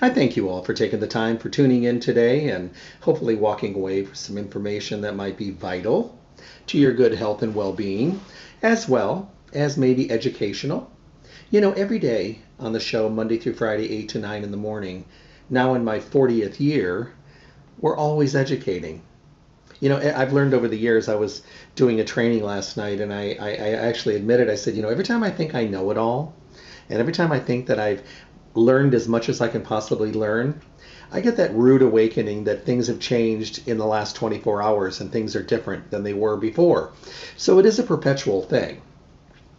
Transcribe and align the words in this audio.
I 0.00 0.10
thank 0.10 0.36
you 0.36 0.48
all 0.48 0.64
for 0.64 0.74
taking 0.74 1.00
the 1.00 1.06
time 1.06 1.38
for 1.38 1.48
tuning 1.48 1.84
in 1.84 2.00
today 2.00 2.48
and 2.48 2.70
hopefully 3.00 3.34
walking 3.34 3.74
away 3.74 4.02
with 4.02 4.16
some 4.16 4.38
information 4.38 5.02
that 5.02 5.14
might 5.14 5.36
be 5.36 5.50
vital 5.50 6.18
to 6.68 6.78
your 6.78 6.92
good 6.92 7.14
health 7.14 7.42
and 7.42 7.54
well 7.54 7.72
being, 7.72 8.20
as 8.62 8.88
well 8.88 9.30
as 9.52 9.76
maybe 9.76 10.10
educational. 10.10 10.90
You 11.50 11.60
know, 11.60 11.72
every 11.72 11.98
day 11.98 12.40
on 12.58 12.72
the 12.72 12.80
show, 12.80 13.08
Monday 13.08 13.38
through 13.38 13.54
Friday, 13.54 13.90
8 13.92 14.08
to 14.08 14.18
9 14.18 14.42
in 14.42 14.50
the 14.50 14.56
morning, 14.56 15.04
now 15.50 15.74
in 15.74 15.84
my 15.84 15.98
40th 15.98 16.58
year, 16.58 17.12
we're 17.78 17.96
always 17.96 18.34
educating. 18.34 19.02
You 19.78 19.90
know, 19.90 19.98
I've 19.98 20.32
learned 20.32 20.54
over 20.54 20.68
the 20.68 20.78
years, 20.78 21.08
I 21.08 21.16
was 21.16 21.42
doing 21.74 22.00
a 22.00 22.04
training 22.04 22.42
last 22.42 22.76
night 22.76 23.00
and 23.00 23.12
I, 23.12 23.36
I, 23.38 23.48
I 23.50 23.68
actually 23.74 24.16
admitted, 24.16 24.48
I 24.48 24.54
said, 24.54 24.74
you 24.74 24.82
know, 24.82 24.88
every 24.88 25.04
time 25.04 25.22
I 25.22 25.30
think 25.30 25.54
I 25.54 25.64
know 25.64 25.90
it 25.90 25.98
all, 25.98 26.34
and 26.88 26.98
every 26.98 27.12
time 27.12 27.32
I 27.32 27.40
think 27.40 27.66
that 27.66 27.78
I've 27.78 28.02
learned 28.54 28.94
as 28.94 29.08
much 29.08 29.28
as 29.28 29.40
I 29.40 29.48
can 29.48 29.62
possibly 29.62 30.12
learn, 30.12 30.60
I 31.10 31.20
get 31.20 31.36
that 31.36 31.54
rude 31.54 31.82
awakening 31.82 32.44
that 32.44 32.64
things 32.64 32.86
have 32.86 32.98
changed 32.98 33.68
in 33.68 33.76
the 33.76 33.86
last 33.86 34.16
24 34.16 34.62
hours 34.62 35.00
and 35.00 35.12
things 35.12 35.36
are 35.36 35.42
different 35.42 35.90
than 35.90 36.02
they 36.02 36.14
were 36.14 36.36
before. 36.36 36.92
So 37.36 37.58
it 37.58 37.66
is 37.66 37.78
a 37.78 37.82
perpetual 37.82 38.42
thing. 38.42 38.80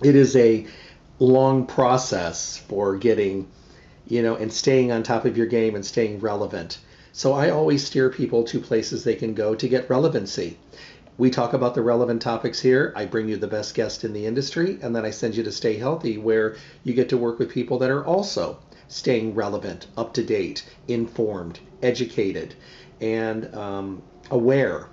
It 0.02 0.16
is 0.16 0.36
a 0.36 0.66
long 1.20 1.66
process 1.68 2.58
for 2.58 2.98
getting, 2.98 3.48
you 4.08 4.22
know, 4.24 4.36
and 4.36 4.52
staying 4.52 4.92
on 4.92 5.04
top 5.04 5.26
of 5.26 5.38
your 5.38 5.46
game 5.46 5.76
and 5.76 5.86
staying 5.86 6.20
relevant. 6.20 6.80
So 7.12 7.34
I 7.34 7.52
always 7.52 7.86
steer 7.86 8.10
people 8.10 8.44
to 8.46 8.60
places 8.60 9.04
they 9.04 9.14
can 9.14 9.36
go 9.36 9.54
to 9.54 9.68
get 9.68 9.90
relevancy. 9.90 10.58
We 11.16 11.30
talk 11.30 11.54
about 11.54 11.76
the 11.76 11.84
relevant 11.84 12.24
topics 12.24 12.60
here. 12.60 12.92
I 12.96 13.06
bring 13.06 13.30
you 13.30 13.38
the 13.38 13.46
best 13.46 13.76
guest 13.76 14.04
in 14.04 14.14
the 14.14 14.26
industry, 14.26 14.80
and 14.82 14.96
then 14.96 15.06
I 15.06 15.12
send 15.12 15.36
you 15.36 15.44
to 15.44 15.52
Stay 15.52 15.78
Healthy, 15.78 16.18
where 16.18 16.56
you 16.84 16.96
get 16.96 17.10
to 17.10 17.18
work 17.18 17.38
with 17.38 17.52
people 17.52 17.78
that 17.78 17.92
are 17.92 18.04
also 18.04 18.58
staying 18.88 19.36
relevant, 19.36 19.88
up 19.98 20.14
to 20.14 20.24
date, 20.24 20.64
informed, 20.88 21.60
educated, 21.82 22.56
and 23.02 23.54
um, 23.56 24.02
aware 24.32 24.88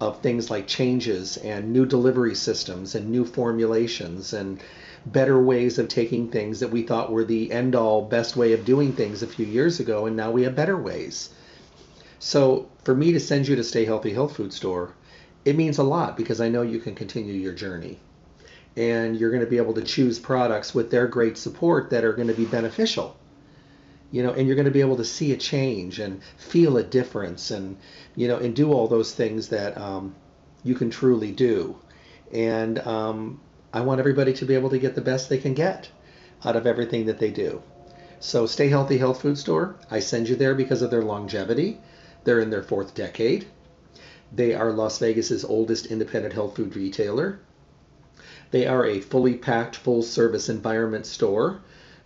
of 0.00 0.20
things 0.20 0.50
like 0.50 0.66
changes 0.66 1.36
and 1.38 1.72
new 1.72 1.84
delivery 1.84 2.34
systems 2.34 2.94
and 2.94 3.10
new 3.10 3.24
formulations 3.24 4.32
and 4.32 4.60
better 5.06 5.40
ways 5.40 5.78
of 5.78 5.88
taking 5.88 6.28
things 6.28 6.60
that 6.60 6.70
we 6.70 6.82
thought 6.82 7.12
were 7.12 7.24
the 7.24 7.52
end 7.52 7.74
all 7.74 8.02
best 8.02 8.36
way 8.36 8.52
of 8.52 8.64
doing 8.64 8.92
things 8.92 9.22
a 9.22 9.26
few 9.26 9.46
years 9.46 9.80
ago, 9.80 10.06
and 10.06 10.16
now 10.16 10.30
we 10.30 10.42
have 10.42 10.54
better 10.54 10.76
ways. 10.76 11.30
So, 12.18 12.68
for 12.84 12.94
me 12.94 13.12
to 13.12 13.20
send 13.20 13.48
you 13.48 13.56
to 13.56 13.64
Stay 13.64 13.84
Healthy 13.84 14.12
Health 14.12 14.36
Food 14.36 14.52
Store, 14.52 14.92
it 15.44 15.56
means 15.56 15.78
a 15.78 15.82
lot 15.82 16.16
because 16.16 16.40
I 16.40 16.48
know 16.48 16.62
you 16.62 16.78
can 16.78 16.94
continue 16.94 17.34
your 17.34 17.54
journey. 17.54 17.98
And 18.76 19.16
you're 19.16 19.30
going 19.30 19.44
to 19.44 19.50
be 19.50 19.56
able 19.56 19.74
to 19.74 19.82
choose 19.82 20.18
products 20.18 20.74
with 20.74 20.90
their 20.90 21.06
great 21.06 21.36
support 21.36 21.90
that 21.90 22.04
are 22.04 22.12
going 22.12 22.28
to 22.28 22.34
be 22.34 22.44
beneficial 22.44 23.16
you 24.10 24.22
know 24.22 24.32
and 24.32 24.46
you're 24.46 24.56
going 24.56 24.64
to 24.64 24.72
be 24.72 24.80
able 24.80 24.96
to 24.96 25.04
see 25.04 25.32
a 25.32 25.36
change 25.36 25.98
and 26.00 26.22
feel 26.36 26.76
a 26.76 26.82
difference 26.82 27.50
and 27.50 27.76
you 28.16 28.26
know 28.26 28.36
and 28.36 28.56
do 28.56 28.72
all 28.72 28.88
those 28.88 29.14
things 29.14 29.48
that 29.48 29.76
um, 29.78 30.14
you 30.64 30.74
can 30.74 30.90
truly 30.90 31.32
do. 31.32 31.76
And 32.32 32.78
um, 32.80 33.40
i 33.72 33.80
want 33.80 34.00
everybody 34.00 34.32
to 34.32 34.44
be 34.44 34.54
able 34.54 34.70
to 34.70 34.78
get 34.78 34.94
the 34.94 35.00
best 35.00 35.28
they 35.28 35.38
can 35.38 35.54
get 35.54 35.88
out 36.44 36.56
of 36.56 36.66
everything 36.66 37.06
that 37.06 37.18
they 37.18 37.30
do. 37.30 37.62
So 38.18 38.46
stay 38.46 38.68
healthy 38.68 38.98
health 38.98 39.22
food 39.22 39.38
store 39.38 39.76
i 39.90 40.00
send 40.00 40.28
you 40.28 40.36
there 40.36 40.54
because 40.54 40.82
of 40.82 40.90
their 40.90 41.02
longevity. 41.02 41.80
They're 42.24 42.40
in 42.40 42.50
their 42.50 42.62
fourth 42.62 42.94
decade. 42.94 43.46
They 44.32 44.54
are 44.54 44.72
las 44.72 44.98
vegas's 44.98 45.44
oldest 45.44 45.86
independent 45.86 46.34
health 46.34 46.56
food 46.56 46.76
retailer. 46.76 47.40
They 48.50 48.66
are 48.66 48.84
a 48.84 49.00
fully 49.00 49.36
packed 49.36 49.76
full 49.76 50.02
service 50.02 50.48
environment 50.48 51.06
store 51.06 51.60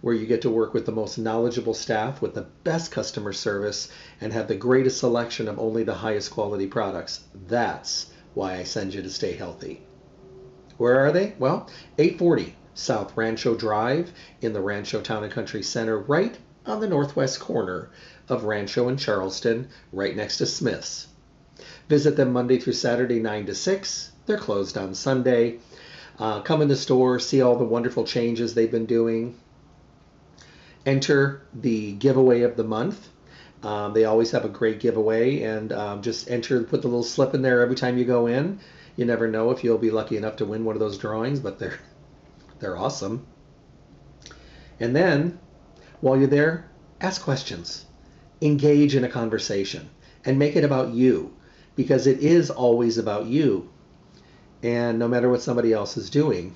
where 0.05 0.15
you 0.15 0.27
get 0.27 0.43
to 0.43 0.51
work 0.51 0.75
with 0.75 0.85
the 0.85 0.93
most 0.93 1.17
knowledgeable 1.17 1.73
staff 1.73 2.21
with 2.21 2.35
the 2.35 2.47
best 2.63 2.91
customer 2.91 3.33
service 3.33 3.89
and 4.21 4.35
have 4.35 4.47
the 4.47 4.55
greatest 4.55 4.99
selection 4.99 5.49
of 5.49 5.59
only 5.59 5.83
the 5.83 5.95
highest 5.95 6.31
quality 6.31 6.67
products. 6.67 7.25
That's 7.49 8.13
why 8.35 8.57
I 8.57 8.65
send 8.65 8.93
you 8.93 9.01
to 9.01 9.09
stay 9.09 9.33
healthy. 9.33 9.83
Where 10.77 10.99
are 11.07 11.11
they? 11.11 11.35
Well, 11.39 11.71
840 11.97 12.55
South 12.75 13.17
Rancho 13.17 13.55
Drive 13.55 14.13
in 14.43 14.53
the 14.53 14.61
Rancho 14.61 15.01
Town 15.01 15.25
and 15.25 15.33
Country 15.33 15.63
Center, 15.63 15.97
right 15.97 16.37
on 16.67 16.81
the 16.81 16.87
northwest 16.87 17.41
corner 17.41 17.89
of 18.29 18.45
Rancho 18.45 18.89
and 18.89 18.99
Charleston, 18.99 19.69
right 19.91 20.15
next 20.15 20.37
to 20.37 20.45
Smith's. 20.45 21.07
Visit 21.89 22.15
them 22.15 22.31
Monday 22.31 22.59
through 22.59 22.75
Saturday, 22.75 23.21
9 23.21 23.47
to 23.47 23.55
6. 23.55 24.13
They're 24.27 24.37
closed 24.37 24.77
on 24.77 24.95
Sunday. 24.95 25.61
Uh, 26.19 26.43
come 26.43 26.61
in 26.61 26.69
the 26.69 26.77
store, 26.77 27.19
see 27.19 27.41
all 27.41 27.57
the 27.57 27.65
wonderful 27.65 28.05
changes 28.05 28.53
they've 28.53 28.71
been 28.71 28.85
doing 28.85 29.41
enter 30.87 31.43
the 31.55 31.93
giveaway 31.93 32.43
of 32.43 32.57
the 32.57 32.65
month. 32.65 33.09
Um, 33.63 33.95
they 33.95 34.05
always 34.05 34.31
have 34.33 34.45
a 34.45 34.51
great 34.51 34.81
giveaway, 34.81 35.43
and 35.43 35.73
um, 35.73 36.03
just 36.03 36.31
enter, 36.31 36.63
put 36.63 36.83
the 36.83 36.89
little 36.89 37.03
slip 37.03 37.35
in 37.35 37.43
there 37.43 37.63
every 37.63 37.77
time 37.77 37.97
you 37.97 38.05
go 38.05 38.27
in. 38.27 38.61
You 38.97 39.07
never 39.07 39.27
know 39.27 39.51
if 39.51 39.65
you'll 39.65 39.79
be 39.79 39.91
lucky 39.91 40.17
enough 40.17 40.37
to 40.37 40.45
win 40.45 40.65
one 40.65 40.77
of 40.77 40.81
those 40.81 40.99
drawings, 40.99 41.41
but 41.41 41.59
they're 41.59 41.79
they're 42.61 42.77
awesome. 42.77 43.27
And 44.79 44.95
then, 44.95 45.39
while 46.01 46.19
you're 46.19 46.27
there, 46.27 46.71
ask 47.01 47.23
questions, 47.23 47.87
engage 48.43 48.95
in 48.95 49.05
a 49.05 49.09
conversation, 49.09 49.89
and 50.25 50.39
make 50.39 50.57
it 50.57 50.65
about 50.65 50.93
you, 50.93 51.35
because 51.77 52.07
it 52.07 52.21
is 52.21 52.51
always 52.51 52.99
about 52.99 53.27
you. 53.27 53.71
And 54.63 54.99
no 54.99 55.09
matter 55.09 55.31
what 55.31 55.43
somebody 55.43 55.73
else 55.73 55.97
is 55.97 56.11
doing, 56.11 56.55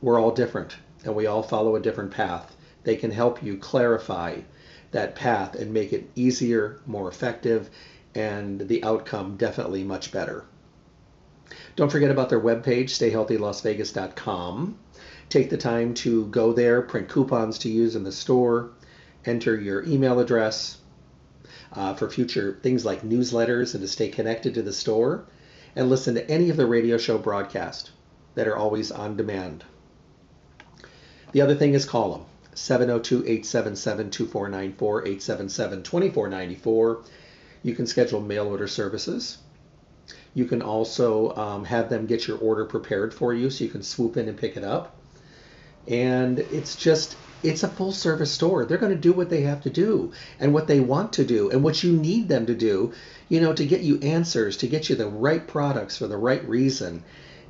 we're 0.00 0.20
all 0.20 0.30
different, 0.30 0.76
and 1.04 1.14
we 1.14 1.26
all 1.26 1.42
follow 1.42 1.76
a 1.76 1.80
different 1.80 2.10
path 2.10 2.55
they 2.86 2.94
can 2.94 3.10
help 3.10 3.42
you 3.42 3.58
clarify 3.58 4.36
that 4.92 5.16
path 5.16 5.56
and 5.56 5.74
make 5.74 5.92
it 5.92 6.08
easier, 6.14 6.78
more 6.86 7.08
effective, 7.08 7.68
and 8.14 8.60
the 8.60 8.84
outcome 8.84 9.36
definitely 9.36 9.82
much 9.82 10.12
better. 10.12 10.44
Don't 11.74 11.90
forget 11.90 12.12
about 12.12 12.28
their 12.28 12.40
webpage, 12.40 12.90
stayhealthylasvegas.com. 12.90 14.78
Take 15.28 15.50
the 15.50 15.56
time 15.56 15.94
to 15.94 16.26
go 16.26 16.52
there, 16.52 16.80
print 16.80 17.08
coupons 17.08 17.58
to 17.58 17.68
use 17.68 17.96
in 17.96 18.04
the 18.04 18.12
store, 18.12 18.70
enter 19.24 19.58
your 19.60 19.84
email 19.84 20.20
address 20.20 20.78
uh, 21.72 21.94
for 21.94 22.08
future 22.08 22.60
things 22.62 22.84
like 22.84 23.02
newsletters 23.02 23.74
and 23.74 23.82
to 23.82 23.88
stay 23.88 24.10
connected 24.10 24.54
to 24.54 24.62
the 24.62 24.72
store, 24.72 25.26
and 25.74 25.90
listen 25.90 26.14
to 26.14 26.30
any 26.30 26.50
of 26.50 26.56
the 26.56 26.66
radio 26.66 26.98
show 26.98 27.18
broadcasts 27.18 27.90
that 28.36 28.46
are 28.46 28.56
always 28.56 28.92
on 28.92 29.16
demand. 29.16 29.64
The 31.32 31.40
other 31.40 31.56
thing 31.56 31.74
is 31.74 31.84
call 31.84 32.12
them. 32.12 32.26
702-877-2494, 32.56 34.76
877-2494. 34.76 37.04
You 37.62 37.74
can 37.74 37.86
schedule 37.86 38.22
mail 38.22 38.48
order 38.48 38.66
services. 38.66 39.36
You 40.32 40.46
can 40.46 40.62
also 40.62 41.36
um, 41.36 41.66
have 41.66 41.90
them 41.90 42.06
get 42.06 42.26
your 42.26 42.38
order 42.38 42.64
prepared 42.64 43.12
for 43.12 43.34
you 43.34 43.50
so 43.50 43.64
you 43.64 43.70
can 43.70 43.82
swoop 43.82 44.16
in 44.16 44.26
and 44.28 44.38
pick 44.38 44.56
it 44.56 44.64
up. 44.64 44.96
And 45.86 46.38
it's 46.38 46.76
just, 46.76 47.14
it's 47.42 47.62
a 47.62 47.68
full 47.68 47.92
service 47.92 48.32
store. 48.32 48.64
They're 48.64 48.78
going 48.78 48.94
to 48.94 48.98
do 48.98 49.12
what 49.12 49.28
they 49.28 49.42
have 49.42 49.60
to 49.64 49.70
do 49.70 50.12
and 50.40 50.54
what 50.54 50.66
they 50.66 50.80
want 50.80 51.12
to 51.14 51.24
do 51.24 51.50
and 51.50 51.62
what 51.62 51.82
you 51.82 51.92
need 51.92 52.28
them 52.28 52.46
to 52.46 52.54
do, 52.54 52.94
you 53.28 53.40
know, 53.40 53.52
to 53.52 53.66
get 53.66 53.82
you 53.82 54.00
answers, 54.00 54.56
to 54.58 54.66
get 54.66 54.88
you 54.88 54.96
the 54.96 55.08
right 55.08 55.46
products 55.46 55.98
for 55.98 56.06
the 56.06 56.16
right 56.16 56.48
reason. 56.48 57.04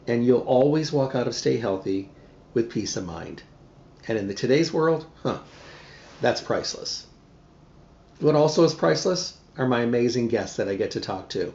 And 0.09 0.27
you'll 0.27 0.41
always 0.41 0.93
walk 0.93 1.15
out 1.15 1.29
of 1.29 1.35
Stay 1.35 1.59
Healthy 1.59 2.11
with 2.55 2.71
peace 2.71 2.97
of 2.97 3.07
mind 3.07 3.45
And 4.09 4.19
in 4.19 4.29
the 4.29 4.35
today's 4.35 4.73
world, 4.73 5.07
huh, 5.23 5.41
that's 6.21 6.41
priceless. 6.41 7.07
What 8.21 8.35
also 8.35 8.65
is 8.65 8.75
priceless 8.75 9.37
are 9.59 9.67
my 9.67 9.81
amazing 9.81 10.29
guests 10.29 10.57
that 10.57 10.69
I 10.69 10.77
get 10.77 10.93
to 10.93 11.01
talk 11.01 11.29
to. 11.31 11.53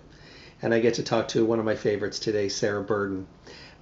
And 0.62 0.74
I 0.74 0.80
get 0.80 0.96
to 0.96 1.04
talk 1.04 1.30
to 1.30 1.46
one 1.46 1.60
of 1.60 1.66
my 1.66 1.76
favorites 1.76 2.20
today, 2.20 2.50
Sarah 2.50 2.84
Burden. 2.84 3.28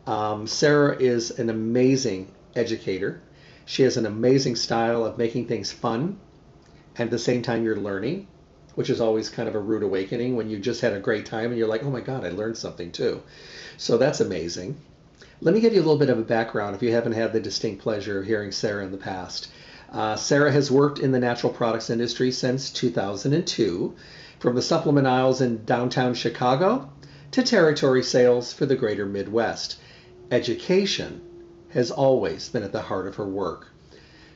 Um, 0.08 0.48
Sarah 0.48 0.96
is 0.98 1.32
an 1.32 1.50
amazing 1.50 2.32
educator. 2.56 3.22
She 3.66 3.84
has 3.84 3.98
an 3.98 4.06
amazing 4.06 4.56
style 4.56 5.06
of 5.06 5.18
making 5.18 5.48
things 5.48 5.72
fun 5.72 6.20
and 7.00 7.08
at 7.08 7.12
the 7.12 7.20
same 7.20 7.42
time 7.42 7.64
you're 7.64 7.78
learning, 7.78 8.28
which 8.76 8.90
is 8.90 9.00
always 9.00 9.30
kind 9.30 9.48
of 9.48 9.56
a 9.56 9.60
rude 9.60 9.84
awakening 9.84 10.36
when 10.36 10.50
you 10.50 10.60
just 10.60 10.82
had 10.82 10.94
a 10.94 11.00
great 11.00 11.26
time 11.26 11.46
and 11.46 11.58
you're 11.58 11.68
like, 11.68 11.84
oh 11.84 11.90
my 11.90 12.02
God, 12.02 12.26
I 12.26 12.30
learned 12.30 12.58
something 12.58 12.92
too. 12.92 13.24
So 13.78 13.98
that's 13.98 14.20
amazing. 14.20 14.78
Let 15.42 15.56
me 15.56 15.62
give 15.62 15.74
you 15.74 15.80
a 15.80 15.88
little 15.88 15.98
bit 15.98 16.10
of 16.10 16.20
a 16.20 16.24
background 16.24 16.76
if 16.76 16.84
you 16.84 16.92
haven't 16.92 17.14
had 17.14 17.32
the 17.32 17.40
distinct 17.40 17.82
pleasure 17.82 18.20
of 18.20 18.26
hearing 18.26 18.52
Sarah 18.52 18.84
in 18.84 18.92
the 18.92 18.98
past. 18.98 19.48
Uh, 19.90 20.18
Sarah 20.18 20.52
has 20.52 20.70
worked 20.70 21.00
in 21.00 21.14
the 21.14 21.20
natural 21.20 21.54
products 21.54 21.90
industry 21.90 22.30
since 22.30 22.70
2002, 22.70 23.96
from 24.38 24.56
the 24.56 24.62
supplement 24.62 25.08
aisles 25.08 25.40
in 25.40 25.64
downtown 25.64 26.14
Chicago 26.14 26.90
to 27.32 27.42
territory 27.42 28.04
sales 28.04 28.52
for 28.52 28.66
the 28.66 28.76
greater 28.76 29.06
Midwest. 29.06 29.78
Education 30.30 31.22
has 31.70 31.90
always 31.90 32.50
been 32.50 32.64
at 32.64 32.74
the 32.74 32.82
heart 32.82 33.08
of 33.08 33.16
her 33.16 33.28
work. 33.28 33.68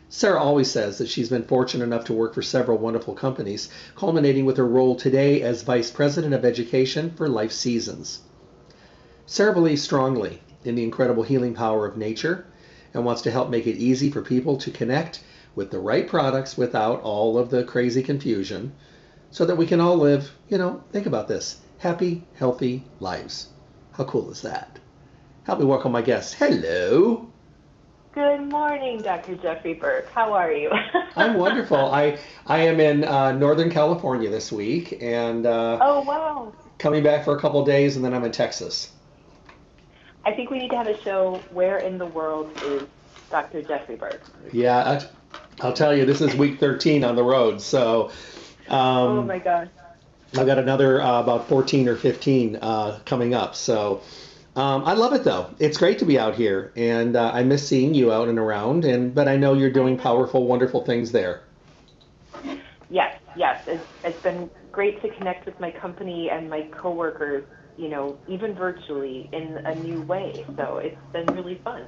Sarah 0.08 0.42
always 0.42 0.72
says 0.72 1.00
that 1.00 1.10
she's 1.10 1.28
been 1.28 1.44
fortunate 1.44 1.84
enough 1.84 2.06
to 2.06 2.14
work 2.14 2.34
for 2.34 2.42
several 2.42 2.78
wonderful 2.78 3.14
companies, 3.14 3.68
culminating 3.98 4.46
with 4.46 4.56
her 4.56 4.66
role 4.66 4.96
today 4.96 5.42
as 5.42 5.64
Vice 5.64 5.92
President 5.92 6.34
of 6.34 6.46
Education 6.46 7.12
for 7.18 7.28
Life 7.28 7.52
Seasons. 7.52 8.22
Sarah 9.26 9.54
believes 9.54 9.82
strongly 9.82 10.40
in 10.66 10.76
the 10.76 10.84
incredible 10.84 11.24
healing 11.24 11.54
power 11.54 11.86
of 11.86 11.98
nature 11.98 12.46
and 12.94 13.06
wants 13.06 13.22
to 13.24 13.32
help 13.32 13.50
make 13.50 13.68
it 13.68 13.78
easy 13.78 14.10
for 14.10 14.22
people 14.22 14.58
to 14.58 14.72
connect 14.72 15.24
with 15.56 15.72
the 15.72 15.80
right 15.80 16.08
products 16.08 16.58
without 16.58 17.02
all 17.02 17.38
of 17.38 17.50
the 17.50 17.64
crazy 17.64 18.04
confusion 18.04 18.74
so 19.32 19.46
that 19.46 19.56
we 19.56 19.66
can 19.66 19.80
all 19.80 19.98
live, 19.98 20.32
you 20.48 20.58
know, 20.58 20.84
think 20.92 21.06
about 21.06 21.28
this 21.28 21.60
happy, 21.80 22.24
healthy 22.36 22.84
lives. 23.00 23.50
How 23.94 24.06
cool 24.06 24.32
is 24.32 24.42
that? 24.44 24.80
Help 25.44 25.60
me 25.60 25.66
welcome 25.66 25.92
my 25.92 26.02
guest. 26.02 26.36
Hello. 26.36 27.30
Good 28.14 28.42
morning, 28.50 29.02
Dr. 29.02 29.36
Jeffrey 29.36 29.74
Burke. 29.74 30.08
How 30.12 30.34
are 30.34 30.52
you? 30.52 30.72
I'm 31.16 31.34
wonderful. 31.34 31.78
I 31.78 32.20
I 32.46 32.60
am 32.60 32.80
in 32.80 33.04
uh, 33.04 33.32
Northern 33.32 33.72
California 33.72 34.30
this 34.30 34.52
week, 34.52 35.00
and 35.02 35.48
uh, 35.48 35.80
oh 35.82 36.02
wow, 36.02 36.54
coming 36.78 37.02
back 37.04 37.26
for 37.26 37.36
a 37.36 37.42
couple 37.42 37.66
days, 37.66 37.96
and 37.96 38.06
then 38.06 38.14
I'm 38.14 38.24
in 38.24 38.32
Texas. 38.32 38.92
I 40.26 40.32
think 40.34 40.50
we 40.50 40.60
need 40.60 40.72
to 40.72 40.78
have 40.78 40.88
a 40.88 41.02
show. 41.02 41.42
Where 41.52 41.80
in 41.80 41.98
the 41.98 42.06
world 42.06 42.52
is 42.64 42.84
Dr. 43.30 43.62
Jeffrey 43.62 43.96
Burke? 43.96 44.22
Yeah, 44.52 45.02
I, 45.60 45.66
will 45.66 45.74
tell 45.74 45.96
you, 45.96 46.06
this 46.06 46.22
is 46.22 46.36
week 46.36 46.60
13 46.60 47.04
on 47.04 47.16
the 47.16 47.24
road, 47.24 47.62
so. 47.62 48.12
Um, 48.70 48.80
oh 48.80 49.22
my 49.24 49.40
gosh. 49.40 49.68
I've 50.36 50.48
got 50.48 50.58
another 50.58 51.02
uh, 51.02 51.22
about 51.22 51.48
14 51.48 51.88
or 51.88 51.96
15 51.96 52.58
uh, 52.62 53.00
coming 53.06 53.34
up, 53.34 53.56
so. 53.56 54.02
Um, 54.56 54.84
I 54.86 54.94
love 54.94 55.14
it 55.14 55.24
though. 55.24 55.50
It's 55.58 55.80
great 55.80 55.98
to 56.00 56.06
be 56.06 56.20
out 56.20 56.36
here, 56.36 56.72
and 56.76 57.16
uh, 57.16 57.32
I 57.34 57.44
miss 57.44 57.68
seeing 57.68 57.96
you 57.96 58.12
out 58.12 58.28
and 58.28 58.38
around. 58.38 58.86
And 58.86 59.14
but 59.14 59.28
I 59.28 59.36
know 59.36 59.56
you're 59.56 59.72
doing 59.72 59.98
powerful, 59.98 60.46
wonderful 60.46 60.86
things 60.86 61.12
there. 61.12 61.42
Yes, 62.92 63.20
yes. 63.36 63.64
It's, 63.68 63.84
it's 64.04 64.22
been 64.22 64.52
great 64.72 65.02
to 65.02 65.10
connect 65.10 65.48
with 65.48 65.60
my 65.60 65.72
company 65.72 66.30
and 66.30 66.52
my 66.52 66.64
coworkers. 66.72 67.44
You 67.78 67.90
know, 67.90 68.18
even 68.28 68.54
virtually 68.54 69.30
in 69.32 69.58
a 69.66 69.76
new 69.76 70.02
way. 70.02 70.46
So 70.58 70.78
it's 70.78 70.98
been 71.12 71.26
really 71.36 71.56
fun. 71.64 71.86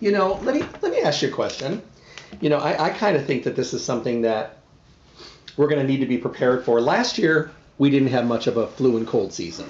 You 0.00 0.12
know, 0.12 0.34
let 0.42 0.54
me 0.54 0.62
let 0.82 0.92
me 0.92 1.00
ask 1.00 1.22
you 1.22 1.28
a 1.28 1.32
question. 1.32 1.82
You 2.40 2.50
know, 2.50 2.58
I, 2.58 2.86
I 2.86 2.90
kind 2.90 3.16
of 3.16 3.24
think 3.24 3.44
that 3.44 3.56
this 3.56 3.72
is 3.72 3.84
something 3.84 4.22
that 4.22 4.58
we're 5.56 5.68
going 5.68 5.80
to 5.80 5.86
need 5.86 6.00
to 6.00 6.06
be 6.06 6.18
prepared 6.18 6.64
for. 6.64 6.80
Last 6.80 7.18
year, 7.18 7.50
we 7.78 7.90
didn't 7.90 8.08
have 8.08 8.26
much 8.26 8.46
of 8.46 8.56
a 8.56 8.66
flu 8.66 8.96
and 8.96 9.06
cold 9.06 9.32
season 9.32 9.68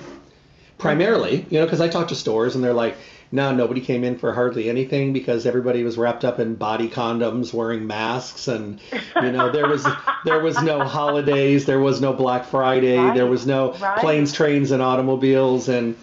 primarily, 0.79 1.45
you 1.51 1.59
know, 1.59 1.67
because 1.67 1.81
I 1.81 1.89
talk 1.89 2.09
to 2.09 2.15
stores 2.15 2.55
and 2.55 2.65
they're 2.65 2.73
like, 2.73 2.97
no, 3.31 3.55
nobody 3.55 3.81
came 3.81 4.05
in 4.05 4.17
for 4.17 4.33
hardly 4.33 4.71
anything 4.71 5.13
because 5.13 5.45
everybody 5.45 5.83
was 5.83 5.99
wrapped 5.99 6.25
up 6.25 6.39
in 6.39 6.55
body 6.55 6.89
condoms, 6.89 7.53
wearing 7.53 7.87
masks, 7.87 8.49
and 8.49 8.81
you 9.23 9.33
know 9.33 9.53
there 9.53 9.69
was 9.69 9.87
there 10.25 10.41
was 10.41 10.61
no 10.63 10.85
holidays, 10.85 11.67
there 11.67 11.81
was 11.81 12.01
no 12.01 12.15
Black 12.15 12.47
Friday, 12.47 12.97
right. 12.97 13.15
there 13.15 13.27
was 13.27 13.47
no 13.47 13.75
right. 13.75 13.99
planes, 13.99 14.33
trains, 14.33 14.71
and 14.71 14.83
automobiles, 14.83 15.69
and 15.69 15.95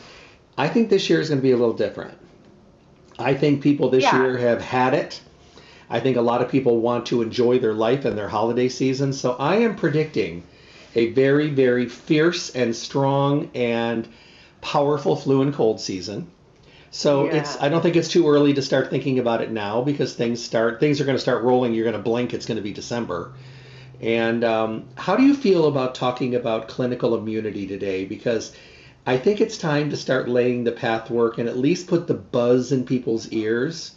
I 0.57 0.67
think 0.67 0.89
this 0.89 1.09
year 1.09 1.19
is 1.19 1.29
going 1.29 1.39
to 1.39 1.43
be 1.43 1.51
a 1.51 1.57
little 1.57 1.73
different. 1.73 2.15
I 3.17 3.33
think 3.33 3.63
people 3.63 3.89
this 3.89 4.03
yeah. 4.03 4.21
year 4.21 4.37
have 4.37 4.61
had 4.61 4.93
it. 4.93 5.19
I 5.89 5.99
think 5.99 6.17
a 6.17 6.21
lot 6.21 6.41
of 6.41 6.49
people 6.49 6.79
want 6.79 7.07
to 7.07 7.21
enjoy 7.21 7.59
their 7.59 7.73
life 7.73 8.05
and 8.05 8.17
their 8.17 8.29
holiday 8.29 8.69
season, 8.69 9.13
so 9.13 9.35
I 9.39 9.57
am 9.57 9.75
predicting 9.75 10.43
a 10.93 11.11
very, 11.11 11.49
very 11.49 11.87
fierce 11.87 12.51
and 12.51 12.75
strong 12.75 13.49
and 13.55 14.07
powerful 14.61 15.15
flu 15.15 15.41
and 15.41 15.53
cold 15.53 15.79
season. 15.79 16.29
So 16.95 17.25
yeah. 17.25 17.39
it's 17.39 17.61
I 17.61 17.67
don't 17.67 17.81
think 17.81 17.97
it's 17.97 18.07
too 18.07 18.29
early 18.29 18.53
to 18.53 18.61
start 18.61 18.89
thinking 18.89 19.19
about 19.19 19.41
it 19.41 19.51
now 19.51 19.81
because 19.81 20.13
things 20.13 20.41
start 20.41 20.79
things 20.79 21.01
are 21.01 21.03
going 21.03 21.17
to 21.17 21.21
start 21.21 21.43
rolling. 21.43 21.73
You're 21.73 21.83
going 21.83 21.97
to 21.97 22.01
blink. 22.01 22.33
It's 22.33 22.45
going 22.45 22.55
to 22.55 22.63
be 22.63 22.71
December. 22.71 23.33
And 23.99 24.45
um, 24.45 24.85
how 24.95 25.17
do 25.17 25.23
you 25.23 25.35
feel 25.35 25.67
about 25.67 25.93
talking 25.93 26.35
about 26.35 26.69
clinical 26.69 27.13
immunity 27.17 27.67
today? 27.67 28.05
Because 28.05 28.53
I 29.05 29.17
think 29.17 29.41
it's 29.41 29.57
time 29.57 29.89
to 29.89 29.97
start 29.97 30.29
laying 30.29 30.63
the 30.63 30.71
path 30.71 31.09
work 31.09 31.37
and 31.37 31.49
at 31.49 31.57
least 31.57 31.87
put 31.87 32.07
the 32.07 32.13
buzz 32.13 32.71
in 32.71 32.85
people's 32.85 33.27
ears. 33.27 33.93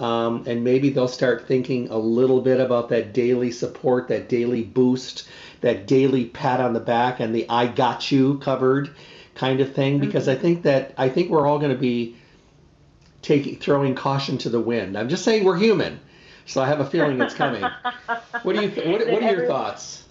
Um, 0.00 0.44
and 0.46 0.64
maybe 0.64 0.88
they'll 0.88 1.06
start 1.06 1.46
thinking 1.46 1.90
a 1.90 1.98
little 1.98 2.40
bit 2.40 2.60
about 2.60 2.88
that 2.88 3.12
daily 3.12 3.50
support, 3.50 4.08
that 4.08 4.30
daily 4.30 4.62
boost, 4.62 5.28
that 5.60 5.86
daily 5.86 6.24
pat 6.24 6.60
on 6.60 6.72
the 6.72 6.80
back, 6.80 7.20
and 7.20 7.34
the 7.34 7.46
I 7.50 7.66
got 7.66 8.10
you 8.10 8.38
covered 8.38 8.88
kind 9.34 9.60
of 9.60 9.74
thing 9.74 9.98
because 9.98 10.28
mm-hmm. 10.28 10.38
I 10.38 10.42
think 10.42 10.62
that 10.62 10.94
I 10.96 11.10
think 11.10 11.28
we're 11.28 11.46
all 11.46 11.58
going 11.58 11.72
to 11.72 11.78
be 11.78 12.16
taking 13.22 13.56
throwing 13.56 13.94
caution 13.94 14.38
to 14.38 14.48
the 14.48 14.60
wind. 14.60 14.96
I'm 14.96 15.08
just 15.08 15.24
saying 15.24 15.44
we're 15.44 15.56
human, 15.56 16.00
so 16.46 16.60
I 16.60 16.66
have 16.66 16.80
a 16.80 16.86
feeling 16.86 17.20
it's 17.20 17.34
coming. 17.34 17.62
what 18.42 18.56
do 18.56 18.62
you 18.62 18.70
th- 18.70 18.86
what, 18.86 19.08
what 19.10 19.22
are 19.22 19.32
your 19.32 19.46
thoughts? 19.46 20.04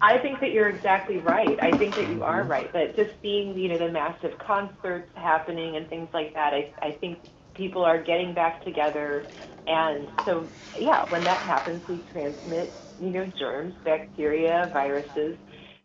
I 0.00 0.18
think 0.18 0.40
that 0.40 0.50
you're 0.50 0.68
exactly 0.68 1.18
right. 1.18 1.58
I 1.60 1.76
think 1.76 1.94
that 1.94 2.08
you 2.08 2.22
are 2.22 2.40
mm-hmm. 2.40 2.50
right. 2.50 2.72
But 2.72 2.96
just 2.96 3.10
seeing 3.22 3.58
you 3.58 3.68
know 3.68 3.78
the 3.78 3.90
massive 3.90 4.38
concerts 4.38 5.10
happening 5.14 5.76
and 5.76 5.88
things 5.88 6.08
like 6.12 6.34
that, 6.34 6.52
I 6.52 6.72
I 6.80 6.92
think 6.92 7.18
people 7.54 7.84
are 7.84 8.02
getting 8.02 8.34
back 8.34 8.64
together, 8.64 9.24
and 9.66 10.08
so 10.24 10.48
yeah, 10.78 11.06
when 11.08 11.24
that 11.24 11.42
happens, 11.42 11.82
we 11.88 12.04
transmit 12.12 12.78
you 12.98 13.10
know 13.10 13.30
germs, 13.38 13.74
bacteria, 13.84 14.70
viruses 14.72 15.36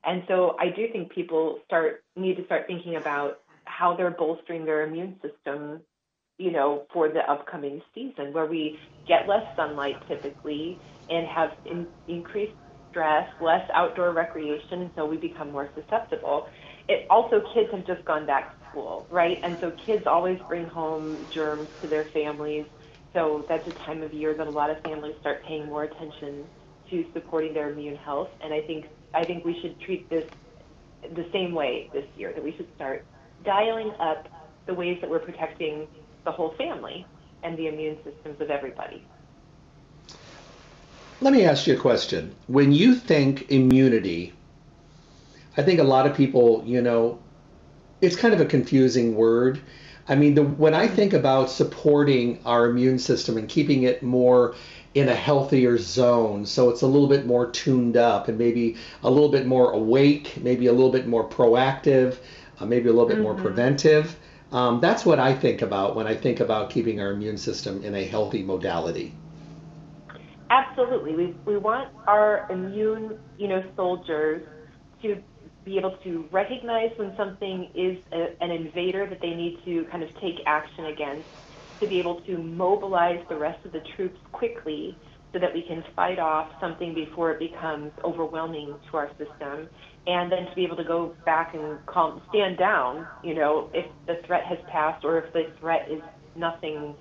and 0.03 0.23
so 0.27 0.55
I 0.59 0.69
do 0.69 0.87
think 0.91 1.11
people 1.11 1.59
start 1.65 2.03
need 2.15 2.37
to 2.37 2.45
start 2.45 2.65
thinking 2.67 2.95
about 2.95 3.39
how 3.65 3.95
they're 3.95 4.11
bolstering 4.11 4.65
their 4.65 4.83
immune 4.83 5.19
system, 5.21 5.81
you 6.41 6.51
know, 6.51 6.83
for 6.91 7.07
the 7.09 7.19
upcoming 7.31 7.81
season 7.93 8.33
where 8.33 8.47
we 8.47 8.77
get 9.07 9.27
less 9.29 9.43
sunlight 9.55 9.95
typically 10.07 10.81
and 11.07 11.27
have 11.27 11.49
in, 11.65 11.87
increased 12.07 12.53
stress, 12.89 13.27
less 13.39 13.61
outdoor 13.75 14.11
recreation, 14.13 14.81
and 14.81 14.91
so 14.95 15.05
we 15.05 15.17
become 15.17 15.51
more 15.51 15.69
susceptible. 15.75 16.45
It 16.87 17.05
also 17.11 17.41
kids 17.53 17.69
have 17.73 17.85
just 17.85 18.03
gone 18.05 18.25
back 18.25 18.49
to 18.49 18.55
school, 18.69 19.05
right? 19.11 19.37
And 19.43 19.57
so 19.61 19.71
kids 19.85 20.03
always 20.07 20.39
bring 20.47 20.65
home 20.67 21.27
germs 21.33 21.69
to 21.81 21.87
their 21.87 22.07
families. 22.13 22.65
So 23.13 23.45
that's 23.47 23.67
a 23.67 23.85
time 23.85 24.01
of 24.01 24.11
year 24.11 24.35
that 24.35 24.47
a 24.47 24.49
lot 24.49 24.71
of 24.71 24.77
families 24.83 25.13
start 25.19 25.37
paying 25.47 25.67
more 25.67 25.83
attention 25.83 26.45
to 26.89 27.05
supporting 27.13 27.53
their 27.53 27.71
immune 27.71 27.97
health. 27.97 28.29
And 28.41 28.53
I 28.53 28.61
think 28.65 28.85
I 29.13 29.25
think 29.25 29.45
we 29.45 29.55
should 29.61 29.79
treat 29.81 30.09
this 30.09 30.23
the 31.03 31.25
same 31.33 31.53
way 31.53 31.89
this 31.93 32.05
year, 32.15 32.31
that 32.33 32.43
we 32.43 32.53
should 32.57 32.67
start 32.75 33.05
dialing 33.43 33.91
up 33.99 34.27
the 34.67 34.73
ways 34.73 34.97
that 35.01 35.09
we're 35.09 35.19
protecting 35.19 35.87
the 36.23 36.31
whole 36.31 36.53
family 36.57 37.05
and 37.43 37.57
the 37.57 37.67
immune 37.67 37.97
systems 38.03 38.39
of 38.41 38.49
everybody. 38.49 39.03
Let 41.21 41.33
me 41.33 41.45
ask 41.45 41.67
you 41.67 41.75
a 41.75 41.79
question. 41.79 42.35
When 42.47 42.71
you 42.71 42.95
think 42.95 43.51
immunity, 43.51 44.33
I 45.57 45.63
think 45.63 45.79
a 45.79 45.83
lot 45.83 46.07
of 46.07 46.15
people, 46.15 46.63
you 46.65 46.81
know, 46.81 47.19
it's 48.01 48.15
kind 48.15 48.33
of 48.33 48.41
a 48.41 48.45
confusing 48.45 49.15
word. 49.15 49.61
I 50.07 50.15
mean, 50.15 50.33
the, 50.33 50.43
when 50.43 50.73
I 50.73 50.87
think 50.87 51.13
about 51.13 51.49
supporting 51.49 52.39
our 52.45 52.69
immune 52.69 52.97
system 52.97 53.37
and 53.37 53.47
keeping 53.47 53.83
it 53.83 54.01
more 54.01 54.55
in 54.93 55.07
a 55.07 55.15
healthier 55.15 55.77
zone. 55.77 56.45
So 56.45 56.69
it's 56.69 56.81
a 56.81 56.87
little 56.87 57.07
bit 57.07 57.25
more 57.25 57.49
tuned 57.49 57.95
up 57.95 58.27
and 58.27 58.37
maybe 58.37 58.75
a 59.03 59.09
little 59.09 59.29
bit 59.29 59.45
more 59.45 59.71
awake, 59.71 60.33
maybe 60.41 60.67
a 60.67 60.73
little 60.73 60.91
bit 60.91 61.07
more 61.07 61.27
proactive, 61.27 62.17
uh, 62.59 62.65
maybe 62.65 62.89
a 62.89 62.91
little 62.91 63.07
bit 63.07 63.15
mm-hmm. 63.15 63.23
more 63.23 63.35
preventive. 63.35 64.17
Um, 64.51 64.81
that's 64.81 65.05
what 65.05 65.19
I 65.19 65.33
think 65.33 65.61
about 65.61 65.95
when 65.95 66.07
I 66.07 66.15
think 66.15 66.41
about 66.41 66.69
keeping 66.69 66.99
our 66.99 67.11
immune 67.11 67.37
system 67.37 67.83
in 67.83 67.95
a 67.95 68.03
healthy 68.03 68.43
modality. 68.43 69.15
Absolutely. 70.49 71.15
We, 71.15 71.35
we 71.45 71.57
want 71.57 71.89
our 72.07 72.45
immune, 72.49 73.17
you 73.37 73.47
know, 73.47 73.63
soldiers 73.77 74.43
to 75.01 75.23
be 75.63 75.77
able 75.77 75.95
to 76.03 76.25
recognize 76.31 76.89
when 76.97 77.13
something 77.15 77.69
is 77.73 77.97
a, 78.11 78.35
an 78.43 78.51
invader 78.51 79.07
that 79.07 79.21
they 79.21 79.29
need 79.29 79.57
to 79.63 79.85
kind 79.89 80.03
of 80.03 80.09
take 80.15 80.35
action 80.45 80.87
against 80.87 81.29
to 81.79 81.87
be 81.87 81.97
able 81.99 82.21
to 82.21 82.37
mobilize 82.37 83.19
the 83.29 83.35
rest 83.35 83.65
of 83.65 83.71
the 83.71 83.81
troops 83.95 84.19
quickly 84.33 84.97
so 85.33 85.39
that 85.39 85.53
we 85.53 85.61
can 85.61 85.83
fight 85.95 86.19
off 86.19 86.49
something 86.59 86.93
before 86.93 87.31
it 87.31 87.39
becomes 87.39 87.91
overwhelming 88.03 88.75
to 88.89 88.97
our 88.97 89.09
system 89.11 89.69
and 90.07 90.31
then 90.31 90.45
to 90.49 90.55
be 90.55 90.63
able 90.63 90.75
to 90.75 90.83
go 90.83 91.15
back 91.25 91.53
and 91.53 91.77
calm 91.85 92.21
stand 92.29 92.57
down 92.57 93.07
you 93.23 93.33
know 93.33 93.69
if 93.73 93.85
the 94.07 94.15
threat 94.25 94.43
has 94.47 94.57
passed 94.71 95.03
or 95.05 95.19
if 95.19 95.33
the 95.33 95.43
threat 95.59 95.87
is 95.89 96.01
nothing 96.35 96.95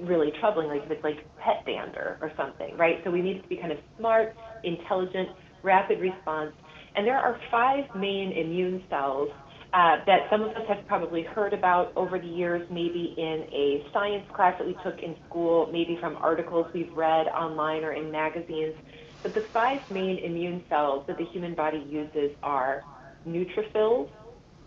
really 0.00 0.32
troubling 0.40 0.68
like 0.68 0.82
if 0.84 0.90
it's 0.90 1.04
like 1.04 1.18
pet 1.38 1.64
dander 1.66 2.18
or 2.20 2.32
something 2.36 2.76
right 2.76 2.96
so 3.04 3.10
we 3.10 3.22
need 3.22 3.40
to 3.42 3.48
be 3.48 3.56
kind 3.56 3.72
of 3.72 3.78
smart 3.98 4.34
intelligent 4.64 5.28
rapid 5.62 6.00
response 6.00 6.52
and 6.94 7.06
there 7.06 7.18
are 7.18 7.38
five 7.50 7.84
main 7.96 8.32
immune 8.32 8.82
cells 8.90 9.28
uh, 9.74 9.96
that 10.06 10.28
some 10.30 10.42
of 10.42 10.50
us 10.50 10.62
have 10.68 10.86
probably 10.86 11.22
heard 11.22 11.54
about 11.54 11.92
over 11.96 12.18
the 12.18 12.26
years, 12.26 12.66
maybe 12.70 13.14
in 13.16 13.46
a 13.52 13.82
science 13.92 14.24
class 14.34 14.54
that 14.58 14.66
we 14.66 14.74
took 14.84 15.02
in 15.02 15.16
school, 15.26 15.66
maybe 15.72 15.96
from 15.98 16.16
articles 16.16 16.66
we've 16.74 16.92
read 16.94 17.26
online 17.28 17.82
or 17.82 17.92
in 17.92 18.12
magazines. 18.12 18.74
But 19.22 19.34
the 19.34 19.44
five 19.52 19.80
main 19.90 20.18
immune 20.18 20.64
cells 20.68 21.06
that 21.06 21.18
the 21.18 21.24
human 21.24 21.54
body 21.54 21.84
uses 21.88 22.32
are 22.42 22.84
neutrophils, 23.26 24.08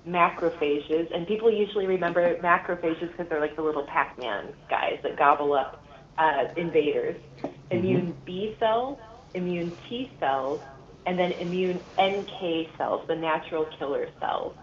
macrophages, 0.08 1.14
and 1.14 1.28
people 1.28 1.52
usually 1.52 1.88
remember 1.88 2.36
macrophages 2.38 3.12
because 3.12 3.28
they're 3.28 3.42
like 3.42 3.56
the 3.56 3.62
little 3.62 3.86
Pac-Man 3.86 4.54
guys 4.70 5.00
that 5.04 5.18
gobble 5.18 5.54
up 5.54 5.84
uh, 6.18 6.46
invaders. 6.56 7.16
Mm-hmm. 7.44 7.78
Immune 7.78 8.16
B 8.26 8.56
cells, 8.60 8.98
immune 9.34 9.76
T 9.90 10.12
cells, 10.20 10.62
and 11.06 11.20
then 11.20 11.34
immune 11.34 11.82
NK 12.00 12.78
cells, 12.78 13.06
the 13.08 13.16
natural 13.16 13.66
killer 13.78 14.08
cells. 14.20 14.56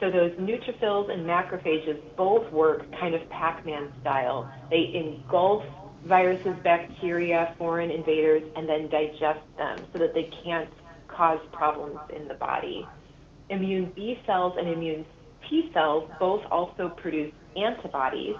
So 0.00 0.10
those 0.10 0.32
neutrophils 0.32 1.10
and 1.10 1.26
macrophages 1.26 2.00
both 2.16 2.50
work 2.52 2.90
kind 3.00 3.14
of 3.14 3.28
Pac-Man 3.30 3.92
style. 4.00 4.50
They 4.70 4.92
engulf 4.94 5.64
viruses, 6.06 6.54
bacteria, 6.62 7.54
foreign 7.58 7.90
invaders, 7.90 8.42
and 8.56 8.68
then 8.68 8.88
digest 8.88 9.40
them 9.56 9.78
so 9.92 9.98
that 9.98 10.14
they 10.14 10.30
can't 10.44 10.70
cause 11.08 11.40
problems 11.52 11.98
in 12.14 12.28
the 12.28 12.34
body. 12.34 12.86
Immune 13.48 13.92
B 13.94 14.18
cells 14.26 14.54
and 14.58 14.68
immune 14.68 15.04
T 15.48 15.70
cells 15.72 16.10
both 16.18 16.42
also 16.50 16.88
produce 16.88 17.32
antibodies 17.56 18.36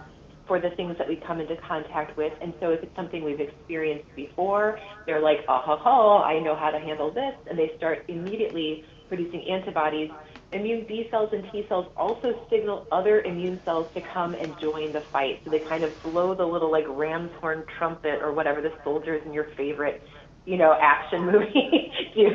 for 0.46 0.60
the 0.60 0.70
things 0.70 0.96
that 0.98 1.08
we 1.08 1.16
come 1.16 1.40
into 1.40 1.56
contact 1.56 2.16
with. 2.16 2.32
And 2.40 2.54
so 2.60 2.70
if 2.70 2.82
it's 2.82 2.94
something 2.94 3.24
we've 3.24 3.40
experienced 3.40 4.14
before, 4.14 4.78
they're 5.04 5.20
like, 5.20 5.38
oh, 5.48 5.60
ho, 5.64 5.76
ho, 5.76 6.22
I 6.22 6.38
know 6.40 6.54
how 6.54 6.70
to 6.70 6.78
handle 6.78 7.10
this. 7.10 7.34
And 7.48 7.58
they 7.58 7.72
start 7.76 8.04
immediately 8.08 8.84
producing 9.08 9.48
antibodies 9.48 10.10
immune 10.52 10.84
B 10.86 11.06
cells 11.10 11.30
and 11.32 11.44
T 11.50 11.64
cells 11.68 11.86
also 11.96 12.32
signal 12.50 12.86
other 12.92 13.20
immune 13.22 13.60
cells 13.64 13.86
to 13.94 14.00
come 14.14 14.34
and 14.34 14.54
join 14.60 14.92
the 14.92 15.02
fight. 15.12 15.40
So 15.44 15.50
they 15.50 15.60
kind 15.68 15.84
of 15.84 15.90
blow 16.02 16.34
the 16.34 16.44
little 16.44 16.70
like 16.70 16.84
ram's 16.88 17.30
horn 17.40 17.64
trumpet 17.78 18.20
or 18.22 18.32
whatever 18.32 18.60
the 18.60 18.70
soldiers 18.84 19.22
in 19.26 19.32
your 19.32 19.48
favorite, 19.56 20.02
you 20.44 20.56
know, 20.56 20.74
action 20.80 21.26
movie 21.32 21.92
do. 22.14 22.30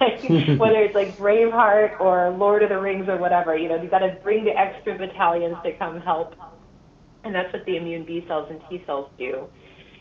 like 0.00 0.22
whether 0.58 0.82
it's 0.82 0.94
like 0.94 1.16
Braveheart 1.16 2.00
or 2.00 2.30
Lord 2.30 2.62
of 2.62 2.70
the 2.70 2.80
Rings 2.80 3.08
or 3.08 3.18
whatever, 3.18 3.56
you 3.56 3.68
know, 3.68 3.80
you 3.80 3.88
got 3.88 4.00
to 4.00 4.18
bring 4.22 4.44
the 4.44 4.52
extra 4.56 4.98
battalions 4.98 5.56
to 5.64 5.76
come 5.78 6.00
help. 6.00 6.34
And 7.22 7.34
that's 7.34 7.52
what 7.52 7.64
the 7.64 7.76
immune 7.76 8.04
B 8.04 8.24
cells 8.28 8.48
and 8.50 8.60
T 8.68 8.82
cells 8.84 9.10
do. 9.18 9.46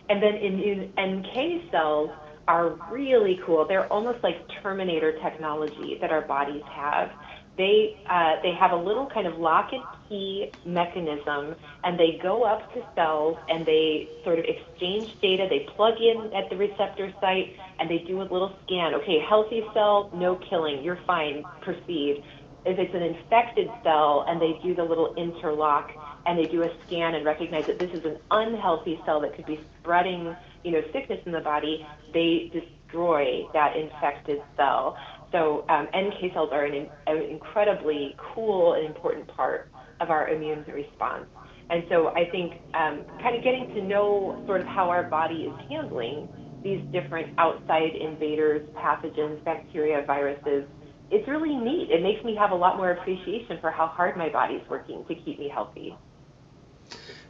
And 0.10 0.22
then 0.22 0.36
immune 0.36 0.91
NK 1.00 1.72
cells 1.72 2.10
are 2.48 2.75
really 2.91 3.39
cool. 3.45 3.65
They're 3.65 3.91
almost 3.91 4.22
like 4.24 4.36
Terminator 4.62 5.13
technology 5.24 5.98
that 6.01 6.12
our 6.12 6.27
bodies 6.27 6.63
have 6.75 7.10
they 7.57 7.98
uh, 8.10 8.41
they 8.41 8.51
have 8.53 8.72
a 8.72 8.75
little 8.75 9.05
kind 9.05 9.27
of 9.27 9.38
lock 9.38 9.72
and 9.74 9.83
key 10.10 10.51
mechanism, 10.65 11.55
and 11.83 12.00
they 12.00 12.19
go 12.22 12.43
up 12.43 12.74
to 12.74 12.83
cells 12.95 13.38
and 13.48 13.65
they 13.65 14.10
sort 14.24 14.39
of 14.39 14.45
exchange 14.45 15.19
data. 15.22 15.48
They 15.50 15.67
plug 15.75 15.95
in 16.00 16.33
at 16.33 16.50
the 16.50 16.57
receptor 16.57 17.13
site 17.22 17.55
and 17.79 17.89
they 17.89 18.00
do 18.00 18.22
a 18.22 18.24
little 18.24 18.55
scan. 18.65 18.95
Okay, 18.95 19.19
healthy 19.19 19.63
cell, 19.74 20.10
no 20.13 20.36
killing, 20.36 20.83
you're 20.83 21.00
fine, 21.05 21.43
proceed. 21.62 22.24
If 22.65 22.79
it's 22.79 22.95
an 22.95 23.03
infected 23.03 23.69
cell 23.83 24.25
and 24.27 24.41
they 24.41 24.57
do 24.63 24.74
the 24.74 24.83
little 24.83 25.13
interlock 25.15 25.91
and 26.25 26.39
they 26.39 26.45
do 26.45 26.63
a 26.63 26.72
scan 26.88 27.13
and 27.13 27.25
recognize 27.25 27.65
that 27.67 27.77
this 27.77 27.91
is 27.91 28.05
an 28.05 28.17
unhealthy 28.31 29.01
cell 29.05 29.19
that 29.22 29.36
could 29.36 29.45
be 29.45 29.60
spreading, 29.79 30.36
you 30.63 30.72
know, 30.72 30.81
sickness 30.93 31.19
in 31.25 31.33
the 31.33 31.41
body, 31.41 31.86
they 32.13 32.50
destroy 32.53 33.45
that 33.53 33.75
infected 33.75 34.41
cell. 34.55 34.98
So 35.33 35.65
um, 35.67 35.87
NK 35.87 36.31
cells 36.33 36.49
are 36.53 36.63
an, 36.63 36.87
an 37.07 37.17
incredibly 37.23 38.15
cool 38.33 38.75
and 38.75 38.85
important 38.85 39.27
part 39.27 39.69
of 39.99 40.09
our 40.09 40.29
immune 40.29 40.63
response. 40.71 41.25
And 41.69 41.83
so 41.89 42.09
I 42.09 42.29
think 42.29 42.53
um, 42.75 43.03
kind 43.19 43.35
of 43.35 43.43
getting 43.43 43.67
to 43.73 43.81
know 43.81 44.41
sort 44.45 44.61
of 44.61 44.67
how 44.67 44.89
our 44.89 45.03
body 45.03 45.51
is 45.51 45.69
handling 45.69 46.29
these 46.63 46.81
different 46.91 47.33
outside 47.39 47.95
invaders, 47.95 48.61
pathogens, 48.75 49.43
bacteria, 49.43 50.05
viruses, 50.05 50.65
it's 51.09 51.27
really 51.27 51.55
neat. 51.55 51.89
It 51.89 52.03
makes 52.03 52.23
me 52.23 52.35
have 52.35 52.51
a 52.51 52.55
lot 52.55 52.77
more 52.77 52.91
appreciation 52.91 53.57
for 53.59 53.71
how 53.71 53.87
hard 53.87 54.15
my 54.15 54.29
body's 54.29 54.61
working 54.69 55.03
to 55.05 55.15
keep 55.15 55.39
me 55.39 55.49
healthy. 55.49 55.95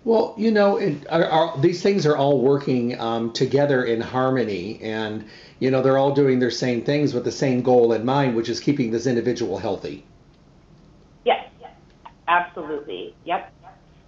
Well, 0.06 0.36
you 0.38 0.52
know, 0.52 0.78
it, 0.78 1.06
are, 1.10 1.24
are, 1.24 1.58
these 1.62 1.82
things 1.82 2.06
are 2.06 2.18
all 2.18 2.42
working 2.42 3.00
um, 3.00 3.32
together 3.32 3.86
in 3.86 4.02
harmony, 4.02 4.80
and 4.82 5.30
you 5.64 5.72
know 5.72 5.82
they're 5.82 5.98
all 5.98 6.14
doing 6.14 6.40
their 6.40 6.52
same 6.52 6.82
things 6.82 7.14
with 7.14 7.24
the 7.24 7.32
same 7.32 7.62
goal 7.62 7.94
in 7.94 8.04
mind, 8.04 8.36
which 8.36 8.50
is 8.50 8.60
keeping 8.60 8.92
this 8.92 9.08
individual 9.08 9.58
healthy. 9.58 10.06
Yes, 11.24 11.46
absolutely. 12.28 13.16
Yep. 13.24 13.50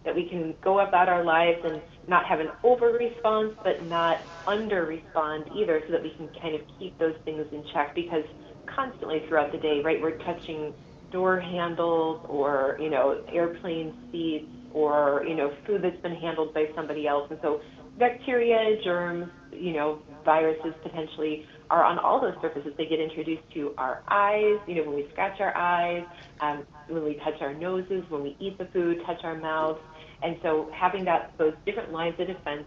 That 0.03 0.15
we 0.15 0.27
can 0.27 0.53
go 0.61 0.81
about 0.81 1.07
our 1.07 1.23
lives 1.23 1.59
and 1.63 1.81
not 2.09 2.25
have 2.25 2.41
an 2.41 2.49
over 2.65 2.87
response, 2.87 3.53
but 3.63 3.85
not 3.85 4.17
under 4.45 4.85
respond 4.85 5.45
either, 5.55 5.81
so 5.87 5.93
that 5.93 6.03
we 6.03 6.09
can 6.17 6.29
kind 6.41 6.55
of 6.55 6.61
keep 6.77 6.99
those 6.99 7.15
things 7.23 7.45
in 7.53 7.63
check. 7.71 7.95
Because 7.95 8.25
constantly 8.67 9.23
throughout 9.29 9.53
the 9.53 9.57
day, 9.57 9.81
right, 9.81 10.01
we're 10.01 10.17
touching 10.17 10.73
door 11.09 11.39
handles 11.39 12.19
or 12.27 12.75
you 12.81 12.89
know 12.89 13.21
airplane 13.31 13.93
seats 14.11 14.51
or 14.71 15.23
you 15.25 15.35
know 15.35 15.53
food 15.65 15.81
that's 15.81 16.01
been 16.01 16.15
handled 16.15 16.53
by 16.53 16.65
somebody 16.75 17.07
else 17.07 17.27
and 17.29 17.39
so 17.41 17.61
bacteria 17.97 18.75
germs 18.83 19.29
you 19.51 19.71
know 19.71 20.01
viruses 20.25 20.73
potentially 20.83 21.45
are 21.69 21.83
on 21.83 21.97
all 21.99 22.19
those 22.19 22.35
surfaces. 22.41 22.73
They 22.77 22.85
get 22.85 22.99
introduced 22.99 23.43
to 23.53 23.73
our 23.77 24.03
eyes 24.07 24.59
you 24.67 24.75
know 24.75 24.83
when 24.83 24.95
we 24.95 25.07
scratch 25.11 25.39
our 25.39 25.55
eyes 25.55 26.05
um, 26.41 26.65
when 26.87 27.03
we 27.03 27.15
touch 27.15 27.41
our 27.41 27.53
noses 27.53 28.03
when 28.09 28.23
we 28.23 28.35
eat 28.39 28.57
the 28.57 28.65
food 28.65 29.01
touch 29.05 29.23
our 29.23 29.37
mouths. 29.37 29.79
And 30.23 30.37
so 30.41 30.69
having 30.73 31.05
that 31.05 31.33
those 31.37 31.53
different 31.65 31.91
lines 31.91 32.19
of 32.19 32.27
defense 32.27 32.65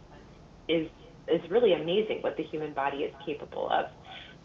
is 0.68 0.88
is 1.26 1.40
really 1.50 1.74
amazing 1.74 2.22
what 2.22 2.36
the 2.36 2.44
human 2.44 2.72
body 2.72 2.98
is 2.98 3.14
capable 3.26 3.68
of. 3.70 3.86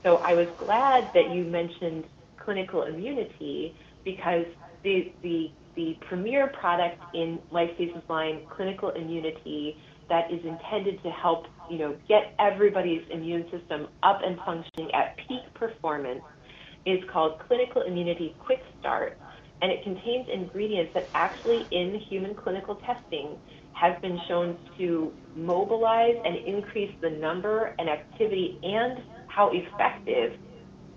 So 0.03 0.17
i 0.17 0.33
was 0.33 0.47
glad 0.57 1.13
that 1.13 1.29
you 1.33 1.45
mentioned 1.45 2.05
clinical 2.37 2.83
immunity 2.83 3.75
because 4.03 4.45
the 4.83 5.11
the 5.21 5.51
the 5.75 5.97
premier 6.01 6.47
product 6.47 7.01
in 7.15 7.39
Life 7.51 7.71
LifeStage's 7.79 8.07
line, 8.09 8.41
clinical 8.49 8.89
immunity, 8.89 9.77
that 10.09 10.31
is 10.31 10.39
intended 10.45 11.01
to 11.03 11.09
help 11.11 11.45
you 11.69 11.77
know 11.77 11.95
get 12.07 12.35
everybody's 12.39 13.03
immune 13.11 13.45
system 13.51 13.87
up 14.03 14.19
and 14.23 14.37
functioning 14.45 14.89
at 14.93 15.15
peak 15.27 15.41
performance, 15.55 16.21
is 16.85 16.99
called 17.11 17.39
Clinical 17.47 17.83
Immunity 17.83 18.35
Quick 18.39 18.59
Start, 18.79 19.17
and 19.61 19.71
it 19.71 19.83
contains 19.83 20.27
ingredients 20.33 20.91
that 20.93 21.09
actually 21.15 21.67
in 21.71 21.99
human 22.09 22.35
clinical 22.35 22.75
testing 22.85 23.37
have 23.73 24.01
been 24.01 24.19
shown 24.27 24.57
to 24.77 25.13
mobilize 25.35 26.15
and 26.23 26.35
increase 26.45 26.91
the 27.01 27.09
number 27.09 27.73
and 27.79 27.89
activity 27.89 28.59
and 28.63 28.99
how 29.27 29.49
effective 29.51 30.33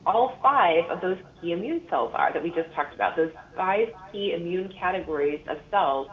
all 0.05 0.35
five 0.43 0.85
of 0.91 1.01
those 1.01 1.17
key 1.41 1.53
immune 1.53 1.83
cells 1.91 2.13
are 2.15 2.33
that 2.33 2.43
we 2.43 2.51
just 2.51 2.73
talked 2.75 2.95
about. 2.95 3.17
Those 3.17 3.33
five 3.57 3.89
key 4.13 4.35
immune 4.37 4.73
categories 4.79 5.41
of 5.51 5.57
cells, 5.71 6.09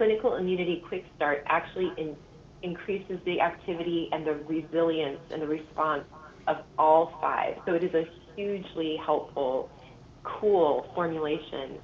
clinical 0.00 0.36
immunity 0.36 0.82
quick 0.88 1.04
start 1.14 1.44
actually 1.50 1.94
in, 1.98 2.16
increases 2.62 3.20
the 3.26 3.38
activity 3.42 4.08
and 4.12 4.26
the 4.26 4.34
resilience 4.48 5.20
and 5.30 5.42
the 5.42 5.46
response 5.46 6.04
of 6.48 6.56
all 6.78 7.12
five. 7.20 7.56
So 7.66 7.74
it 7.74 7.84
is 7.84 7.92
a 7.94 8.04
hugely 8.34 8.96
helpful, 9.04 9.70
cool 10.24 10.86
formulation 10.94 11.82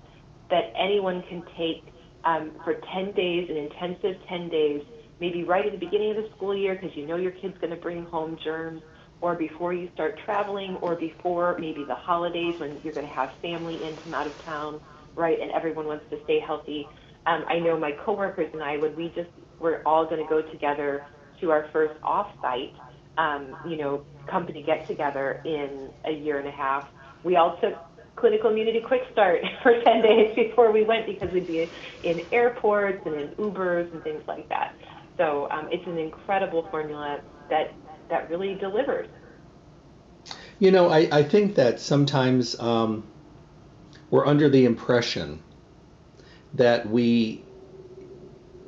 that 0.50 0.72
anyone 0.80 1.24
can 1.28 1.44
take 1.58 1.92
um, 2.24 2.52
for 2.64 2.76
10 2.94 3.12
days, 3.12 3.48
an 3.50 3.56
intensive 3.58 4.16
10 4.30 4.48
days, 4.48 4.82
maybe 5.20 5.44
right 5.44 5.66
at 5.66 5.72
the 5.72 5.78
beginning 5.78 6.12
of 6.12 6.16
the 6.16 6.28
school 6.36 6.56
year 6.56 6.74
because 6.74 6.96
you 6.96 7.06
know 7.06 7.16
your 7.16 7.32
kid's 7.32 7.58
going 7.60 7.70
to 7.72 7.76
bring 7.76 8.04
home 8.06 8.38
germs 8.42 8.82
or 9.20 9.36
before 9.36 9.74
you 9.74 9.88
start 9.94 10.14
traveling, 10.24 10.76
or 10.82 10.96
before 10.96 11.56
maybe 11.58 11.84
the 11.88 11.94
holidays 11.94 12.54
when 12.60 12.78
you're 12.82 12.94
going 12.94 13.06
to 13.06 13.12
have 13.14 13.30
family 13.42 13.82
in 13.82 13.98
from 14.02 14.14
out 14.14 14.26
of 14.26 14.34
town, 14.44 14.80
right? 15.16 15.38
And 15.40 15.50
everyone 15.52 15.86
wants 15.86 16.04
to 16.10 16.18
stay 16.24 16.40
healthy. 16.46 16.86
Um, 17.26 17.44
I 17.48 17.58
know 17.58 17.78
my 17.78 17.92
coworkers 17.92 18.50
and 18.52 18.62
I, 18.62 18.76
when 18.76 18.94
we 18.96 19.08
just 19.14 19.30
were 19.58 19.82
all 19.86 20.04
going 20.04 20.22
to 20.22 20.28
go 20.28 20.42
together 20.42 21.04
to 21.40 21.50
our 21.50 21.68
first 21.72 21.94
off-site, 22.02 22.74
um, 23.18 23.56
you 23.68 23.76
know, 23.76 24.04
company 24.28 24.62
get 24.62 24.86
together 24.86 25.40
in 25.44 25.90
a 26.04 26.12
year 26.12 26.38
and 26.38 26.48
a 26.48 26.52
half, 26.52 26.86
we 27.24 27.36
all 27.36 27.58
took 27.60 27.74
clinical 28.16 28.50
immunity 28.50 28.80
quick 28.80 29.02
start 29.12 29.40
for 29.62 29.80
10 29.82 30.02
days 30.02 30.34
before 30.34 30.72
we 30.72 30.84
went 30.84 31.06
because 31.06 31.30
we'd 31.32 31.46
be 31.46 31.70
in 32.02 32.26
airports 32.32 33.02
and 33.06 33.14
in 33.14 33.28
Ubers 33.36 33.92
and 33.92 34.02
things 34.02 34.22
like 34.26 34.48
that. 34.48 34.74
So 35.16 35.48
um, 35.50 35.68
it's 35.70 35.86
an 35.86 35.98
incredible 35.98 36.66
formula 36.70 37.20
that 37.48 37.72
that 38.08 38.30
really 38.30 38.54
delivers. 38.54 39.08
You 40.58 40.70
know, 40.70 40.90
I, 40.90 41.08
I 41.10 41.22
think 41.22 41.56
that 41.56 41.80
sometimes 41.80 42.58
um, 42.60 43.04
we're 44.10 44.26
under 44.26 44.48
the 44.48 44.64
impression 44.64 45.42
that 46.56 46.88
we, 46.88 47.42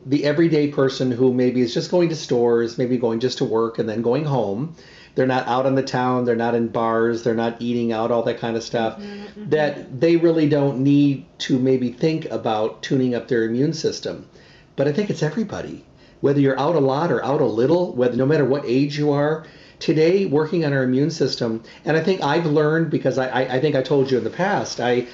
the 0.07 0.25
everyday 0.25 0.69
person 0.69 1.11
who 1.11 1.35
maybe 1.35 1.61
is 1.61 1.75
just 1.75 1.91
going 1.91 2.09
to 2.09 2.17
stores, 2.17 2.79
maybe 2.79 2.97
going 2.97 3.21
just 3.21 3.39
to 3.39 3.45
work 3.45 3.79
and 3.79 3.89
then 3.89 4.03
going 4.03 4.25
home, 4.25 4.75
they're 5.15 5.27
not 5.27 5.49
out 5.49 5.67
on 5.67 5.75
the 5.75 5.83
town, 5.83 6.25
they're 6.25 6.37
not 6.37 6.55
in 6.55 6.69
bars, 6.69 7.25
they're 7.25 7.35
not 7.35 7.61
eating 7.61 7.93
out, 7.93 8.11
all 8.11 8.23
that 8.23 8.39
kind 8.39 8.57
of 8.57 8.63
stuff, 8.63 8.99
mm-hmm, 8.99 9.25
mm-hmm. 9.25 9.51
that 9.51 10.01
they 10.01 10.17
really 10.17 10.49
don't 10.49 10.79
need 10.79 11.27
to 11.39 11.59
maybe 11.59 11.91
think 11.91 12.27
about 12.27 12.83
tuning 12.83 13.15
up 13.15 13.27
their 13.27 13.45
immune 13.45 13.73
system. 13.73 14.29
But 14.77 14.87
I 14.87 14.93
think 14.93 15.11
it's 15.11 15.23
everybody. 15.23 15.85
Whether 16.21 16.41
you're 16.41 16.59
out 16.59 16.77
a 16.77 16.81
lot 16.81 17.11
or 17.11 17.25
out 17.25 17.41
a 17.41 17.47
little, 17.47 17.93
whether 17.95 18.17
no 18.17 18.27
matter 18.27 18.45
what 18.45 18.65
age 18.65 18.97
you 18.97 19.11
are, 19.11 19.45
today 19.81 20.27
working 20.27 20.65
on 20.65 20.73
our 20.73 20.83
immune 20.85 21.11
system, 21.11 21.63
and 21.85 21.97
I 21.97 22.03
think 22.03 22.23
I've 22.23 22.47
learned 22.47 22.91
because 22.91 23.19
I, 23.19 23.29
I, 23.29 23.55
I 23.57 23.61
think 23.61 23.75
I 23.75 23.83
told 23.83 24.11
you 24.11 24.19
in 24.19 24.25
the 24.25 24.31
past, 24.31 24.81
I 24.81 25.07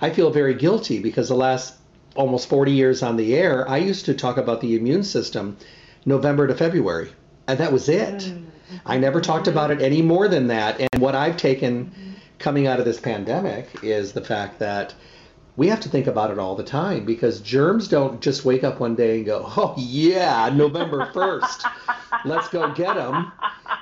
I 0.00 0.10
feel 0.10 0.30
very 0.30 0.54
guilty 0.54 1.00
because 1.00 1.28
the 1.28 1.34
last 1.34 1.74
almost 2.14 2.48
40 2.48 2.72
years 2.72 3.02
on 3.02 3.16
the 3.16 3.36
air, 3.36 3.68
I 3.68 3.78
used 3.78 4.04
to 4.06 4.14
talk 4.14 4.36
about 4.36 4.60
the 4.60 4.76
immune 4.76 5.04
system 5.04 5.56
November 6.04 6.46
to 6.46 6.54
February, 6.54 7.10
and 7.46 7.58
that 7.58 7.72
was 7.72 7.88
it. 7.88 8.14
Mm. 8.14 8.46
I 8.86 8.98
never 8.98 9.20
talked 9.20 9.48
about 9.48 9.70
it 9.70 9.82
any 9.82 10.02
more 10.02 10.28
than 10.28 10.46
that. 10.48 10.80
And 10.80 11.02
what 11.02 11.14
I've 11.14 11.36
taken 11.36 11.92
coming 12.38 12.66
out 12.66 12.78
of 12.78 12.84
this 12.84 13.00
pandemic 13.00 13.68
is 13.82 14.12
the 14.12 14.24
fact 14.24 14.58
that 14.60 14.94
we 15.56 15.68
have 15.68 15.80
to 15.80 15.88
think 15.88 16.06
about 16.06 16.30
it 16.30 16.38
all 16.38 16.54
the 16.54 16.64
time 16.64 17.04
because 17.04 17.40
germs 17.40 17.88
don't 17.88 18.20
just 18.20 18.44
wake 18.44 18.64
up 18.64 18.80
one 18.80 18.94
day 18.94 19.16
and 19.16 19.26
go, 19.26 19.44
oh, 19.56 19.74
yeah, 19.76 20.48
November 20.52 21.06
1st, 21.14 21.70
let's 22.24 22.48
go 22.48 22.72
get 22.72 22.94
them. 22.94 23.32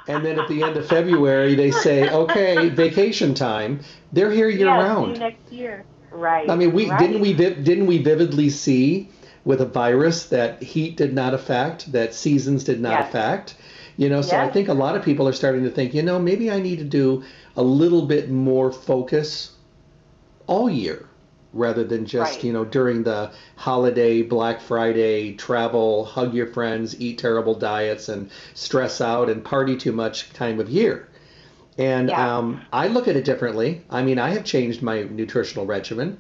And 0.09 0.25
then 0.25 0.41
at 0.41 0.49
the 0.49 0.63
end 0.63 0.77
of 0.77 0.89
February, 0.89 1.55
they 1.55 1.71
say, 1.71 2.09
okay, 2.11 2.69
vacation 2.71 3.35
time. 3.35 3.81
They're 4.13 4.33
here 4.33 4.49
year 4.49 4.67
yeah, 4.67 4.83
round. 4.83 5.19
next 5.19 5.53
year. 5.53 5.85
Right. 6.19 6.49
I 6.51 6.57
mean, 6.57 6.73
we 6.73 6.91
right. 6.91 6.99
didn't 6.99 7.21
we 7.21 7.33
didn't 7.33 7.87
we 7.87 7.99
vividly 7.99 8.51
see 8.51 9.09
with 9.45 9.61
a 9.61 9.67
virus 9.67 10.27
that 10.27 10.63
heat 10.63 10.97
did 10.97 11.15
not 11.15 11.33
affect, 11.33 11.91
that 11.93 12.13
seasons 12.13 12.65
did 12.65 12.81
not 12.81 12.93
yes. 12.93 13.09
affect, 13.09 13.55
you 13.97 14.09
know, 14.09 14.21
so 14.21 14.37
yeah. 14.37 14.45
I 14.45 14.51
think 14.51 14.69
a 14.69 14.75
lot 14.75 14.95
of 14.95 15.03
people 15.03 15.27
are 15.27 15.33
starting 15.33 15.65
to 15.65 15.71
think, 15.71 15.95
you 15.95 16.03
know, 16.03 16.19
maybe 16.19 16.51
I 16.51 16.61
need 16.61 16.79
to 16.81 16.85
do 16.85 17.25
a 17.57 17.63
little 17.63 18.07
bit 18.07 18.31
more 18.31 18.71
focus 18.71 19.53
all 20.47 20.69
year 20.69 21.09
rather 21.53 21.83
than 21.83 22.05
just, 22.05 22.35
right. 22.35 22.45
you 22.45 22.53
know, 22.53 22.65
during 22.65 23.03
the 23.03 23.33
holiday, 23.57 24.23
Black 24.23 24.61
Friday, 24.61 25.35
travel, 25.35 26.05
hug 26.05 26.35
your 26.35 26.47
friends, 26.47 27.01
eat 27.01 27.19
terrible 27.19 27.55
diets, 27.55 28.09
and 28.09 28.31
stress 28.55 29.01
out 29.01 29.31
and 29.31 29.45
party 29.45 29.77
too 29.77 29.93
much 29.93 30.33
time 30.33 30.61
of 30.61 30.69
year. 30.69 31.08
And 31.79 32.09
yeah. 32.09 32.37
um, 32.37 32.63
I 32.73 32.89
look 32.89 33.09
at 33.09 33.17
it 33.17 33.25
differently. 33.25 33.83
I 33.89 34.03
mean, 34.03 34.19
I 34.19 34.31
have 34.31 34.45
changed 34.45 34.83
my 34.83 35.03
nutritional 35.05 35.65
regimen 35.65 36.19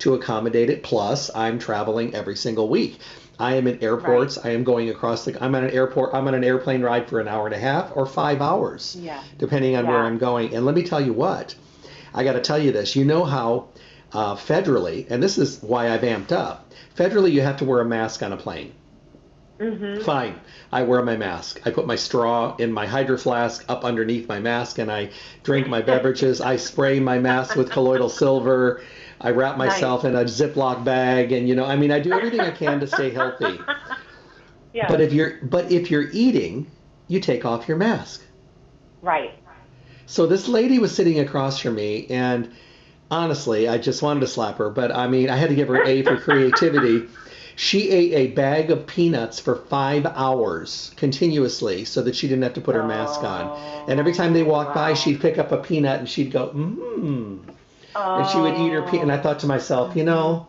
to 0.00 0.14
accommodate 0.14 0.70
it. 0.70 0.82
Plus, 0.82 1.30
I'm 1.34 1.58
traveling 1.58 2.14
every 2.14 2.36
single 2.36 2.68
week. 2.68 2.98
I 3.38 3.54
am 3.54 3.66
in 3.66 3.82
airports. 3.82 4.36
Right. 4.36 4.46
I 4.46 4.50
am 4.50 4.64
going 4.64 4.90
across 4.90 5.24
the. 5.24 5.42
I'm 5.42 5.54
on 5.54 5.64
an 5.64 5.70
airport. 5.70 6.14
I'm 6.14 6.26
on 6.26 6.34
an 6.34 6.44
airplane 6.44 6.82
ride 6.82 7.08
for 7.08 7.20
an 7.20 7.28
hour 7.28 7.46
and 7.46 7.54
a 7.54 7.58
half 7.58 7.96
or 7.96 8.04
five 8.04 8.42
hours, 8.42 8.96
yeah. 9.00 9.22
depending 9.38 9.76
on 9.76 9.84
yeah. 9.84 9.90
where 9.90 10.00
I'm 10.00 10.18
going. 10.18 10.54
And 10.54 10.66
let 10.66 10.74
me 10.74 10.82
tell 10.82 11.00
you 11.00 11.12
what, 11.12 11.54
I 12.12 12.24
got 12.24 12.32
to 12.32 12.40
tell 12.40 12.58
you 12.58 12.72
this. 12.72 12.96
You 12.96 13.04
know 13.04 13.24
how 13.24 13.68
uh, 14.12 14.34
federally, 14.34 15.08
and 15.10 15.22
this 15.22 15.38
is 15.38 15.62
why 15.62 15.90
I've 15.90 16.00
amped 16.00 16.32
up. 16.32 16.72
Federally, 16.96 17.32
you 17.32 17.42
have 17.42 17.58
to 17.58 17.64
wear 17.64 17.80
a 17.80 17.84
mask 17.84 18.22
on 18.22 18.32
a 18.32 18.36
plane. 18.36 18.72
Mm-hmm. 19.58 20.02
Fine. 20.02 20.38
I 20.72 20.82
wear 20.82 21.02
my 21.02 21.16
mask. 21.16 21.60
I 21.64 21.70
put 21.70 21.86
my 21.86 21.96
straw 21.96 22.54
in 22.56 22.72
my 22.72 22.86
hydro 22.86 23.16
flask 23.16 23.64
up 23.68 23.84
underneath 23.84 24.28
my 24.28 24.38
mask 24.38 24.78
and 24.78 24.90
I 24.90 25.10
drink 25.42 25.66
my 25.66 25.82
beverages. 25.90 26.40
I 26.40 26.56
spray 26.56 27.00
my 27.00 27.18
mask 27.18 27.56
with 27.56 27.70
colloidal 27.70 28.08
silver. 28.08 28.82
I 29.20 29.30
wrap 29.30 29.56
myself 29.56 30.04
nice. 30.04 30.10
in 30.10 30.16
a 30.16 30.24
Ziploc 30.24 30.84
bag, 30.84 31.32
and 31.32 31.48
you 31.48 31.56
know, 31.56 31.64
I 31.64 31.74
mean, 31.74 31.90
I 31.90 31.98
do 31.98 32.12
everything 32.12 32.38
I 32.38 32.52
can 32.52 32.78
to 32.78 32.86
stay 32.86 33.10
healthy. 33.10 33.58
Yeah. 34.72 34.86
But 34.86 35.00
if 35.00 35.12
you're 35.12 35.38
but 35.42 35.72
if 35.72 35.90
you're 35.90 36.10
eating, 36.12 36.70
you 37.08 37.20
take 37.20 37.44
off 37.44 37.66
your 37.66 37.76
mask. 37.76 38.22
Right. 39.02 39.34
So 40.06 40.26
this 40.26 40.46
lady 40.46 40.78
was 40.78 40.94
sitting 40.94 41.18
across 41.20 41.58
from 41.58 41.74
me, 41.74 42.06
and 42.08 42.52
honestly, 43.10 43.68
I 43.68 43.78
just 43.78 44.02
wanted 44.02 44.20
to 44.20 44.26
slap 44.26 44.58
her. 44.58 44.70
But 44.70 44.94
I 44.94 45.08
mean, 45.08 45.30
I 45.30 45.36
had 45.36 45.48
to 45.48 45.54
give 45.54 45.68
her 45.68 45.82
an 45.82 45.88
A 45.88 46.02
for 46.02 46.16
creativity. 46.20 47.08
She 47.58 47.90
ate 47.90 48.12
a 48.14 48.32
bag 48.34 48.70
of 48.70 48.86
peanuts 48.86 49.38
for 49.40 49.56
five 49.56 50.06
hours 50.06 50.92
continuously 50.96 51.84
so 51.84 52.02
that 52.02 52.14
she 52.16 52.28
didn't 52.28 52.44
have 52.44 52.54
to 52.54 52.60
put 52.60 52.74
her 52.74 52.84
mask 52.84 53.22
on. 53.22 53.90
And 53.90 53.98
every 53.98 54.12
time 54.12 54.32
they 54.32 54.44
walked 54.44 54.76
wow. 54.76 54.86
by, 54.86 54.94
she'd 54.94 55.20
pick 55.20 55.38
up 55.38 55.52
a 55.52 55.58
peanut 55.58 55.98
and 55.98 56.08
she'd 56.08 56.30
go, 56.30 56.48
mmm 56.50 57.40
and 57.98 58.28
she 58.28 58.38
would 58.38 58.54
eat 58.54 58.72
her 58.72 58.82
peanut. 58.82 59.02
And 59.02 59.12
I 59.12 59.18
thought 59.18 59.40
to 59.40 59.46
myself, 59.46 59.96
you 59.96 60.04
know, 60.04 60.46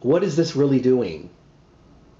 what 0.00 0.22
is 0.22 0.36
this 0.36 0.56
really 0.56 0.80
doing? 0.80 1.30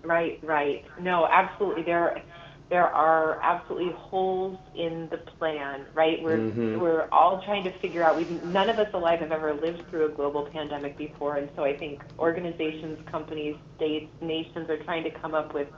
Right, 0.03 0.38
right. 0.42 0.85
No, 1.01 1.27
absolutely. 1.27 1.83
There, 1.83 2.22
there 2.70 2.87
are 2.87 3.40
absolutely 3.42 3.92
holes 3.96 4.59
in 4.74 5.09
the 5.11 5.18
plan. 5.38 5.87
Right, 5.94 6.18
we're 6.22 6.38
mm-hmm. 6.38 6.81
we're 6.81 7.09
all 7.11 7.42
trying 7.44 7.64
to 7.64 7.78
figure 7.81 8.04
out. 8.04 8.16
We've 8.16 8.42
none 8.42 8.68
of 8.68 8.78
us 8.78 8.88
alive 8.94 9.20
have 9.20 9.33
ever 9.33 9.54
lived 9.54 9.83
through 9.88 10.12
a 10.12 10.14
global 10.14 10.48
pandemic 10.52 10.98
before, 10.98 11.37
and 11.37 11.50
so 11.57 11.64
I 11.64 11.76
think 11.76 12.02
organizations, 12.18 12.98
companies, 13.11 13.57
states, 13.76 14.12
nations 14.20 14.68
are 14.68 14.83
trying 14.85 15.04
to 15.04 15.11
come 15.20 15.35
up 15.35 15.54
with 15.54 15.68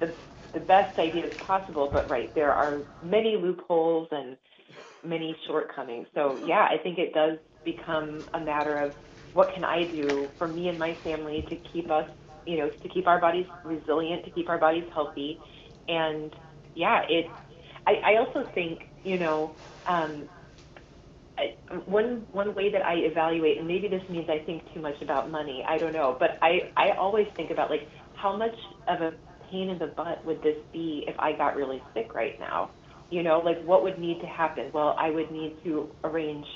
the 0.00 0.16
the 0.54 0.60
best 0.60 0.98
ideas 0.98 1.32
possible. 1.46 1.90
But 1.92 2.10
right, 2.10 2.34
there 2.34 2.52
are 2.52 2.82
many 3.02 3.36
loopholes 3.40 4.08
and 4.10 4.36
many 5.04 5.36
shortcomings. 5.46 6.08
So 6.14 6.40
yeah, 6.42 6.66
I 6.70 6.82
think 6.82 6.98
it 6.98 7.14
does 7.14 7.38
become 7.64 8.26
a 8.34 8.40
matter 8.40 8.78
of 8.78 8.92
what 9.32 9.48
can 9.54 9.64
I 9.64 9.84
do 9.84 10.30
for 10.38 10.48
me 10.48 10.68
and 10.68 10.78
my 10.78 10.98
family 11.04 11.46
to 11.48 11.56
keep 11.72 11.90
us, 11.90 12.06
you 12.46 12.56
know, 12.56 12.70
to 12.82 12.88
keep 12.88 13.06
our 13.06 13.20
bodies 13.20 13.46
resilient, 13.62 14.24
to 14.24 14.30
keep 14.30 14.48
our 14.48 14.58
bodies 14.58 14.84
healthy, 14.92 15.38
and 15.88 16.34
yeah, 16.74 17.02
it. 17.08 17.26
I, 17.86 18.12
I 18.12 18.16
also 18.18 18.48
think, 18.54 18.80
you 19.02 19.18
know, 19.18 19.56
um, 19.86 20.28
I, 21.38 21.56
one 21.86 22.26
one 22.32 22.54
way 22.54 22.70
that 22.72 22.84
I 22.84 22.94
evaluate, 22.96 23.58
and 23.58 23.66
maybe 23.66 23.88
this 23.88 24.02
means 24.08 24.28
I 24.28 24.40
think 24.44 24.62
too 24.74 24.80
much 24.80 25.00
about 25.02 25.30
money. 25.30 25.64
I 25.66 25.78
don't 25.78 25.92
know, 25.92 26.16
but 26.18 26.38
I 26.42 26.72
I 26.76 26.90
always 26.98 27.26
think 27.36 27.50
about 27.50 27.70
like 27.70 27.88
how 28.14 28.36
much 28.36 28.54
of 28.88 29.00
a 29.00 29.12
pain 29.50 29.70
in 29.70 29.78
the 29.78 29.86
butt 29.86 30.24
would 30.24 30.42
this 30.42 30.56
be 30.72 31.04
if 31.08 31.14
I 31.18 31.32
got 31.32 31.56
really 31.56 31.82
sick 31.94 32.14
right 32.14 32.38
now? 32.38 32.70
You 33.10 33.22
know, 33.22 33.40
like 33.40 33.62
what 33.64 33.82
would 33.84 33.98
need 33.98 34.20
to 34.20 34.26
happen? 34.26 34.70
Well, 34.74 34.94
I 34.98 35.10
would 35.10 35.30
need 35.30 35.56
to 35.64 35.88
arrange 36.04 36.46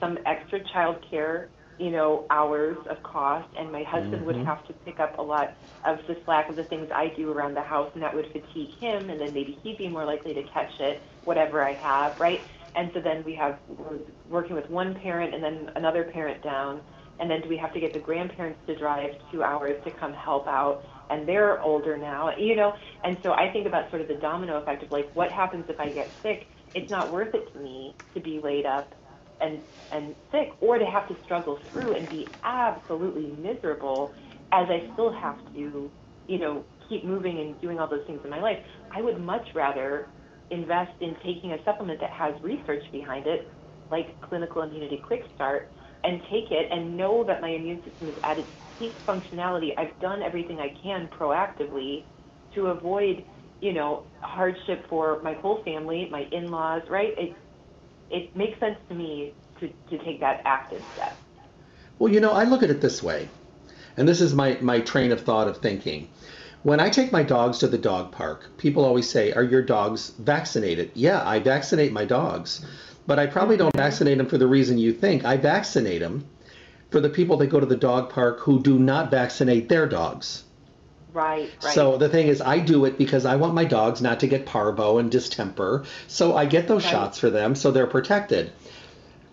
some 0.00 0.18
extra 0.26 0.60
child 0.72 0.96
care, 1.08 1.48
you 1.78 1.90
know, 1.90 2.26
hours 2.30 2.76
of 2.88 3.02
cost, 3.02 3.48
and 3.56 3.72
my 3.72 3.82
husband 3.82 4.16
mm-hmm. 4.16 4.26
would 4.26 4.36
have 4.36 4.66
to 4.66 4.72
pick 4.72 5.00
up 5.00 5.18
a 5.18 5.22
lot 5.22 5.54
of 5.84 5.98
the 6.06 6.16
slack 6.24 6.48
of 6.48 6.56
the 6.56 6.64
things 6.64 6.90
I 6.94 7.08
do 7.08 7.30
around 7.32 7.54
the 7.54 7.62
house, 7.62 7.90
and 7.94 8.02
that 8.02 8.14
would 8.14 8.30
fatigue 8.30 8.74
him, 8.78 9.10
and 9.10 9.20
then 9.20 9.32
maybe 9.32 9.58
he'd 9.62 9.78
be 9.78 9.88
more 9.88 10.04
likely 10.04 10.34
to 10.34 10.42
catch 10.44 10.78
it, 10.80 11.00
whatever 11.24 11.62
I 11.62 11.72
have, 11.72 12.20
right? 12.20 12.40
And 12.74 12.90
so 12.94 13.00
then 13.00 13.22
we 13.24 13.34
have 13.34 13.58
we're 13.68 13.98
working 14.28 14.56
with 14.56 14.68
one 14.70 14.94
parent 14.94 15.34
and 15.34 15.42
then 15.42 15.70
another 15.76 16.04
parent 16.04 16.42
down, 16.42 16.80
and 17.20 17.30
then 17.30 17.42
do 17.42 17.48
we 17.48 17.56
have 17.58 17.72
to 17.74 17.80
get 17.80 17.92
the 17.92 17.98
grandparents 17.98 18.58
to 18.66 18.74
drive 18.74 19.14
two 19.30 19.42
hours 19.42 19.82
to 19.84 19.90
come 19.90 20.12
help 20.12 20.46
out? 20.46 20.84
And 21.10 21.28
they're 21.28 21.60
older 21.60 21.98
now, 21.98 22.34
you 22.36 22.56
know. 22.56 22.74
And 23.04 23.18
so 23.22 23.32
I 23.32 23.52
think 23.52 23.66
about 23.66 23.90
sort 23.90 24.00
of 24.00 24.08
the 24.08 24.14
domino 24.14 24.56
effect 24.56 24.82
of 24.82 24.90
like, 24.90 25.14
what 25.14 25.30
happens 25.30 25.66
if 25.68 25.78
I 25.78 25.90
get 25.90 26.08
sick? 26.22 26.46
It's 26.74 26.90
not 26.90 27.12
worth 27.12 27.34
it 27.34 27.52
to 27.52 27.58
me 27.58 27.94
to 28.14 28.20
be 28.20 28.40
laid 28.40 28.64
up 28.64 28.94
and 29.42 29.62
and 29.92 30.16
sick 30.32 30.48
or 30.60 30.78
to 30.78 30.86
have 30.86 31.08
to 31.08 31.14
struggle 31.24 31.58
through 31.70 31.96
and 31.96 32.08
be 32.08 32.34
absolutely 32.44 33.32
miserable 33.38 34.12
as 34.52 34.66
I 34.70 34.88
still 34.94 35.12
have 35.12 35.36
to, 35.54 35.92
you 36.26 36.38
know, 36.38 36.64
keep 36.88 37.04
moving 37.04 37.40
and 37.40 37.60
doing 37.60 37.78
all 37.78 37.88
those 37.90 38.06
things 38.06 38.20
in 38.24 38.30
my 38.30 38.40
life. 38.40 38.58
I 38.96 39.02
would 39.02 39.20
much 39.20 39.46
rather 39.54 40.08
invest 40.50 40.92
in 41.00 41.14
taking 41.24 41.52
a 41.52 41.58
supplement 41.64 42.00
that 42.00 42.10
has 42.10 42.34
research 42.42 42.82
behind 42.92 43.26
it, 43.26 43.48
like 43.90 44.20
Clinical 44.22 44.62
Immunity 44.62 45.00
Quick 45.06 45.22
Start, 45.34 45.70
and 46.04 46.20
take 46.30 46.50
it 46.50 46.66
and 46.70 46.96
know 46.96 47.24
that 47.26 47.40
my 47.42 47.50
immune 47.50 47.82
system 47.84 48.08
is 48.08 48.16
at 48.24 48.38
its 48.38 48.50
peak 48.78 48.96
functionality. 49.08 49.70
I've 49.78 49.98
done 50.00 50.22
everything 50.22 50.58
I 50.60 50.74
can 50.82 51.08
proactively 51.18 52.06
to 52.54 52.68
avoid, 52.68 53.24
you 53.60 53.72
know, 53.72 54.06
hardship 54.20 54.84
for 54.88 55.20
my 55.22 55.34
whole 55.34 55.62
family, 55.64 56.08
my 56.10 56.24
in-laws, 56.32 56.82
right? 56.90 57.12
It, 57.18 57.36
it 58.12 58.36
makes 58.36 58.60
sense 58.60 58.78
to 58.88 58.94
me 58.94 59.32
to, 59.58 59.68
to 59.90 60.04
take 60.04 60.20
that 60.20 60.42
active 60.44 60.84
step. 60.94 61.16
Well, 61.98 62.12
you 62.12 62.20
know, 62.20 62.32
I 62.32 62.44
look 62.44 62.62
at 62.62 62.70
it 62.70 62.80
this 62.80 63.02
way, 63.02 63.28
and 63.96 64.06
this 64.06 64.20
is 64.20 64.34
my, 64.34 64.58
my 64.60 64.80
train 64.80 65.12
of 65.12 65.22
thought 65.22 65.48
of 65.48 65.58
thinking. 65.58 66.08
When 66.62 66.78
I 66.78 66.90
take 66.90 67.10
my 67.10 67.22
dogs 67.22 67.58
to 67.58 67.66
the 67.66 67.78
dog 67.78 68.12
park, 68.12 68.50
people 68.58 68.84
always 68.84 69.08
say, 69.08 69.32
Are 69.32 69.42
your 69.42 69.62
dogs 69.62 70.10
vaccinated? 70.18 70.92
Yeah, 70.94 71.26
I 71.26 71.40
vaccinate 71.40 71.92
my 71.92 72.04
dogs, 72.04 72.64
but 73.06 73.18
I 73.18 73.26
probably 73.26 73.56
don't 73.56 73.74
vaccinate 73.74 74.18
them 74.18 74.28
for 74.28 74.38
the 74.38 74.46
reason 74.46 74.78
you 74.78 74.92
think. 74.92 75.24
I 75.24 75.36
vaccinate 75.36 76.00
them 76.00 76.24
for 76.90 77.00
the 77.00 77.08
people 77.08 77.36
that 77.38 77.48
go 77.48 77.58
to 77.58 77.66
the 77.66 77.76
dog 77.76 78.10
park 78.10 78.40
who 78.40 78.62
do 78.62 78.78
not 78.78 79.10
vaccinate 79.10 79.68
their 79.68 79.88
dogs. 79.88 80.44
Right, 81.12 81.50
right. 81.62 81.74
So 81.74 81.98
the 81.98 82.08
thing 82.08 82.28
is, 82.28 82.40
I 82.40 82.58
do 82.58 82.84
it 82.86 82.96
because 82.96 83.26
I 83.26 83.36
want 83.36 83.54
my 83.54 83.64
dogs 83.64 84.00
not 84.00 84.20
to 84.20 84.26
get 84.26 84.46
parvo 84.46 84.98
and 84.98 85.10
distemper. 85.10 85.84
So 86.08 86.36
I 86.36 86.46
get 86.46 86.68
those 86.68 86.84
Right. 86.84 86.90
shots 86.90 87.18
for 87.18 87.30
them 87.30 87.54
so 87.54 87.70
they're 87.70 87.86
protected. 87.86 88.52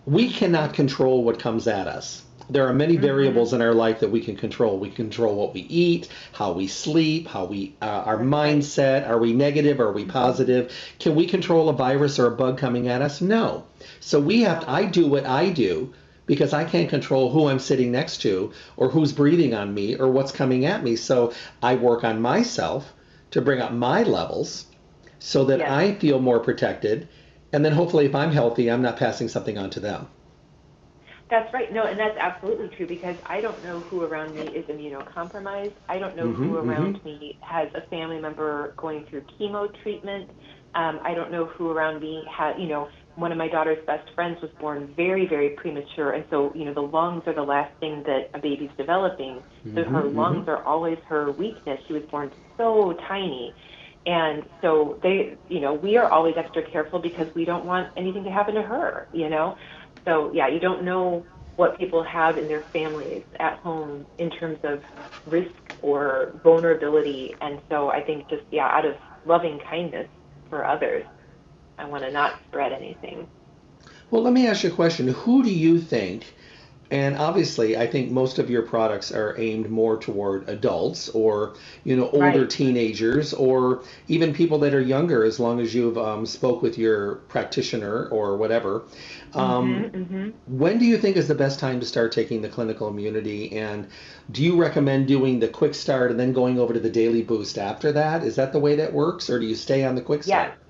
We 0.06 0.30
cannot 0.30 0.74
control 0.74 1.24
what 1.24 1.38
comes 1.38 1.66
at 1.66 1.86
us. 1.86 2.22
There 2.50 2.66
are 2.66 2.72
many 2.72 2.96
variables 2.96 3.52
in 3.52 3.62
our 3.62 3.72
life 3.72 4.00
that 4.00 4.10
we 4.10 4.20
can 4.20 4.34
control. 4.34 4.76
We 4.78 4.90
control 4.90 5.36
what 5.36 5.54
we 5.54 5.60
eat, 5.60 6.08
how 6.32 6.52
we 6.52 6.66
sleep, 6.66 7.28
how 7.28 7.44
we 7.44 7.76
uh, 7.80 7.84
our 7.84 8.18
mindset. 8.18 9.08
Are 9.08 9.18
we 9.18 9.32
negative? 9.32 9.78
Are 9.78 9.92
we 9.92 10.04
positive? 10.04 10.72
Can 10.98 11.14
we 11.14 11.26
control 11.26 11.68
a 11.68 11.72
virus 11.72 12.18
or 12.18 12.26
a 12.26 12.32
bug 12.32 12.58
coming 12.58 12.88
at 12.88 13.02
us? 13.02 13.20
No. 13.20 13.66
So 14.00 14.18
we 14.18 14.40
have. 14.42 14.68
I 14.68 14.84
do 14.86 15.06
what 15.06 15.26
I 15.26 15.50
do 15.50 15.92
because 16.30 16.54
I 16.54 16.64
can't 16.64 16.88
control 16.88 17.30
who 17.30 17.48
I'm 17.48 17.58
sitting 17.60 17.92
next 17.92 18.22
to 18.22 18.54
or 18.78 18.88
who's 18.90 19.12
breathing 19.12 19.54
on 19.54 19.74
me 19.74 19.96
or 19.96 20.10
what's 20.10 20.32
coming 20.32 20.64
at 20.66 20.82
me. 20.82 20.96
So 20.96 21.34
I 21.62 21.76
work 21.76 22.04
on 22.04 22.22
myself 22.22 22.94
to 23.32 23.42
bring 23.42 23.60
up 23.60 23.72
my 23.72 24.02
levels 24.04 24.66
so 25.18 25.44
that. 25.46 25.62
I 25.68 25.94
feel 25.96 26.20
more 26.20 26.40
protected. 26.40 27.08
And 27.52 27.64
then 27.64 27.72
hopefully, 27.72 28.06
if 28.06 28.14
I'm 28.14 28.32
healthy, 28.32 28.70
I'm 28.70 28.82
not 28.82 28.96
passing 28.98 29.28
something 29.28 29.58
on 29.58 29.70
to 29.70 29.80
them. 29.80 30.08
That's 31.30 31.52
right. 31.54 31.72
No, 31.72 31.84
and 31.84 31.98
that's 31.98 32.16
absolutely 32.18 32.68
true 32.76 32.86
because 32.88 33.16
I 33.26 33.40
don't 33.40 33.62
know 33.62 33.80
who 33.88 34.02
around 34.02 34.34
me 34.34 34.48
is 34.48 34.66
immunocompromised. 34.66 35.76
I 35.88 35.98
don't 35.98 36.16
know 36.16 36.32
who 36.42 36.56
Mhm, 36.56 36.56
around 36.56 36.98
me 37.04 37.38
has 37.42 37.68
a 37.74 37.82
family 37.88 38.20
member 38.20 38.74
going 38.78 39.04
through 39.08 39.22
chemo 39.38 39.68
treatment. 39.82 40.30
Um, 40.74 41.00
I 41.04 41.14
don't 41.14 41.30
know 41.30 41.46
who 41.46 41.70
around 41.70 42.00
me 42.00 42.24
has, 42.36 42.56
you 42.58 42.66
know, 42.68 42.88
one 43.20 43.32
of 43.32 43.38
my 43.38 43.48
daughter's 43.48 43.78
best 43.86 44.08
friends 44.14 44.38
was 44.42 44.50
born 44.60 44.92
very, 44.96 45.26
very 45.28 45.50
premature. 45.50 46.12
And 46.12 46.24
so, 46.30 46.52
you 46.54 46.64
know, 46.64 46.74
the 46.74 46.80
lungs 46.82 47.22
are 47.26 47.34
the 47.34 47.42
last 47.42 47.72
thing 47.80 48.02
that 48.06 48.30
a 48.34 48.40
baby's 48.40 48.70
developing. 48.78 49.42
So 49.74 49.84
her 49.84 50.04
Mhm, 50.04 50.14
lungs 50.16 50.44
are 50.48 50.64
always 50.64 50.98
her 51.08 51.32
weakness. 51.32 51.78
She 51.86 51.94
was 51.94 52.02
born 52.10 52.32
so 52.56 52.94
tiny. 53.08 53.54
And 54.06 54.44
so 54.62 54.98
they, 55.02 55.38
you 55.48 55.60
know, 55.60 55.74
we 55.74 55.96
are 55.96 56.10
always 56.10 56.34
extra 56.36 56.62
careful 56.70 57.00
because 57.00 57.26
we 57.34 57.44
don't 57.44 57.66
want 57.66 57.88
anything 57.96 58.24
to 58.24 58.30
happen 58.30 58.54
to 58.54 58.62
her, 58.62 59.08
you 59.12 59.28
know? 59.28 59.56
So 60.06 60.30
yeah, 60.34 60.48
you 60.48 60.60
don't 60.60 60.84
know 60.84 61.26
what 61.56 61.78
people 61.78 62.02
have 62.04 62.38
in 62.38 62.48
their 62.48 62.64
families 62.72 63.24
at 63.38 63.58
home 63.58 64.06
in 64.18 64.30
terms 64.30 64.58
of 64.64 64.80
risk 65.26 65.50
or 65.78 66.32
vulnerability. 66.42 67.36
And 67.40 67.60
so 67.68 67.90
I 67.90 68.02
think 68.02 68.28
just, 68.28 68.42
yeah, 68.50 68.66
out 68.66 68.86
of 68.86 68.94
loving 69.24 69.58
kindness 69.68 70.08
for 70.48 70.64
others, 70.64 71.04
I 71.80 71.86
want 71.86 72.04
to 72.04 72.10
not 72.12 72.34
spread 72.46 72.72
anything. 72.72 73.26
Well, 74.10 74.22
let 74.22 74.32
me 74.34 74.46
ask 74.46 74.64
you 74.64 74.70
a 74.70 74.74
question. 74.74 75.08
Who 75.08 75.42
do 75.42 75.50
you 75.52 75.80
think, 75.80 76.34
and 76.90 77.16
obviously, 77.16 77.76
I 77.76 77.86
think 77.86 78.10
most 78.10 78.38
of 78.38 78.50
your 78.50 78.62
products 78.62 79.12
are 79.12 79.34
aimed 79.38 79.70
more 79.70 79.96
toward 79.98 80.48
adults 80.48 81.08
or, 81.10 81.54
you 81.84 81.96
know, 81.96 82.10
older 82.10 82.40
Right. 82.40 82.50
teenagers 82.50 83.32
or 83.32 83.84
even 84.08 84.34
people 84.34 84.58
that 84.60 84.74
are 84.74 84.80
younger, 84.80 85.24
as 85.24 85.40
long 85.40 85.60
as 85.60 85.74
you've 85.74 85.98
um, 85.98 86.26
spoke 86.26 86.62
with 86.62 86.76
your 86.78 87.16
practitioner 87.28 88.06
or 88.08 88.36
whatever. 88.36 88.84
Um, 89.34 89.90
hmm 89.94 90.30
When 90.46 90.78
do 90.78 90.84
you 90.86 90.98
think 90.98 91.16
is 91.16 91.28
the 91.28 91.34
best 91.34 91.60
time 91.60 91.80
to 91.80 91.86
start 91.86 92.12
taking 92.12 92.42
the 92.42 92.48
clinical 92.48 92.88
immunity? 92.88 93.52
And 93.56 93.88
do 94.30 94.42
you 94.42 94.56
recommend 94.60 95.08
doing 95.08 95.38
the 95.40 95.48
quick 95.48 95.74
start 95.74 96.10
and 96.10 96.18
then 96.20 96.32
going 96.32 96.58
over 96.58 96.74
to 96.74 96.80
the 96.80 96.90
daily 96.90 97.22
boost 97.22 97.58
after 97.58 97.92
that? 97.92 98.24
Is 98.24 98.36
that 98.36 98.52
the 98.52 98.60
way 98.60 98.76
that 98.76 98.92
works, 98.92 99.30
or 99.30 99.38
do 99.40 99.46
you 99.46 99.54
stay 99.54 99.84
on 99.84 99.94
the 99.94 100.02
quick 100.02 100.24
start? 100.24 100.54
Yes. 100.68 100.69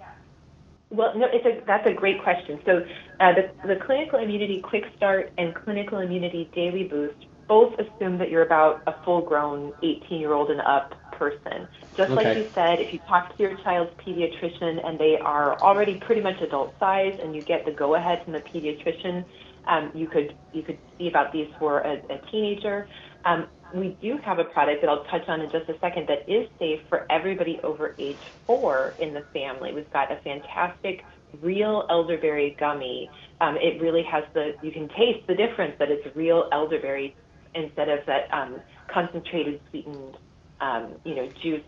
Well, 0.91 1.17
no, 1.17 1.27
it's 1.33 1.47
a, 1.47 1.65
that's 1.67 1.87
a 1.87 1.93
great 1.93 2.23
question. 2.23 2.61
So 2.67 2.85
uh, 3.21 3.33
the, 3.35 3.69
the 3.69 3.77
clinical 3.87 4.19
immunity 4.19 4.61
quick 4.61 4.85
start 4.97 5.33
and 5.39 5.55
clinical 5.55 6.01
immunity 6.01 6.51
daily 6.55 6.85
boost 6.85 7.27
both 7.47 7.75
assume 7.79 8.19
that 8.19 8.31
you're 8.31 8.45
about 8.45 8.83
a 8.87 8.95
full 9.05 9.23
grown 9.23 9.73
18 9.83 10.21
year 10.21 10.33
old 10.33 10.51
and 10.51 10.61
up 10.61 10.95
person. 11.13 11.69
Just 11.97 12.11
like 12.13 12.37
you 12.37 12.49
said, 12.55 12.81
if 12.81 12.93
you 12.93 12.99
talk 13.09 13.37
to 13.37 13.43
your 13.43 13.57
child's 13.59 13.91
pediatrician 14.01 14.85
and 14.87 14.99
they 14.99 15.17
are 15.23 15.61
already 15.61 16.01
pretty 16.07 16.23
much 16.23 16.41
adult 16.41 16.75
size 16.81 17.19
and 17.23 17.35
you 17.35 17.43
get 17.43 17.65
the 17.67 17.73
go 17.73 17.95
ahead 17.95 18.23
from 18.25 18.33
the 18.33 18.41
pediatrician, 18.41 19.25
um, 19.69 19.91
you 19.95 20.07
could 20.07 20.35
you 20.53 20.63
could 20.63 20.79
see 20.97 21.09
about 21.09 21.33
these 21.33 21.49
for 21.59 21.81
a, 21.81 21.95
a 22.09 22.19
teenager. 22.31 22.89
Um, 23.25 23.49
we 23.75 23.97
do 24.01 24.19
have 24.25 24.39
a 24.39 24.45
product 24.45 24.81
that 24.83 24.89
I'll 24.89 25.05
touch 25.05 25.29
on 25.29 25.41
in 25.41 25.51
just 25.51 25.69
a 25.69 25.79
second 25.81 26.09
that 26.09 26.29
is 26.29 26.49
safe 26.59 26.81
for 26.89 27.07
everybody 27.11 27.61
over 27.63 27.95
age 27.99 28.21
four 28.47 28.97
in 28.99 29.15
the 29.15 29.25
family. 29.33 29.73
We've 29.73 29.91
got 29.93 30.11
a 30.11 30.21
fantastic 30.23 31.05
real 31.41 31.87
elderberry 31.89 32.57
gummy. 32.59 33.11
Um, 33.41 33.57
it 33.57 33.81
really 33.81 34.03
has 34.11 34.25
the 34.35 34.53
you 34.63 34.73
can 34.73 34.89
taste 34.89 35.27
the 35.27 35.35
difference 35.35 35.75
that 35.79 35.91
it's 35.91 36.15
real 36.17 36.49
elderberry 36.53 37.17
instead 37.55 37.89
of 37.89 38.01
that 38.07 38.33
um, 38.33 38.61
concentrated 38.93 39.61
sweetened 39.71 40.17
um, 40.61 40.95
you 41.05 41.15
know 41.15 41.29
juice 41.43 41.63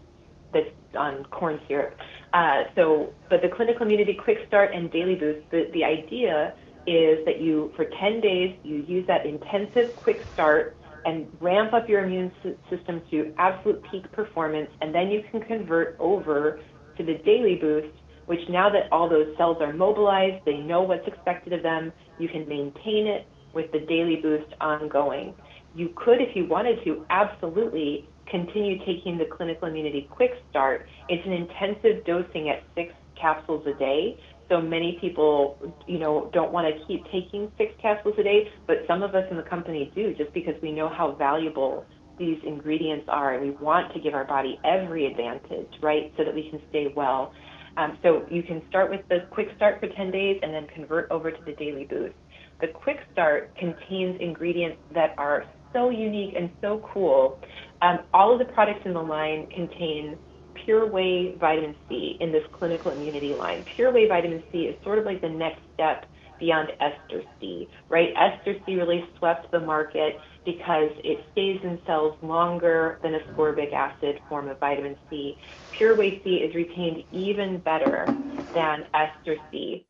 that's 0.53 0.71
on 0.97 1.25
corn 1.31 1.61
syrup. 1.67 1.97
Uh, 2.33 2.65
so, 2.75 3.15
but 3.31 3.41
the 3.43 3.49
clinical 3.49 3.87
immunity 3.87 4.15
quick 4.15 4.39
start 4.47 4.75
and 4.75 4.91
daily 4.91 5.15
boost, 5.15 5.49
the, 5.51 5.71
the 5.73 5.85
idea 5.85 6.55
is 6.87 7.25
that 7.25 7.41
you, 7.41 7.73
for 7.77 7.85
10 7.85 8.21
days, 8.21 8.59
you 8.63 8.85
use 8.87 9.07
that 9.07 9.25
intensive 9.25 9.95
quick 9.97 10.27
start 10.33 10.77
and 11.05 11.27
ramp 11.41 11.73
up 11.73 11.89
your 11.89 12.05
immune 12.05 12.33
system 12.71 13.03
to 13.11 13.33
absolute 13.39 13.83
peak 13.91 14.11
performance, 14.13 14.69
and 14.81 14.95
then 14.95 15.09
you 15.09 15.23
can 15.31 15.41
convert 15.43 15.97
over 15.99 16.61
to 16.97 17.05
the 17.05 17.15
daily 17.25 17.57
boost, 17.61 17.95
which 18.27 18.41
now 18.49 18.71
that 18.71 18.91
all 18.93 19.09
those 19.09 19.27
cells 19.37 19.57
are 19.61 19.73
mobilized, 19.73 20.45
they 20.45 20.59
know 20.59 20.83
what's 20.83 21.07
expected 21.07 21.53
of 21.53 21.63
them, 21.63 21.93
you 22.19 22.29
can 22.29 22.47
maintain 22.49 23.07
it 23.07 23.27
with 23.55 23.71
the 23.73 23.81
daily 23.81 24.17
boost 24.17 24.53
ongoing. 24.61 25.35
You 25.75 25.91
could, 25.97 26.21
if 26.21 26.37
you 26.37 26.47
wanted 26.47 26.85
to, 26.85 27.05
absolutely 27.11 28.09
continue 28.31 28.79
taking 28.87 29.19
the 29.19 29.25
clinical 29.25 29.69
immunity 29.69 30.09
quick 30.11 30.31
start. 30.51 30.87
It's 31.09 31.27
an 31.27 31.33
intensive 31.33 32.05
dosing 32.05 32.49
at 32.49 32.63
six 32.75 32.93
capsules 33.21 33.67
a 33.67 33.79
day. 33.79 34.19
So 34.53 34.61
many 34.61 34.99
people, 35.01 35.57
you 35.87 35.99
know, 35.99 36.29
don't 36.35 36.53
want 36.53 36.69
to 36.69 36.87
keep 36.87 37.03
taking 37.07 37.51
six 37.57 37.73
capsules 37.81 38.15
a 38.19 38.23
day, 38.23 38.49
but 38.67 38.85
some 38.87 39.03
of 39.03 39.15
us 39.15 39.25
in 39.31 39.39
the 39.39 39.43
company 39.45 39.91
do 39.95 40.13
just 40.15 40.31
because 40.35 40.53
we 40.61 40.73
know 40.73 40.91
how 40.91 41.13
valuable 41.13 41.87
these 42.19 42.37
ingredients 42.47 43.07
are 43.09 43.33
and 43.33 43.43
we 43.43 43.51
want 43.53 43.95
to 43.95 44.01
give 44.01 44.13
our 44.13 44.27
body 44.27 44.61
every 44.63 45.07
advantage, 45.07 45.73
right, 45.83 46.13
so 46.19 46.25
that 46.25 46.35
we 46.35 46.51
can 46.51 46.61
stay 46.69 46.93
well. 46.95 47.33
Um, 47.79 47.97
so 48.03 48.27
you 48.31 48.43
can 48.43 48.61
start 48.69 48.91
with 48.91 49.01
the 49.09 49.21
quick 49.31 49.49
start 49.57 49.81
for 49.81 49.89
10 49.89 50.11
days 50.11 50.39
and 50.43 50.53
then 50.53 50.67
convert 50.75 51.11
over 51.11 51.31
to 51.31 51.45
the 51.47 51.53
daily 51.53 51.85
boost. 51.85 52.15
The 52.61 52.69
quick 52.69 52.99
start 53.13 53.57
contains 53.57 54.21
ingredients 54.21 54.77
that 54.93 55.15
are 55.17 55.45
so 55.73 55.89
unique 55.89 56.35
and 56.39 56.51
so 56.61 56.87
cool. 56.93 57.41
Um, 57.81 58.01
all 58.13 58.33
of 58.35 58.39
the 58.39 58.53
products 58.53 58.83
in 58.85 58.93
the 58.93 59.01
line 59.01 59.47
contain 59.47 60.19
Pure 60.65 60.91
vitamin 61.39 61.75
C 61.89 62.17
in 62.21 62.33
this 62.33 62.45
clinical 62.53 62.93
immunity 62.93 63.35
line. 63.35 63.65
Pure 63.77 63.93
vitamin 64.09 64.43
C 64.53 64.63
is 64.63 64.83
sort 64.83 64.99
of 64.99 65.05
like 65.05 65.21
the 65.21 65.29
next 65.29 65.61
step 65.75 66.07
beyond 66.39 66.71
ester 66.81 67.23
C, 67.39 67.69
right? 67.89 68.09
Ester 68.17 68.57
C 68.67 68.75
really 68.75 69.05
swept 69.19 69.51
the 69.53 69.61
market 69.61 70.19
because 70.45 70.91
it 71.05 71.25
stays 71.31 71.61
in 71.63 71.79
cells 71.87 72.17
longer 72.21 72.99
than 73.03 73.13
ascorbic 73.13 73.73
acid 73.73 74.21
form 74.29 74.49
of 74.49 74.59
vitamin 74.59 74.97
C. 75.09 75.37
Pure 75.79 75.97
C 76.25 76.31
is 76.37 76.55
retained 76.55 77.05
even 77.13 77.59
better 77.59 78.07
than 78.55 78.85
ester 78.93 79.37
C, 79.51 79.87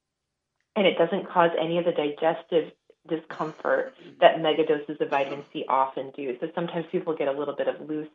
and 0.76 0.86
it 0.86 0.98
doesn't 0.98 1.28
cause 1.28 1.50
any 1.58 1.78
of 1.78 1.84
the 1.84 1.92
digestive 1.92 2.72
discomfort 3.08 3.94
that 4.20 4.36
megadoses 4.36 5.00
of 5.00 5.10
vitamin 5.10 5.44
C 5.52 5.64
often 5.68 6.12
do. 6.14 6.36
So 6.40 6.48
sometimes 6.54 6.86
people 6.92 7.16
get 7.16 7.28
a 7.28 7.32
little 7.32 7.56
bit 7.56 7.66
of 7.66 7.88
loose 7.88 8.08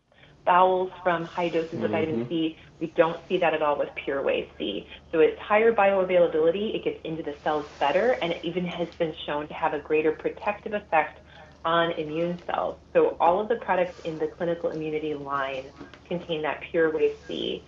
bowels 0.48 0.92
from 1.04 1.26
high 1.26 1.50
doses 1.50 1.84
of 1.84 1.92
vitamin 1.92 2.22
mm-hmm. 2.22 2.30
C. 2.30 2.58
We 2.80 2.88
don't 2.88 3.20
see 3.28 3.38
that 3.38 3.54
at 3.54 3.62
all 3.62 3.78
with 3.78 3.90
PureWay-C. 3.96 4.88
So 5.12 5.20
it's 5.20 5.40
higher 5.40 5.74
bioavailability, 5.74 6.74
it 6.74 6.84
gets 6.84 7.00
into 7.04 7.22
the 7.22 7.36
cells 7.44 7.66
better, 7.80 8.18
and 8.22 8.32
it 8.32 8.44
even 8.44 8.66
has 8.66 8.88
been 8.96 9.14
shown 9.26 9.48
to 9.50 9.54
have 9.54 9.74
a 9.74 9.80
greater 9.80 10.12
protective 10.12 10.74
effect 10.74 11.20
on 11.66 11.92
immune 11.92 12.40
cells. 12.46 12.78
So 12.94 13.18
all 13.20 13.40
of 13.40 13.50
the 13.50 13.58
products 13.58 14.00
in 14.06 14.18
the 14.18 14.28
clinical 14.28 14.72
immunity 14.72 15.14
line 15.14 15.66
contain 16.08 16.42
that 16.44 16.62
Pure 16.62 16.92
Whey 16.92 17.14
C. 17.28 17.64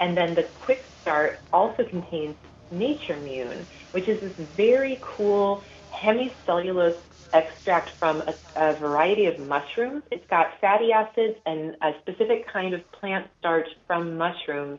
And 0.00 0.16
then 0.16 0.34
the 0.34 0.42
Quick 0.62 0.84
Start 1.02 1.38
also 1.52 1.84
contains 1.84 2.34
Nature 2.72 3.14
Immune, 3.14 3.64
which 3.92 4.08
is 4.08 4.20
this 4.20 4.32
very 4.56 4.98
cool 5.00 5.62
hemicellulose 5.92 6.98
extract 7.34 7.90
from 7.98 8.22
a, 8.22 8.34
a 8.56 8.78
variety 8.78 9.26
of 9.26 9.38
mushrooms. 9.38 10.02
It's 10.10 10.24
got 10.30 10.46
fatty 10.60 10.92
acids 10.92 11.36
and 11.44 11.76
a 11.82 11.92
specific 12.00 12.46
kind 12.50 12.72
of 12.72 12.80
plant 12.92 13.26
starch 13.38 13.66
from 13.86 14.16
mushrooms 14.16 14.78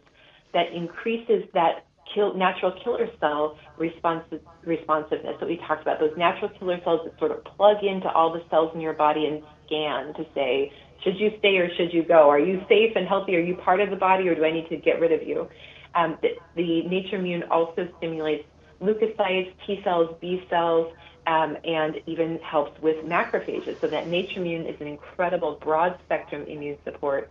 that 0.54 0.72
increases 0.74 1.44
that 1.54 1.86
kill, 2.14 2.34
natural 2.34 2.74
killer 2.84 3.08
cell 3.20 3.58
responsive, 3.78 4.40
responsiveness 4.66 5.36
that 5.40 5.48
we 5.48 5.58
talked 5.68 5.82
about. 5.82 6.00
Those 6.00 6.18
natural 6.18 6.50
killer 6.58 6.80
cells 6.84 7.02
that 7.04 7.20
sort 7.20 7.32
of 7.32 7.44
plug 7.44 7.84
into 7.84 8.10
all 8.10 8.32
the 8.32 8.42
cells 8.50 8.72
in 8.74 8.82
your 8.82 8.94
body 8.94 9.26
and 9.26 9.44
scan 9.66 10.14
to 10.16 10.26
say, 10.34 10.72
should 11.04 11.20
you 11.20 11.32
stay 11.40 11.58
or 11.58 11.70
should 11.76 11.94
you 11.94 12.04
go? 12.04 12.30
Are 12.30 12.40
you 12.40 12.62
safe 12.70 12.94
and 12.96 13.08
healthy? 13.08 13.36
Are 13.36 13.42
you 13.42 13.56
part 13.56 13.82
of 13.82 13.90
the 13.90 13.96
body 13.96 14.28
or 14.28 14.36
do 14.36 14.46
I 14.46 14.52
need 14.52 14.70
to 14.70 14.78
get 14.78 15.00
rid 15.00 15.12
of 15.12 15.28
you? 15.28 15.50
Um, 15.94 16.18
the, 16.22 16.30
the 16.56 16.88
Nature 16.88 17.18
Immune 17.18 17.44
also 17.52 17.88
stimulates 17.98 18.46
leukocytes, 18.82 19.54
T 19.66 19.82
cells, 19.84 20.16
B 20.22 20.42
cells, 20.50 20.94
um, 21.28 21.58
and 21.64 22.02
even 22.06 22.40
helps 22.40 22.80
with 22.82 23.06
macrophages. 23.06 23.80
So 23.82 23.88
that 23.88 24.08
Nature 24.08 24.40
Immune 24.42 24.66
is 24.68 24.80
an 24.80 24.88
incredible 24.88 25.58
broad 25.62 25.98
spectrum 26.06 26.46
immune 26.48 26.78
support. 26.84 27.30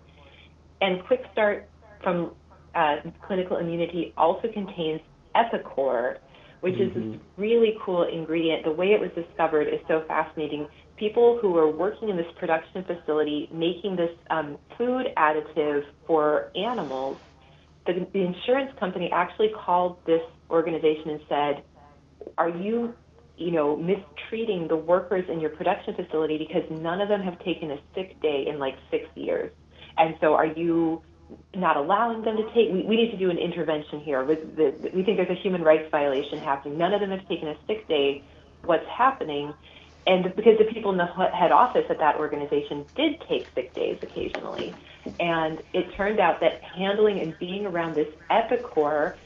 And 0.80 1.04
Quick 1.04 1.24
Start 1.33 1.68
from 2.02 2.33
uh, 2.74 2.96
Clinical 3.22 3.57
Immunity 3.57 4.12
also 4.16 4.48
contains 4.48 5.00
Epicor, 5.35 6.18
which 6.61 6.74
mm-hmm. 6.74 6.83
is 6.83 6.94
this 6.94 7.02
mm-hmm. 7.02 7.40
really 7.40 7.78
cool 7.80 8.02
ingredient. 8.04 8.64
The 8.64 8.72
way 8.72 8.92
it 8.92 9.00
was 9.00 9.11
discovered 9.12 9.68
is 9.68 9.80
so 9.87 10.04
fascinating. 10.09 10.66
People 10.96 11.38
who 11.40 11.50
were 11.50 11.70
working 11.70 12.09
in 12.09 12.16
this 12.16 12.30
production 12.38 12.85
facility 12.85 13.48
making 13.52 13.96
this 13.96 14.12
um, 14.30 14.59
food 14.76 15.07
additive 15.16 15.85
for 16.07 16.50
animals, 16.54 17.16
the, 17.87 18.07
the 18.12 18.20
insurance 18.20 18.72
company 18.78 19.11
actually 19.12 19.50
called 19.50 19.98
this 20.07 20.22
organization 20.50 21.11
and 21.11 21.20
said, 21.28 21.62
"Are 22.38 22.48
you 22.48 22.94
you 23.37 23.51
know, 23.51 23.77
mistreating 23.77 24.68
the 24.68 24.77
workers 24.77 25.29
in 25.29 25.40
your 25.40 25.51
production 25.51 25.94
facility 25.94 26.38
because 26.38 26.62
none 26.70 27.01
of 27.01 27.09
them 27.09 27.23
have 27.23 27.38
taken 27.44 27.70
a 27.70 27.79
sick 27.94 28.20
day 28.20 28.47
in 28.47 28.59
like 28.59 28.77
six 28.90 29.09
years. 29.14 29.53
And 29.99 30.16
so 30.20 30.35
are 30.35 30.47
you 30.47 31.03
not 31.55 31.77
allowing 31.77 32.23
them 32.23 32.37
to 32.37 32.44
take, 32.55 32.70
we, 32.73 32.83
we 32.83 32.97
need 32.97 33.11
to 33.11 33.16
do 33.16 33.31
an 33.31 33.38
intervention 33.38 34.01
here. 34.01 34.25
We, 34.25 34.35
the, 34.37 34.90
we 34.94 35.03
think 35.03 35.16
there's 35.16 35.31
a 35.31 35.40
human 35.40 35.62
rights 35.62 35.90
violation 35.90 36.38
happening. 36.38 36.79
None 36.79 36.92
of 36.92 37.01
them 37.01 37.11
have 37.11 37.27
taken 37.29 37.49
a 37.49 37.57
sick 37.66 37.88
day. 37.88 38.23
What's 38.64 38.87
happening? 38.88 39.53
And 40.07 40.35
because 40.37 40.59
the 40.59 40.64
people 40.64 40.90
in 40.92 40.99
the 40.99 41.07
head 41.07 41.51
office 41.51 41.87
at 41.88 41.99
that 41.99 42.16
organization 42.16 42.85
did 42.94 43.23
take 43.29 43.47
sick 43.55 43.73
days 43.75 43.99
occasionally. 44.03 44.75
And 45.18 45.62
it 45.73 45.94
turned 45.94 46.20
out 46.20 46.40
that 46.40 46.62
handling 46.62 47.20
and 47.20 47.38
being 47.38 47.66
around 47.66 47.94
this 47.94 48.09
epicor, 48.31 49.16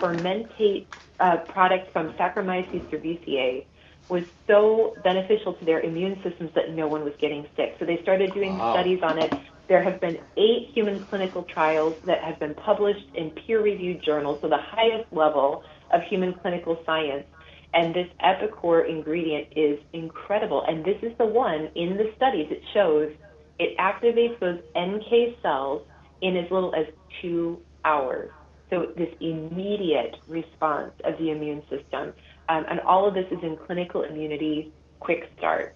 fermentate 0.00 0.86
uh, 1.20 1.38
product 1.38 1.92
from 1.92 2.12
Saccharomyces 2.14 2.82
cerevisiae 2.90 3.64
was 4.08 4.24
so 4.46 4.96
beneficial 5.04 5.54
to 5.54 5.64
their 5.64 5.80
immune 5.80 6.20
systems 6.22 6.50
that 6.54 6.74
no 6.74 6.88
one 6.88 7.04
was 7.04 7.14
getting 7.18 7.46
sick. 7.56 7.76
So 7.78 7.84
they 7.84 8.02
started 8.02 8.34
doing 8.34 8.58
wow. 8.58 8.74
studies 8.74 9.00
on 9.02 9.18
it. 9.18 9.32
There 9.68 9.82
have 9.82 10.00
been 10.00 10.18
eight 10.36 10.70
human 10.74 11.04
clinical 11.04 11.44
trials 11.44 11.94
that 12.04 12.24
have 12.24 12.40
been 12.40 12.54
published 12.54 13.06
in 13.14 13.30
peer-reviewed 13.30 14.02
journals, 14.02 14.40
so 14.40 14.48
the 14.48 14.58
highest 14.58 15.12
level 15.12 15.62
of 15.92 16.02
human 16.02 16.34
clinical 16.34 16.82
science. 16.84 17.24
And 17.72 17.94
this 17.94 18.08
Epicor 18.20 18.88
ingredient 18.88 19.48
is 19.54 19.78
incredible. 19.92 20.64
And 20.66 20.84
this 20.84 20.98
is 21.02 21.16
the 21.18 21.26
one 21.26 21.68
in 21.76 21.96
the 21.96 22.12
studies 22.16 22.48
it 22.50 22.62
shows 22.74 23.12
it 23.60 23.76
activates 23.76 24.40
those 24.40 24.58
NK 24.76 25.40
cells 25.42 25.82
in 26.22 26.36
as 26.36 26.50
little 26.50 26.74
as 26.74 26.86
two 27.20 27.60
hours. 27.84 28.30
So 28.70 28.86
this 28.96 29.08
immediate 29.20 30.16
response 30.28 30.92
of 31.04 31.18
the 31.18 31.30
immune 31.30 31.62
system. 31.62 32.12
Um, 32.48 32.64
and 32.68 32.80
all 32.80 33.06
of 33.06 33.14
this 33.14 33.26
is 33.30 33.38
in 33.42 33.56
clinical 33.66 34.02
immunity 34.02 34.72
quick 35.00 35.30
start. 35.38 35.74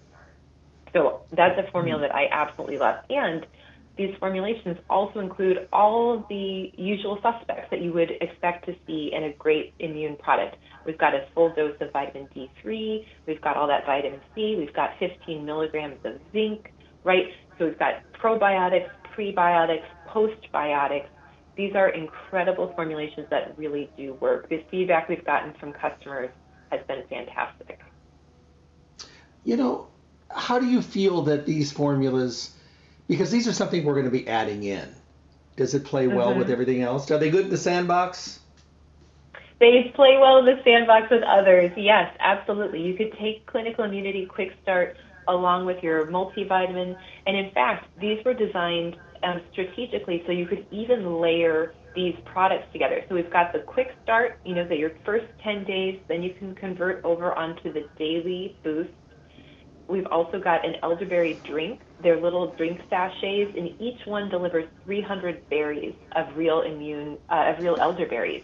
So 0.93 1.21
that's 1.31 1.59
a 1.59 1.69
formula 1.71 2.01
that 2.01 2.15
I 2.15 2.27
absolutely 2.31 2.77
love. 2.77 2.95
And 3.09 3.45
these 3.97 4.13
formulations 4.19 4.77
also 4.89 5.19
include 5.19 5.67
all 5.71 6.17
of 6.17 6.25
the 6.27 6.71
usual 6.77 7.17
suspects 7.21 7.67
that 7.71 7.81
you 7.81 7.93
would 7.93 8.11
expect 8.21 8.65
to 8.65 8.75
see 8.85 9.11
in 9.13 9.23
a 9.23 9.33
great 9.33 9.73
immune 9.79 10.17
product. 10.17 10.57
We've 10.85 10.97
got 10.97 11.13
a 11.13 11.27
full 11.33 11.53
dose 11.53 11.75
of 11.79 11.91
vitamin 11.91 12.27
D3, 12.35 13.05
we've 13.25 13.41
got 13.41 13.55
all 13.55 13.67
that 13.67 13.85
vitamin 13.85 14.19
C, 14.33 14.55
we've 14.57 14.73
got 14.73 14.91
15 14.99 15.45
milligrams 15.45 15.97
of 16.03 16.19
zinc, 16.33 16.73
right? 17.03 17.27
So 17.57 17.65
we've 17.65 17.79
got 17.79 17.95
probiotics, 18.21 18.89
prebiotics, 19.17 19.85
postbiotics, 20.09 21.07
these 21.55 21.75
are 21.75 21.89
incredible 21.89 22.71
formulations 22.75 23.27
that 23.29 23.57
really 23.57 23.89
do 23.97 24.13
work. 24.15 24.49
The 24.49 24.63
feedback 24.69 25.09
we've 25.09 25.25
gotten 25.25 25.53
from 25.53 25.73
customers 25.73 26.29
has 26.71 26.81
been 26.87 27.03
fantastic. 27.09 27.79
You 29.43 29.57
know, 29.57 29.87
how 30.29 30.59
do 30.59 30.65
you 30.65 30.81
feel 30.81 31.23
that 31.23 31.45
these 31.45 31.71
formulas, 31.71 32.53
because 33.07 33.31
these 33.31 33.47
are 33.47 33.53
something 33.53 33.83
we're 33.83 33.93
going 33.93 34.05
to 34.05 34.11
be 34.11 34.27
adding 34.27 34.63
in, 34.63 34.93
does 35.55 35.73
it 35.73 35.85
play 35.85 36.07
well 36.07 36.31
mm-hmm. 36.31 36.39
with 36.39 36.49
everything 36.49 36.81
else? 36.81 37.09
Are 37.11 37.17
they 37.17 37.29
good 37.29 37.45
in 37.45 37.49
the 37.49 37.57
sandbox? 37.57 38.39
They 39.59 39.91
play 39.95 40.17
well 40.19 40.39
in 40.39 40.45
the 40.45 40.59
sandbox 40.65 41.09
with 41.09 41.23
others. 41.23 41.71
Yes, 41.77 42.13
absolutely. 42.19 42.81
You 42.81 42.95
could 42.95 43.13
take 43.17 43.45
clinical 43.45 43.85
immunity 43.85 44.25
quick 44.25 44.51
start 44.61 44.97
along 45.29 45.65
with 45.65 45.81
your 45.81 46.07
multivitamin. 46.07 46.97
And 47.25 47.37
in 47.37 47.51
fact, 47.51 47.87
these 47.99 48.23
were 48.25 48.33
designed 48.33 48.97
um, 49.25 49.41
strategically 49.51 50.23
so 50.25 50.31
you 50.31 50.45
could 50.45 50.65
even 50.71 51.19
layer 51.19 51.73
these 51.95 52.15
products 52.25 52.67
together. 52.73 53.01
So 53.07 53.15
we've 53.15 53.31
got 53.31 53.53
the 53.53 53.59
quick 53.59 53.87
start, 54.03 54.39
you 54.45 54.53
know, 54.53 54.67
that 54.67 54.77
your 54.77 54.91
first 55.05 55.25
10 55.43 55.63
days, 55.63 55.99
then 56.07 56.21
you 56.21 56.33
can 56.37 56.53
convert 56.55 57.03
over 57.03 57.33
onto 57.33 57.71
the 57.71 57.89
daily 57.97 58.57
boost. 58.63 58.91
We've 59.87 60.07
also 60.07 60.39
got 60.39 60.65
an 60.65 60.75
elderberry 60.83 61.41
drink. 61.45 61.81
They're 62.01 62.19
little 62.19 62.53
drink 62.55 62.81
sachets, 62.89 63.53
and 63.55 63.79
each 63.79 64.05
one 64.05 64.29
delivers 64.29 64.65
300 64.83 65.47
berries 65.49 65.95
of 66.15 66.35
real 66.35 66.61
immune, 66.61 67.17
uh, 67.29 67.53
of 67.53 67.59
real 67.63 67.77
elderberries. 67.79 68.43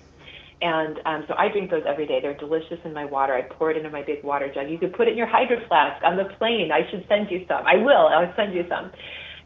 And 0.62 1.00
um, 1.06 1.24
so 1.28 1.34
I 1.38 1.50
drink 1.50 1.72
those 1.72 1.84
every 1.88 2.06
day. 2.06 2.20
They're 2.22 2.38
delicious 2.38 2.78
in 2.86 2.94
my 2.94 3.06
water. 3.06 3.34
I 3.34 3.42
pour 3.42 3.72
it 3.72 3.78
into 3.78 3.90
my 3.90 4.04
big 4.04 4.24
water 4.24 4.52
jug. 4.54 4.70
You 4.70 4.78
could 4.78 4.94
put 4.94 5.08
it 5.08 5.12
in 5.12 5.18
your 5.18 5.28
hydro 5.28 5.58
flask 5.68 6.04
on 6.04 6.18
the 6.18 6.26
plane. 6.38 6.72
I 6.72 6.90
should 6.92 7.04
send 7.10 7.32
you 7.32 7.44
some. 7.48 7.66
I 7.66 7.78
will. 7.78 8.08
I'll 8.08 8.32
send 8.36 8.54
you 8.54 8.64
some. 8.70 8.92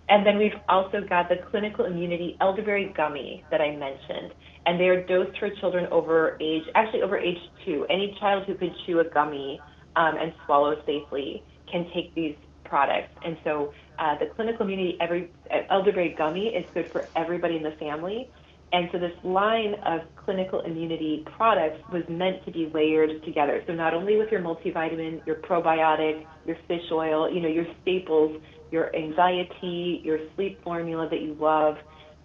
And 0.07 0.25
then 0.25 0.37
we've 0.37 0.57
also 0.69 1.01
got 1.01 1.29
the 1.29 1.37
clinical 1.49 1.85
immunity 1.85 2.37
elderberry 2.39 2.93
gummy 2.95 3.43
that 3.49 3.61
I 3.61 3.75
mentioned. 3.75 4.33
And 4.65 4.79
they 4.79 4.87
are 4.87 5.03
dosed 5.03 5.37
for 5.39 5.49
children 5.61 5.87
over 5.91 6.37
age, 6.39 6.63
actually 6.75 7.01
over 7.01 7.17
age 7.17 7.39
two. 7.65 7.85
Any 7.89 8.15
child 8.19 8.45
who 8.45 8.55
can 8.55 8.73
chew 8.85 8.99
a 8.99 9.03
gummy 9.03 9.59
um, 9.95 10.15
and 10.17 10.33
swallow 10.45 10.75
safely 10.85 11.43
can 11.71 11.89
take 11.93 12.13
these 12.13 12.35
products. 12.63 13.13
And 13.23 13.37
so 13.43 13.73
uh, 13.97 14.17
the 14.17 14.27
clinical 14.27 14.65
immunity 14.65 14.97
every, 14.99 15.31
uh, 15.51 15.61
elderberry 15.69 16.15
gummy 16.17 16.47
is 16.47 16.65
good 16.73 16.91
for 16.91 17.07
everybody 17.15 17.57
in 17.57 17.63
the 17.63 17.71
family. 17.71 18.29
And 18.73 18.89
so 18.91 18.99
this 18.99 19.13
line 19.23 19.75
of 19.85 20.01
clinical 20.17 20.59
immunity 20.61 21.23
products 21.37 21.81
was 21.91 22.03
meant 22.09 22.43
to 22.45 22.51
be 22.51 22.69
layered 22.73 23.23
together. 23.23 23.63
So 23.67 23.73
not 23.73 23.93
only 23.93 24.17
with 24.17 24.31
your 24.31 24.41
multivitamin, 24.41 25.25
your 25.25 25.37
probiotic, 25.37 26.25
your 26.45 26.57
fish 26.67 26.83
oil, 26.91 27.31
you 27.31 27.39
know, 27.39 27.47
your 27.47 27.67
staples, 27.81 28.41
your 28.71 28.95
anxiety, 28.95 30.01
your 30.03 30.19
sleep 30.35 30.61
formula 30.63 31.07
that 31.09 31.21
you 31.21 31.35
love, 31.39 31.75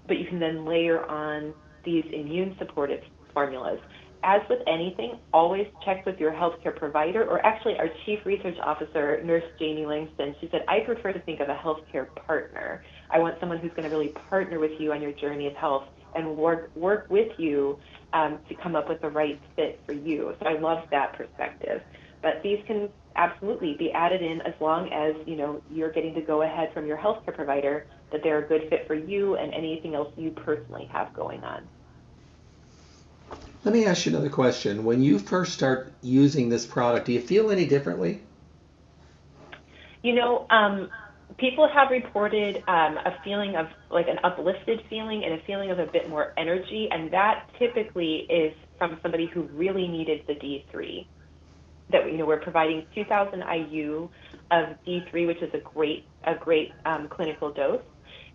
but 0.07 0.19
you 0.19 0.27
can 0.27 0.39
then 0.39 0.65
layer 0.65 1.05
on 1.07 1.55
these 1.85 2.05
immune 2.13 2.57
supportive 2.59 3.01
formulas. 3.33 3.79
As 4.23 4.43
with 4.51 4.59
anything, 4.67 5.19
always 5.33 5.67
check 5.83 6.05
with 6.05 6.19
your 6.19 6.33
healthcare 6.33 6.77
provider, 6.77 7.25
or 7.25 7.45
actually 7.47 7.79
our 7.79 7.89
chief 8.05 8.19
research 8.27 8.57
officer, 8.63 9.23
Nurse 9.25 9.45
Jamie 9.59 9.87
Langston. 9.87 10.35
She 10.41 10.49
said, 10.51 10.61
I 10.69 10.81
prefer 10.81 11.13
to 11.13 11.21
think 11.21 11.41
of 11.41 11.49
a 11.49 11.55
healthcare 11.55 12.15
partner. 12.27 12.83
I 13.11 13.19
want 13.19 13.37
someone 13.41 13.59
who's 13.59 13.71
going 13.71 13.85
to 13.85 13.89
really 13.89 14.13
partner 14.29 14.59
with 14.59 14.73
you 14.79 14.93
on 14.93 15.01
your 15.01 15.13
journey 15.13 15.47
of 15.47 15.55
health 15.55 15.85
and 16.15 16.37
work 16.37 16.71
work 16.75 17.07
with 17.09 17.33
you 17.39 17.79
um, 18.13 18.41
to 18.49 18.55
come 18.57 18.77
up 18.77 18.89
with 18.89 19.01
the 19.01 19.09
right 19.09 19.41
fit 19.57 19.81
for 19.87 19.93
you. 19.93 20.35
So 20.41 20.49
I 20.49 20.59
love 20.59 20.85
that 20.91 21.15
perspective. 21.17 21.81
But 22.23 22.43
these 22.43 22.59
can 22.67 22.91
absolutely 23.17 23.75
be 23.75 23.93
added 23.93 24.23
in 24.23 24.41
as 24.43 24.55
long 24.61 24.93
as 24.93 25.15
you 25.27 25.37
know 25.37 25.63
you're 25.71 25.93
getting 25.93 26.15
to 26.15 26.21
go 26.21 26.43
ahead 26.43 26.73
from 26.73 26.87
your 26.87 26.97
healthcare 26.97 27.35
provider 27.35 27.87
that 28.13 28.23
they're 28.23 28.45
a 28.45 28.49
good 28.49 28.69
fit 28.69 28.87
for 28.87 28.95
you 28.95 29.37
and 29.37 29.53
anything 29.55 29.95
else 29.95 30.13
you 30.17 30.31
personally 30.31 30.89
have 30.93 31.13
going 31.15 31.43
on. 31.45 31.67
Let 33.65 33.75
me 33.75 33.85
ask 33.85 34.07
you 34.07 34.13
another 34.13 34.31
question. 34.31 34.85
When 34.85 35.03
you 35.03 35.19
first 35.19 35.53
start 35.53 35.93
using 36.03 36.49
this 36.49 36.67
product, 36.67 37.07
do 37.07 37.13
you 37.13 37.21
feel 37.21 37.51
any 37.51 37.67
differently? 37.67 38.23
You 40.03 40.15
know, 40.15 40.47
um, 40.49 40.89
people 41.37 41.69
have 41.69 41.91
reported 41.91 42.57
um, 42.67 42.97
a 42.97 43.19
feeling 43.23 43.57
of 43.57 43.67
like 43.91 44.09
an 44.09 44.19
uplifted 44.25 44.83
feeling 44.89 45.25
and 45.25 45.35
a 45.35 45.43
feeling 45.45 45.71
of 45.71 45.79
a 45.79 45.87
bit 45.87 46.09
more 46.09 46.33
energy, 46.39 46.89
and 46.91 47.13
that 47.13 47.51
typically 47.59 48.27
is 48.31 48.55
from 48.79 48.99
somebody 49.03 49.27
who 49.27 49.43
really 49.53 49.87
needed 49.87 50.23
the 50.27 50.35
D3. 50.35 51.07
That 51.93 52.11
you 52.11 52.19
know 52.19 52.27
we're 52.27 52.41
providing 52.41 52.87
2,000 52.95 53.43
IU 53.43 54.09
of 54.51 54.77
D3, 54.87 55.27
which 55.27 55.43
is 55.43 55.53
a 55.55 55.59
great 55.59 56.07
a 56.25 56.35
great 56.35 56.73
um, 56.85 57.09
clinical 57.09 57.53
dose. 57.53 57.83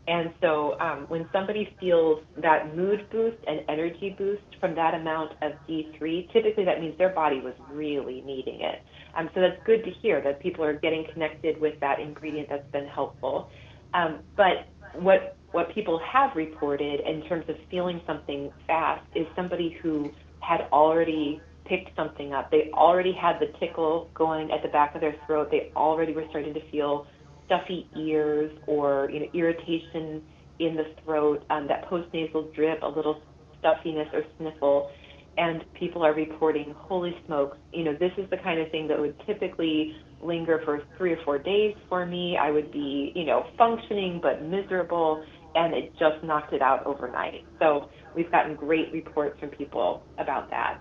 And 0.07 0.33
so 0.39 0.79
um, 0.79 1.05
when 1.07 1.27
somebody 1.33 1.75
feels 1.79 2.21
that 2.37 2.75
mood 2.75 3.09
boost 3.09 3.37
and 3.47 3.61
energy 3.67 4.13
boost 4.15 4.43
from 4.59 4.75
that 4.75 4.93
amount 4.93 5.31
of 5.41 5.53
D3, 5.67 6.31
typically 6.31 6.63
that 6.63 6.79
means 6.79 6.95
their 6.97 7.09
body 7.09 7.39
was 7.39 7.55
really 7.71 8.21
needing 8.21 8.61
it. 8.61 8.83
Um, 9.17 9.29
so 9.33 9.41
that's 9.41 9.57
good 9.65 9.83
to 9.83 9.89
hear 10.01 10.21
that 10.21 10.39
people 10.41 10.63
are 10.63 10.73
getting 10.73 11.07
connected 11.11 11.59
with 11.59 11.79
that 11.79 11.99
ingredient 11.99 12.49
that's 12.49 12.69
been 12.71 12.87
helpful. 12.87 13.49
Um, 13.93 14.19
but 14.35 14.67
what 14.93 15.37
what 15.51 15.73
people 15.73 15.99
have 16.11 16.35
reported 16.35 16.99
in 16.99 17.23
terms 17.29 17.45
of 17.47 17.55
feeling 17.71 18.01
something 18.05 18.51
fast 18.67 19.05
is 19.15 19.25
somebody 19.35 19.77
who 19.81 20.11
had 20.41 20.67
already 20.71 21.41
picked 21.65 21.95
something 21.95 22.33
up. 22.33 22.51
They 22.51 22.69
already 22.73 23.13
had 23.13 23.39
the 23.39 23.47
tickle 23.59 24.09
going 24.13 24.51
at 24.51 24.61
the 24.63 24.69
back 24.69 24.95
of 24.95 25.01
their 25.01 25.15
throat. 25.25 25.49
They 25.51 25.71
already 25.75 26.13
were 26.13 26.25
starting 26.29 26.53
to 26.53 26.71
feel 26.71 27.07
stuffy 27.45 27.89
ears 27.97 28.51
or 28.67 29.09
you 29.11 29.19
know 29.19 29.27
irritation 29.33 30.21
in 30.59 30.75
the 30.75 30.85
throat, 31.03 31.43
um, 31.49 31.67
that 31.67 31.89
postnasal 31.89 32.53
drip, 32.55 32.81
a 32.81 32.87
little 32.87 33.21
stuffiness 33.59 34.07
or 34.13 34.23
sniffle 34.37 34.89
and 35.37 35.63
people 35.73 36.03
are 36.03 36.13
reporting, 36.13 36.73
holy 36.77 37.13
smokes, 37.25 37.57
you 37.73 37.83
know, 37.83 37.93
this 37.93 38.11
is 38.17 38.29
the 38.29 38.37
kind 38.37 38.59
of 38.59 38.71
thing 38.71 38.87
that 38.87 38.99
would 38.99 39.15
typically 39.25 39.93
linger 40.21 40.61
for 40.63 40.81
three 40.97 41.11
or 41.11 41.17
four 41.25 41.37
days 41.37 41.75
for 41.89 42.05
me. 42.05 42.37
I 42.39 42.51
would 42.51 42.71
be, 42.71 43.11
you 43.15 43.25
know, 43.25 43.43
functioning 43.57 44.19
but 44.21 44.43
miserable. 44.43 45.23
and 45.57 45.73
it 45.73 45.91
just 45.93 46.21
knocked 46.21 46.51
it 46.51 46.61
out 46.61 46.85
overnight. 46.85 47.45
So 47.59 47.89
we've 48.13 48.29
gotten 48.29 48.55
great 48.55 48.91
reports 48.91 49.39
from 49.39 49.49
people 49.49 50.03
about 50.17 50.49
that. 50.49 50.79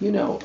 You 0.00 0.12
know, 0.12 0.40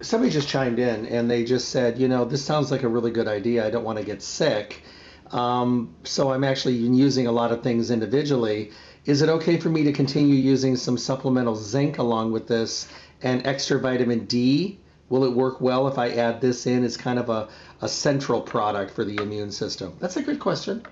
somebody 0.00 0.30
just 0.30 0.48
chimed 0.48 0.78
in 0.78 1.06
and 1.06 1.30
they 1.30 1.44
just 1.44 1.68
said, 1.68 1.98
you 1.98 2.08
know, 2.08 2.24
this 2.24 2.44
sounds 2.44 2.70
like 2.70 2.82
a 2.82 2.88
really 2.88 3.10
good 3.10 3.28
idea. 3.28 3.66
I 3.66 3.70
don't 3.70 3.84
want 3.84 3.98
to 3.98 4.04
get 4.04 4.22
sick. 4.22 4.82
Um, 5.30 5.94
so 6.04 6.32
I'm 6.32 6.44
actually 6.44 6.74
using 6.74 7.26
a 7.26 7.32
lot 7.32 7.52
of 7.52 7.62
things 7.62 7.90
individually. 7.90 8.72
Is 9.04 9.22
it 9.22 9.28
okay 9.28 9.58
for 9.58 9.68
me 9.68 9.84
to 9.84 9.92
continue 9.92 10.34
using 10.34 10.76
some 10.76 10.98
supplemental 10.98 11.54
zinc 11.54 11.98
along 11.98 12.32
with 12.32 12.48
this 12.48 12.88
and 13.22 13.46
extra 13.46 13.78
vitamin 13.80 14.26
D? 14.26 14.80
Will 15.08 15.24
it 15.24 15.32
work 15.32 15.60
well 15.60 15.86
if 15.86 15.98
I 15.98 16.10
add 16.10 16.40
this 16.40 16.66
in 16.66 16.82
as 16.84 16.96
kind 16.96 17.18
of 17.18 17.30
a, 17.30 17.48
a 17.80 17.88
central 17.88 18.40
product 18.40 18.92
for 18.92 19.04
the 19.04 19.22
immune 19.22 19.52
system? 19.52 19.96
That's 20.00 20.16
a 20.16 20.22
good 20.22 20.40
question. 20.40 20.84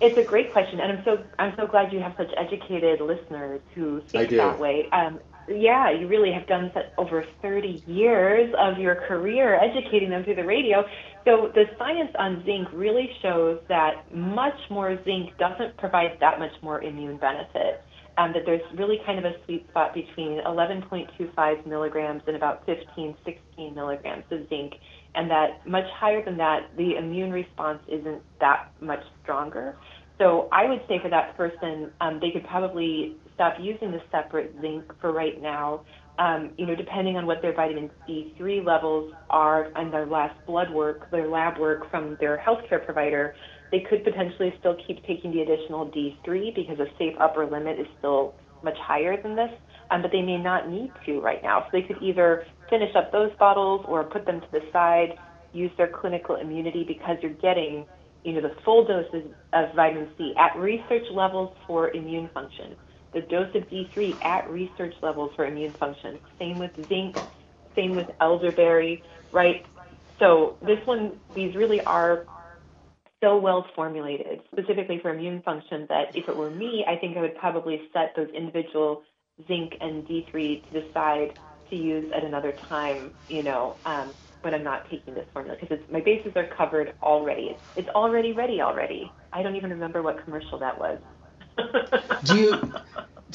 It's 0.00 0.18
a 0.18 0.24
great 0.24 0.52
question, 0.52 0.80
and 0.80 0.98
I'm 0.98 1.04
so 1.04 1.24
I'm 1.38 1.54
so 1.56 1.66
glad 1.66 1.92
you 1.92 2.00
have 2.00 2.14
such 2.16 2.30
educated 2.36 3.00
listeners 3.00 3.60
who 3.74 4.00
think 4.00 4.30
that 4.30 4.58
way. 4.58 4.88
Um, 4.90 5.20
yeah, 5.48 5.90
you 5.90 6.08
really 6.08 6.32
have 6.32 6.46
done 6.46 6.70
over 6.98 7.24
30 7.40 7.82
years 7.86 8.52
of 8.58 8.78
your 8.78 8.94
career 8.94 9.58
educating 9.58 10.10
them 10.10 10.24
through 10.24 10.36
the 10.36 10.44
radio. 10.44 10.84
So 11.24 11.50
the 11.54 11.64
science 11.78 12.10
on 12.18 12.42
zinc 12.44 12.68
really 12.72 13.08
shows 13.22 13.60
that 13.68 14.04
much 14.14 14.58
more 14.70 14.98
zinc 15.04 15.36
doesn't 15.38 15.76
provide 15.76 16.18
that 16.20 16.38
much 16.38 16.52
more 16.62 16.82
immune 16.82 17.16
benefit. 17.18 17.82
Um, 18.18 18.34
that 18.34 18.42
there's 18.44 18.60
really 18.76 18.98
kind 19.06 19.18
of 19.18 19.24
a 19.24 19.32
sweet 19.46 19.66
spot 19.70 19.94
between 19.94 20.38
11.25 20.46 21.66
milligrams 21.66 22.20
and 22.26 22.36
about 22.36 22.66
15, 22.66 23.16
16 23.24 23.74
milligrams 23.74 24.24
of 24.30 24.46
zinc, 24.50 24.74
and 25.14 25.30
that 25.30 25.66
much 25.66 25.86
higher 25.94 26.22
than 26.22 26.36
that, 26.36 26.76
the 26.76 26.96
immune 26.96 27.32
response 27.32 27.78
isn't 27.88 28.20
that 28.38 28.70
much 28.82 29.02
stronger. 29.22 29.76
So 30.18 30.48
I 30.52 30.68
would 30.68 30.82
say 30.88 30.98
for 31.02 31.08
that 31.08 31.36
person, 31.38 31.90
um, 32.02 32.20
they 32.20 32.30
could 32.30 32.46
probably 32.46 33.16
stop 33.34 33.54
using 33.60 33.90
the 33.90 34.00
separate 34.10 34.54
zinc 34.60 34.84
for 35.00 35.12
right 35.12 35.40
now. 35.40 35.84
Um, 36.18 36.50
you 36.58 36.66
know, 36.66 36.74
depending 36.74 37.16
on 37.16 37.26
what 37.26 37.40
their 37.40 37.54
vitamin 37.54 37.90
D3 38.08 38.64
levels 38.64 39.14
are 39.30 39.72
and 39.76 39.92
their 39.92 40.06
last 40.06 40.34
blood 40.46 40.70
work, 40.70 41.10
their 41.10 41.28
lab 41.28 41.58
work 41.58 41.90
from 41.90 42.16
their 42.20 42.42
healthcare 42.46 42.84
provider, 42.84 43.34
they 43.70 43.80
could 43.88 44.04
potentially 44.04 44.52
still 44.60 44.76
keep 44.86 45.04
taking 45.06 45.32
the 45.32 45.40
additional 45.40 45.90
D3 45.90 46.54
because 46.54 46.78
a 46.78 46.86
safe 46.98 47.14
upper 47.18 47.46
limit 47.46 47.80
is 47.80 47.86
still 47.98 48.34
much 48.62 48.76
higher 48.78 49.20
than 49.20 49.34
this, 49.34 49.50
um, 49.90 50.02
but 50.02 50.12
they 50.12 50.22
may 50.22 50.36
not 50.36 50.68
need 50.68 50.92
to 51.06 51.20
right 51.20 51.42
now. 51.42 51.60
So 51.60 51.68
they 51.72 51.82
could 51.82 52.00
either 52.02 52.44
finish 52.68 52.94
up 52.94 53.10
those 53.10 53.30
bottles 53.38 53.84
or 53.88 54.04
put 54.04 54.26
them 54.26 54.40
to 54.40 54.46
the 54.52 54.60
side, 54.72 55.14
use 55.52 55.70
their 55.78 55.88
clinical 55.88 56.36
immunity 56.36 56.84
because 56.86 57.16
you're 57.22 57.32
getting, 57.32 57.86
you 58.22 58.34
know, 58.34 58.42
the 58.42 58.54
full 58.64 58.86
doses 58.86 59.30
of 59.54 59.74
vitamin 59.74 60.08
C 60.18 60.34
at 60.38 60.56
research 60.58 61.04
levels 61.12 61.56
for 61.66 61.90
immune 61.90 62.28
function 62.34 62.76
the 63.14 63.22
dose 63.22 63.54
of 63.54 63.64
D3 63.70 64.18
at 64.24 64.50
research 64.50 64.94
levels 65.02 65.32
for 65.36 65.46
immune 65.46 65.74
function. 65.80 66.20
Same 66.38 66.58
with 66.58 66.72
zinc, 66.88 67.16
same 67.76 67.94
with 67.96 68.08
elderberry, 68.20 69.04
right? 69.32 69.62
So 70.18 70.58
this 70.62 70.78
one, 70.86 71.20
these 71.34 71.54
really 71.56 71.80
are 71.86 72.26
so 73.22 73.38
well 73.38 73.66
formulated, 73.76 74.40
specifically 74.52 74.98
for 75.02 75.14
immune 75.14 75.42
function, 75.42 75.86
that 75.88 76.06
if 76.14 76.28
it 76.28 76.36
were 76.36 76.50
me, 76.50 76.84
I 76.88 76.96
think 77.00 77.16
I 77.16 77.20
would 77.22 77.36
probably 77.36 77.80
set 77.92 78.12
those 78.16 78.28
individual 78.36 79.02
zinc 79.48 79.72
and 79.80 80.06
D3 80.06 80.68
to 80.68 80.72
the 80.72 80.82
side 80.94 81.30
to 81.70 81.76
use 81.76 82.10
at 82.16 82.24
another 82.24 82.54
time, 82.68 83.12
you 83.28 83.42
know, 83.42 83.78
um, 83.86 84.14
when 84.42 84.54
I'm 84.54 84.64
not 84.64 84.82
taking 84.90 85.14
this 85.14 85.26
formula, 85.32 85.56
because 85.60 85.78
my 85.90 86.00
bases 86.00 86.32
are 86.36 86.48
covered 86.56 86.94
already. 87.02 87.44
It's, 87.52 87.62
it's 87.76 87.88
already 87.90 88.32
ready 88.32 88.60
already. 88.60 89.14
I 89.32 89.42
don't 89.42 89.56
even 89.56 89.70
remember 89.70 90.02
what 90.02 90.22
commercial 90.24 90.58
that 90.60 90.78
was. 90.78 90.98
do 92.24 92.36
you? 92.36 92.72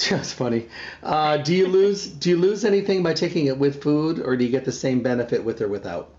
That's 0.10 0.32
funny. 0.32 0.68
Uh, 1.02 1.38
do 1.38 1.56
you 1.56 1.68
lose? 1.68 2.08
Do 2.08 2.30
you 2.30 2.38
lose 2.38 2.66
anything 2.66 3.02
by 3.04 3.14
taking 3.14 3.48
it 3.48 3.58
with 3.58 3.82
food, 3.82 4.20
or 4.20 4.38
do 4.38 4.44
you 4.44 4.52
get 4.52 4.66
the 4.66 4.72
same 4.72 5.02
benefit 5.02 5.44
with 5.44 5.62
or 5.62 5.68
without? 5.68 6.12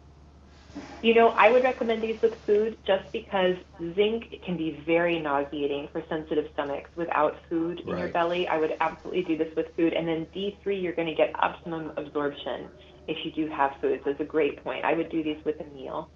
You 1.01 1.15
know, 1.15 1.29
I 1.29 1.51
would 1.51 1.63
recommend 1.63 2.03
these 2.03 2.21
with 2.21 2.35
food 2.45 2.77
just 2.85 3.11
because 3.13 3.57
zinc 3.95 4.43
can 4.45 4.57
be 4.57 4.83
very 4.85 5.21
nauseating 5.21 5.89
for 5.93 6.03
sensitive 6.09 6.51
stomachs 6.55 6.91
without 6.97 7.37
food 7.49 7.81
in 7.81 7.87
right. 7.87 7.99
your 8.01 8.09
belly. 8.09 8.49
I 8.49 8.59
would 8.59 8.77
absolutely 8.81 9.23
do 9.23 9.37
this 9.39 9.55
with 9.55 9.75
food. 9.77 9.93
And 9.93 10.09
then 10.09 10.27
D3, 10.35 10.83
you're 10.83 10.95
going 10.95 11.07
to 11.07 11.15
get 11.15 11.33
optimum 11.41 11.93
absorption 11.97 12.69
if 13.07 13.25
you 13.25 13.31
do 13.31 13.49
have 13.49 13.77
food. 13.81 14.01
So 14.03 14.11
it's 14.11 14.21
a 14.21 14.25
great 14.25 14.63
point. 14.65 14.85
I 14.85 14.95
would 14.95 15.09
do 15.09 15.23
these 15.23 15.39
with 15.45 15.61
a 15.61 15.75
meal. 15.75 16.11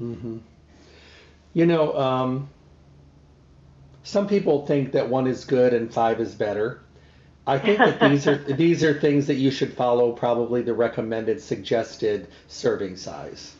Mm-hmm. 0.00 0.38
You 1.52 1.66
know, 1.66 1.94
um, 1.98 2.48
some 4.02 4.26
people 4.26 4.66
think 4.66 4.92
that 4.92 5.08
one 5.08 5.26
is 5.26 5.44
good 5.44 5.74
and 5.74 5.92
five 5.92 6.20
is 6.20 6.34
better. 6.34 6.80
I 7.46 7.58
think 7.58 7.78
that 7.78 7.98
these 8.00 8.26
are 8.26 8.36
these 8.56 8.84
are 8.84 8.98
things 9.00 9.26
that 9.26 9.36
you 9.36 9.50
should 9.50 9.72
follow 9.72 10.12
probably 10.12 10.62
the 10.62 10.74
recommended 10.74 11.40
suggested 11.40 12.28
serving 12.46 12.96
size. 12.96 13.54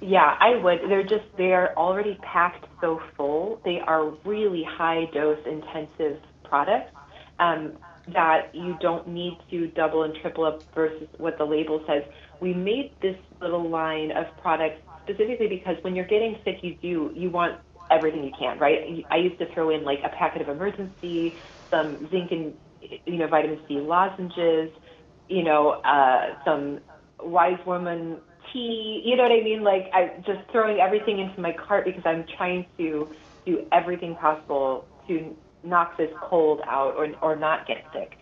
Yeah, 0.00 0.36
I 0.38 0.56
would. 0.56 0.80
They're 0.88 1.02
just 1.02 1.24
they're 1.36 1.76
already 1.78 2.18
packed 2.22 2.66
so 2.80 3.00
full. 3.16 3.60
They 3.64 3.80
are 3.80 4.10
really 4.24 4.64
high 4.64 5.06
dose 5.12 5.44
intensive 5.46 6.20
products 6.44 6.92
um, 7.38 7.72
that 8.12 8.54
you 8.54 8.76
don't 8.80 9.08
need 9.08 9.38
to 9.50 9.68
double 9.68 10.02
and 10.04 10.14
triple 10.20 10.44
up 10.44 10.62
versus 10.74 11.08
what 11.18 11.38
the 11.38 11.44
label 11.44 11.82
says. 11.86 12.02
We 12.40 12.54
made 12.54 12.92
this 13.00 13.16
little 13.40 13.68
line 13.68 14.12
of 14.12 14.26
products 14.40 14.80
specifically 15.04 15.48
because 15.48 15.76
when 15.82 15.96
you're 15.96 16.06
getting 16.06 16.36
sick, 16.44 16.58
you 16.62 16.76
do 16.82 17.12
you 17.14 17.30
want 17.30 17.60
everything 17.90 18.24
you 18.24 18.32
can, 18.38 18.58
right? 18.58 18.78
I 19.10 19.16
used 19.16 19.38
to 19.38 19.46
throw 19.54 19.70
in 19.70 19.84
like 19.84 20.00
a 20.04 20.08
packet 20.10 20.42
of 20.42 20.48
Emergen-C, 20.48 21.38
some 21.70 22.08
zinc 22.10 22.30
and 22.32 22.54
you 23.06 23.18
know 23.18 23.28
vitamin 23.28 23.60
C 23.68 23.80
lozenges, 23.80 24.70
you 25.28 25.42
know, 25.44 25.80
uh, 25.84 26.34
some 26.44 26.80
wise 27.22 27.58
woman 27.66 28.20
tea. 28.52 29.02
You 29.04 29.16
know 29.16 29.24
what 29.24 29.32
I 29.32 29.42
mean? 29.42 29.62
Like 29.64 29.84
I 29.92 30.16
just 30.26 30.50
throwing 30.52 30.78
everything 30.80 31.18
into 31.20 31.40
my 31.40 31.52
cart 31.66 31.84
because 31.86 32.02
I'm 32.04 32.24
trying 32.36 32.66
to 32.78 33.08
do 33.46 33.58
everything 33.72 34.16
possible 34.16 34.88
to 35.08 35.36
knock 35.64 35.96
this 35.98 36.10
cold 36.20 36.60
out 36.66 36.94
or 36.96 37.08
or 37.22 37.36
not 37.36 37.66
get 37.66 37.78
sick. 37.92 38.12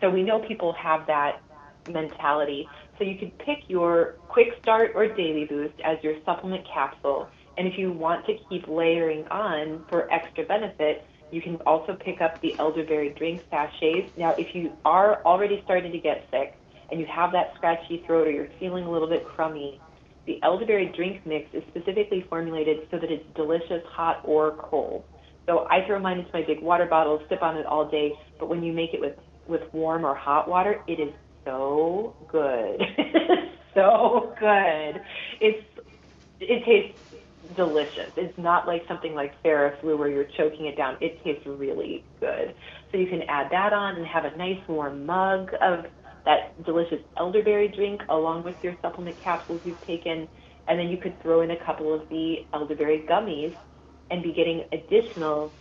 So 0.00 0.10
we 0.10 0.22
know 0.22 0.40
people 0.46 0.74
have 0.82 1.06
that 1.06 1.42
mentality. 1.86 2.68
So 2.98 3.04
you 3.04 3.18
could 3.18 3.36
pick 3.38 3.58
your 3.68 4.16
quick 4.28 4.48
start 4.62 4.92
or 4.94 5.08
daily 5.08 5.46
boost 5.48 5.74
as 5.84 5.98
your 6.02 6.14
supplement 6.24 6.64
capsule 6.72 7.28
and 7.56 7.66
if 7.66 7.78
you 7.78 7.92
want 7.92 8.26
to 8.26 8.36
keep 8.48 8.66
layering 8.68 9.26
on 9.28 9.84
for 9.88 10.12
extra 10.12 10.44
benefit, 10.44 11.04
you 11.30 11.40
can 11.40 11.56
also 11.66 11.94
pick 11.94 12.20
up 12.20 12.40
the 12.40 12.56
elderberry 12.58 13.10
drink 13.10 13.42
sachets. 13.50 14.10
Now, 14.16 14.34
if 14.38 14.54
you 14.54 14.72
are 14.84 15.22
already 15.24 15.60
starting 15.64 15.92
to 15.92 15.98
get 15.98 16.26
sick 16.30 16.56
and 16.90 17.00
you 17.00 17.06
have 17.06 17.32
that 17.32 17.54
scratchy 17.56 18.02
throat 18.06 18.28
or 18.28 18.30
you're 18.30 18.48
feeling 18.60 18.84
a 18.84 18.90
little 18.90 19.08
bit 19.08 19.26
crummy, 19.26 19.80
the 20.26 20.42
elderberry 20.42 20.86
drink 20.96 21.26
mix 21.26 21.52
is 21.52 21.62
specifically 21.68 22.24
formulated 22.28 22.88
so 22.90 22.98
that 22.98 23.10
it's 23.10 23.24
delicious 23.34 23.82
hot 23.86 24.20
or 24.24 24.52
cold. 24.52 25.04
So 25.46 25.66
I 25.70 25.84
throw 25.86 25.98
mine 25.98 26.20
into 26.20 26.30
my 26.32 26.42
big 26.42 26.60
water 26.60 26.86
bottle, 26.86 27.22
sip 27.28 27.42
on 27.42 27.56
it 27.56 27.66
all 27.66 27.88
day, 27.88 28.12
but 28.38 28.48
when 28.48 28.62
you 28.62 28.72
make 28.72 28.94
it 28.94 29.00
with, 29.00 29.18
with 29.46 29.62
warm 29.74 30.04
or 30.06 30.14
hot 30.14 30.48
water, 30.48 30.82
it 30.86 30.98
is 30.98 31.12
so 31.44 32.16
good. 32.28 32.80
so 33.74 34.34
good. 34.40 35.02
It's 35.40 35.64
it 36.40 36.64
tastes 36.64 37.03
delicious. 37.56 38.12
It's 38.16 38.36
not 38.38 38.66
like 38.66 38.82
something 38.88 39.14
like 39.14 39.32
Theraflu 39.44 39.98
where 39.98 40.08
you're 40.08 40.28
choking 40.36 40.66
it 40.66 40.76
down. 40.76 40.96
It 41.00 41.22
tastes 41.24 41.46
really 41.46 42.04
good. 42.20 42.54
So 42.90 42.98
you 42.98 43.06
can 43.06 43.22
add 43.28 43.48
that 43.50 43.72
on 43.72 43.96
and 43.96 44.06
have 44.06 44.24
a 44.24 44.36
nice 44.36 44.60
warm 44.68 45.06
mug 45.06 45.50
of 45.60 45.84
that 46.24 46.64
delicious 46.64 47.00
elderberry 47.18 47.68
drink 47.68 48.00
along 48.08 48.44
with 48.44 48.56
your 48.62 48.74
supplement 48.82 49.22
capsules 49.22 49.60
you've 49.64 49.80
taken. 49.86 50.28
And 50.66 50.78
then 50.78 50.88
you 50.88 50.96
could 50.96 51.20
throw 51.22 51.42
in 51.42 51.50
a 51.50 51.64
couple 51.64 51.92
of 51.92 52.08
the 52.08 52.36
elderberry 52.54 53.04
gummies 53.08 53.54
and 54.10 54.22
be 54.22 54.32
getting 54.32 54.64
additional 54.72 55.52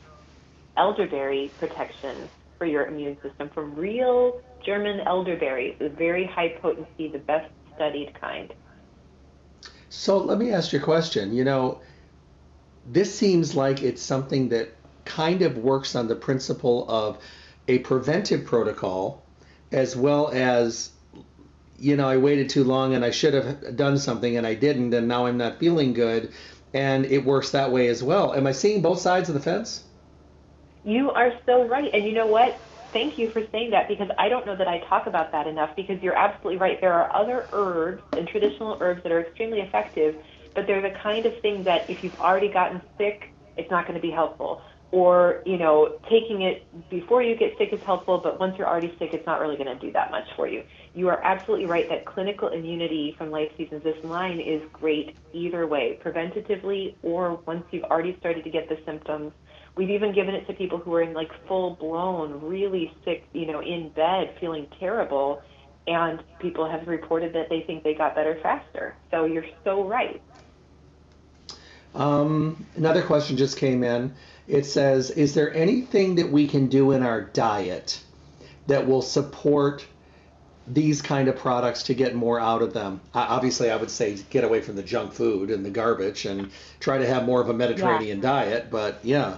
elderberry 0.77 1.53
protection 1.57 2.29
for 2.57 2.65
your 2.65 2.87
immune 2.87 3.17
system 3.21 3.49
from 3.53 3.75
real 3.75 4.39
German 4.65 5.01
elderberries 5.05 5.75
with 5.79 5.97
very 5.97 6.29
high 6.33 6.53
potency, 6.61 7.09
the 7.11 7.19
best 7.19 7.51
studied 7.75 8.13
kind. 8.19 8.53
So 9.95 10.17
let 10.17 10.39
me 10.39 10.51
ask 10.51 10.73
you 10.73 10.79
a 10.79 10.81
question. 10.81 11.33
You 11.33 11.43
know, 11.43 11.79
this 12.91 13.13
seems 13.13 13.55
like 13.55 13.83
it's 13.83 14.01
something 14.01 14.49
that 14.49 14.69
kind 15.05 15.43
of 15.43 15.55
works 15.55 15.95
on 15.95 16.07
the 16.07 16.15
principle 16.15 16.89
of 16.89 17.19
a 17.67 17.77
preventive 17.79 18.43
protocol 18.43 19.23
as 19.71 19.95
well 19.95 20.29
as 20.33 20.89
you 21.77 21.95
know, 21.95 22.07
I 22.07 22.17
waited 22.17 22.49
too 22.49 22.63
long 22.63 22.95
and 22.95 23.05
I 23.05 23.11
should 23.11 23.33
have 23.33 23.75
done 23.75 23.97
something 23.97 24.35
and 24.35 24.47
I 24.47 24.55
didn't 24.55 24.93
and 24.93 25.07
now 25.07 25.27
I'm 25.27 25.37
not 25.37 25.59
feeling 25.59 25.93
good 25.93 26.33
and 26.73 27.05
it 27.05 27.23
works 27.23 27.51
that 27.51 27.71
way 27.71 27.87
as 27.87 28.01
well. 28.03 28.33
Am 28.33 28.47
I 28.47 28.51
seeing 28.51 28.81
both 28.81 28.99
sides 28.99 29.29
of 29.29 29.35
the 29.35 29.41
fence? 29.41 29.83
You 30.83 31.11
are 31.11 31.33
so 31.45 31.67
right. 31.67 31.93
And 31.93 32.03
you 32.03 32.13
know 32.13 32.27
what? 32.27 32.57
Thank 32.93 33.17
you 33.17 33.31
for 33.33 33.41
saying 33.51 33.71
that 33.71 33.87
because 33.89 34.09
I 34.17 34.29
don't 34.29 34.45
know 34.45 34.55
that 34.55 34.67
I 34.67 34.79
talk 34.89 35.07
about 35.07 35.31
that 35.31 35.47
enough 35.47 35.71
because 35.75 36.01
you're 36.01 36.17
absolutely 36.17 36.59
right. 36.59 36.77
There 36.79 36.93
are 36.93 37.13
other 37.15 37.49
herbs 37.51 38.03
and 38.15 38.27
traditional 38.27 38.77
herbs 38.79 39.01
that 39.03 39.11
are 39.11 39.21
extremely 39.21 39.59
effective, 39.59 40.15
but 40.55 40.65
they're 40.67 40.81
the 40.81 40.95
kind 41.01 41.25
of 41.25 41.33
thing 41.41 41.63
that 41.65 41.81
if 41.89 42.03
you've 42.03 42.15
already 42.19 42.51
gotten 42.51 42.81
sick, 42.97 43.33
it's 43.57 43.69
not 43.71 43.85
going 43.87 43.95
to 43.95 44.01
be 44.01 44.11
helpful. 44.11 44.61
or 44.91 45.41
you 45.45 45.57
know 45.57 45.97
taking 46.03 46.43
it 46.43 46.67
before 46.89 47.23
you 47.23 47.35
get 47.35 47.49
sick 47.57 47.69
is 47.73 47.79
helpful 47.83 48.21
but 48.23 48.39
once 48.39 48.53
you're 48.57 48.67
already 48.67 48.93
sick 48.99 49.09
it's 49.11 49.25
not 49.25 49.41
really 49.41 49.57
going 49.57 49.67
to 49.67 49.79
do 49.85 49.91
that 49.91 50.11
much 50.11 50.27
for 50.35 50.47
you 50.47 50.61
you 50.93 51.09
are 51.09 51.19
absolutely 51.23 51.65
right 51.65 51.85
that 51.89 52.05
clinical 52.05 52.49
immunity 52.49 53.15
from 53.17 53.31
life 53.31 53.49
seasons 53.57 53.81
this 53.83 53.97
line 54.03 54.39
is 54.39 54.61
great 54.71 55.17
either 55.33 55.65
way 55.65 55.99
preventatively 56.05 56.95
or 57.01 57.41
once 57.47 57.63
you've 57.71 57.83
already 57.85 58.15
started 58.19 58.43
to 58.43 58.51
get 58.51 58.69
the 58.69 58.77
symptoms 58.85 59.31
we've 59.75 59.89
even 59.89 60.13
given 60.13 60.35
it 60.35 60.45
to 60.47 60.53
people 60.53 60.77
who 60.77 60.93
are 60.93 61.01
in 61.01 61.13
like 61.13 61.31
full 61.47 61.75
blown 61.75 62.41
really 62.41 62.93
sick 63.03 63.25
you 63.33 63.45
know 63.45 63.61
in 63.61 63.89
bed 63.89 64.35
feeling 64.39 64.67
terrible 64.79 65.41
and 65.85 66.23
people 66.39 66.69
have 66.69 66.87
reported 66.87 67.33
that 67.33 67.49
they 67.49 67.61
think 67.61 67.83
they 67.83 67.93
got 67.93 68.15
better 68.15 68.39
faster 68.41 68.95
so 69.11 69.25
you're 69.25 69.45
so 69.63 69.83
right 69.83 70.21
um, 71.95 72.65
another 72.75 73.03
question 73.03 73.37
just 73.37 73.57
came 73.57 73.83
in 73.83 74.15
it 74.47 74.65
says, 74.65 75.09
Is 75.11 75.33
there 75.33 75.53
anything 75.53 76.15
that 76.15 76.29
we 76.29 76.47
can 76.47 76.67
do 76.67 76.91
in 76.91 77.03
our 77.03 77.21
diet 77.21 78.01
that 78.67 78.87
will 78.87 79.01
support 79.01 79.85
these 80.65 81.01
kind 81.01 81.27
of 81.27 81.35
products 81.37 81.83
to 81.83 81.93
get 81.93 82.15
more 82.15 82.39
out 82.39 82.61
of 82.61 82.73
them? 82.73 83.01
Obviously, 83.13 83.71
I 83.71 83.77
would 83.77 83.91
say 83.91 84.17
get 84.29 84.43
away 84.43 84.61
from 84.61 84.75
the 84.75 84.83
junk 84.83 85.13
food 85.13 85.49
and 85.49 85.65
the 85.65 85.69
garbage 85.69 86.25
and 86.25 86.51
try 86.79 86.97
to 86.97 87.07
have 87.07 87.25
more 87.25 87.41
of 87.41 87.49
a 87.49 87.53
Mediterranean 87.53 88.17
yeah. 88.17 88.29
diet, 88.29 88.67
but 88.69 88.99
yeah. 89.03 89.37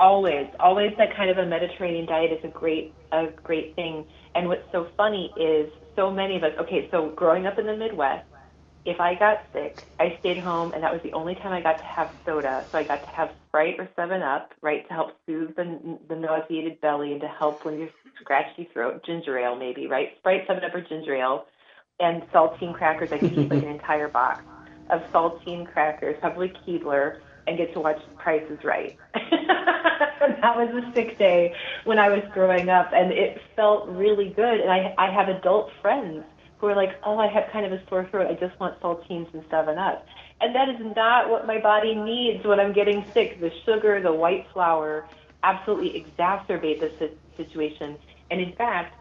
Always, 0.00 0.46
always 0.58 0.92
that 0.96 1.14
kind 1.14 1.30
of 1.30 1.38
a 1.38 1.46
Mediterranean 1.46 2.06
diet 2.06 2.32
is 2.32 2.42
a 2.42 2.48
great, 2.48 2.94
a 3.12 3.26
great 3.44 3.76
thing. 3.76 4.06
And 4.34 4.48
what's 4.48 4.64
so 4.72 4.88
funny 4.96 5.30
is 5.36 5.70
so 5.94 6.10
many 6.10 6.36
of 6.36 6.42
us. 6.42 6.52
Okay, 6.58 6.88
so 6.90 7.10
growing 7.10 7.46
up 7.46 7.58
in 7.58 7.66
the 7.66 7.76
Midwest, 7.76 8.26
if 8.86 8.98
I 8.98 9.14
got 9.14 9.42
sick, 9.52 9.84
I 9.98 10.16
stayed 10.20 10.38
home, 10.38 10.72
and 10.72 10.82
that 10.82 10.92
was 10.92 11.02
the 11.02 11.12
only 11.12 11.34
time 11.34 11.52
I 11.52 11.60
got 11.60 11.78
to 11.78 11.84
have 11.84 12.10
soda. 12.24 12.64
So 12.72 12.78
I 12.78 12.84
got 12.84 13.02
to 13.02 13.10
have 13.10 13.30
Sprite 13.48 13.78
or 13.78 13.88
Seven 13.94 14.22
Up, 14.22 14.54
right, 14.62 14.88
to 14.88 14.94
help 14.94 15.10
soothe 15.26 15.54
the 15.54 15.98
the 16.08 16.16
nauseated 16.16 16.80
belly 16.80 17.12
and 17.12 17.20
to 17.20 17.28
help 17.28 17.64
when 17.66 17.78
you 17.78 17.90
scratchy 18.18 18.70
throat. 18.72 19.04
Ginger 19.04 19.38
ale, 19.38 19.54
maybe, 19.54 19.86
right? 19.86 20.16
Sprite, 20.18 20.46
Seven 20.46 20.64
Up, 20.64 20.74
or 20.74 20.80
ginger 20.80 21.14
ale, 21.14 21.44
and 21.98 22.22
saltine 22.32 22.74
crackers. 22.74 23.12
I 23.12 23.18
could 23.18 23.34
eat 23.34 23.50
like 23.50 23.62
an 23.62 23.68
entire 23.78 24.08
box 24.08 24.44
of 24.88 25.02
saltine 25.12 25.70
crackers, 25.70 26.16
probably 26.20 26.48
Keebler, 26.66 27.20
and 27.50 27.58
get 27.58 27.72
to 27.74 27.80
watch 27.80 28.00
Price 28.16 28.44
is 28.48 28.62
Right. 28.64 28.96
that 29.14 30.56
was 30.56 30.70
a 30.82 30.94
sick 30.94 31.18
day 31.18 31.54
when 31.84 31.98
I 31.98 32.08
was 32.08 32.22
growing 32.32 32.68
up, 32.68 32.90
and 32.94 33.12
it 33.12 33.40
felt 33.56 33.88
really 33.88 34.30
good. 34.30 34.60
And 34.60 34.70
I 34.70 34.94
I 34.96 35.10
have 35.10 35.28
adult 35.28 35.70
friends 35.82 36.24
who 36.58 36.66
are 36.66 36.76
like, 36.76 36.90
oh, 37.04 37.18
I 37.18 37.26
have 37.26 37.50
kind 37.52 37.66
of 37.66 37.72
a 37.72 37.82
sore 37.88 38.06
throat. 38.10 38.28
I 38.30 38.34
just 38.34 38.58
want 38.60 38.78
saltines 38.80 39.32
and 39.32 39.42
7 39.50 39.78
Up. 39.78 40.06
And 40.42 40.54
that 40.54 40.68
is 40.68 40.94
not 40.94 41.30
what 41.30 41.46
my 41.46 41.58
body 41.58 41.94
needs 41.94 42.44
when 42.44 42.60
I'm 42.60 42.72
getting 42.72 43.04
sick. 43.12 43.40
The 43.40 43.50
sugar, 43.64 44.00
the 44.02 44.12
white 44.12 44.46
flour 44.52 45.06
absolutely 45.42 46.04
exacerbate 46.04 46.80
the 46.80 47.10
situation. 47.36 47.96
And 48.30 48.40
in 48.40 48.52
fact, 48.56 48.94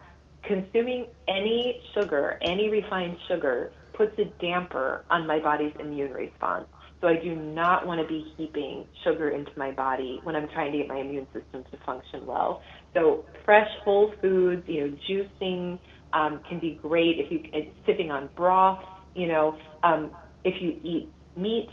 consuming 0.43 1.07
any 1.27 1.81
sugar, 1.93 2.39
any 2.41 2.69
refined 2.69 3.17
sugar, 3.27 3.71
puts 3.93 4.17
a 4.19 4.25
damper 4.41 5.03
on 5.09 5.27
my 5.27 5.39
body's 5.39 5.73
immune 5.79 6.13
response. 6.13 6.65
So 7.01 7.07
I 7.07 7.15
do 7.15 7.35
not 7.35 7.87
want 7.87 8.01
to 8.01 8.07
be 8.07 8.25
heaping 8.35 8.85
sugar 9.03 9.29
into 9.29 9.51
my 9.55 9.71
body 9.71 10.19
when 10.23 10.35
I'm 10.35 10.49
trying 10.49 10.71
to 10.73 10.77
get 10.79 10.87
my 10.87 10.97
immune 10.97 11.27
system 11.33 11.63
to 11.71 11.77
function 11.85 12.25
well. 12.25 12.61
So 12.93 13.25
fresh 13.45 13.69
whole 13.85 14.13
foods, 14.21 14.63
you 14.67 14.87
know, 14.87 14.97
juicing, 15.09 15.79
um, 16.13 16.41
can 16.49 16.59
be 16.59 16.77
great 16.81 17.19
if 17.19 17.31
you 17.31 17.39
sipping 17.85 18.11
on 18.11 18.29
broth. 18.35 18.83
You 19.15 19.27
know, 19.27 19.57
um, 19.83 20.11
if 20.43 20.61
you 20.61 20.79
eat 20.83 21.09
meat, 21.37 21.69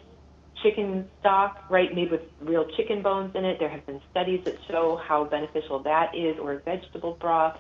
chicken 0.63 1.09
stock, 1.21 1.57
right, 1.71 1.95
made 1.95 2.11
with 2.11 2.23
real 2.41 2.67
chicken 2.77 3.03
bones 3.03 3.33
in 3.35 3.45
it. 3.45 3.57
There 3.59 3.69
have 3.69 3.85
been 3.87 4.01
studies 4.11 4.41
that 4.45 4.55
show 4.69 5.01
how 5.07 5.25
beneficial 5.25 5.83
that 5.83 6.13
is, 6.15 6.37
or 6.41 6.63
vegetable 6.65 7.17
broth. 7.21 7.57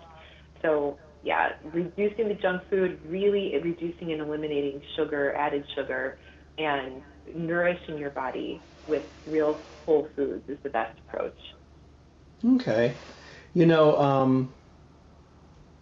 So 0.62 0.98
yeah, 1.22 1.48
reducing 1.74 2.28
the 2.28 2.38
junk 2.40 2.62
food, 2.70 3.00
really 3.06 3.52
reducing 3.62 4.12
and 4.12 4.20
eliminating 4.20 4.80
sugar, 4.96 5.34
added 5.34 5.64
sugar, 5.74 6.18
and 6.58 7.02
nourishing 7.35 7.99
your 7.99 8.11
body 8.11 8.61
with 8.87 9.05
real 9.27 9.61
whole 9.87 10.09
foods 10.16 10.49
is 10.49 10.59
the 10.62 10.70
best 10.70 10.99
approach. 11.09 11.39
Okay. 12.45 12.95
You 13.55 13.66
know, 13.66 13.99
um, 13.99 14.53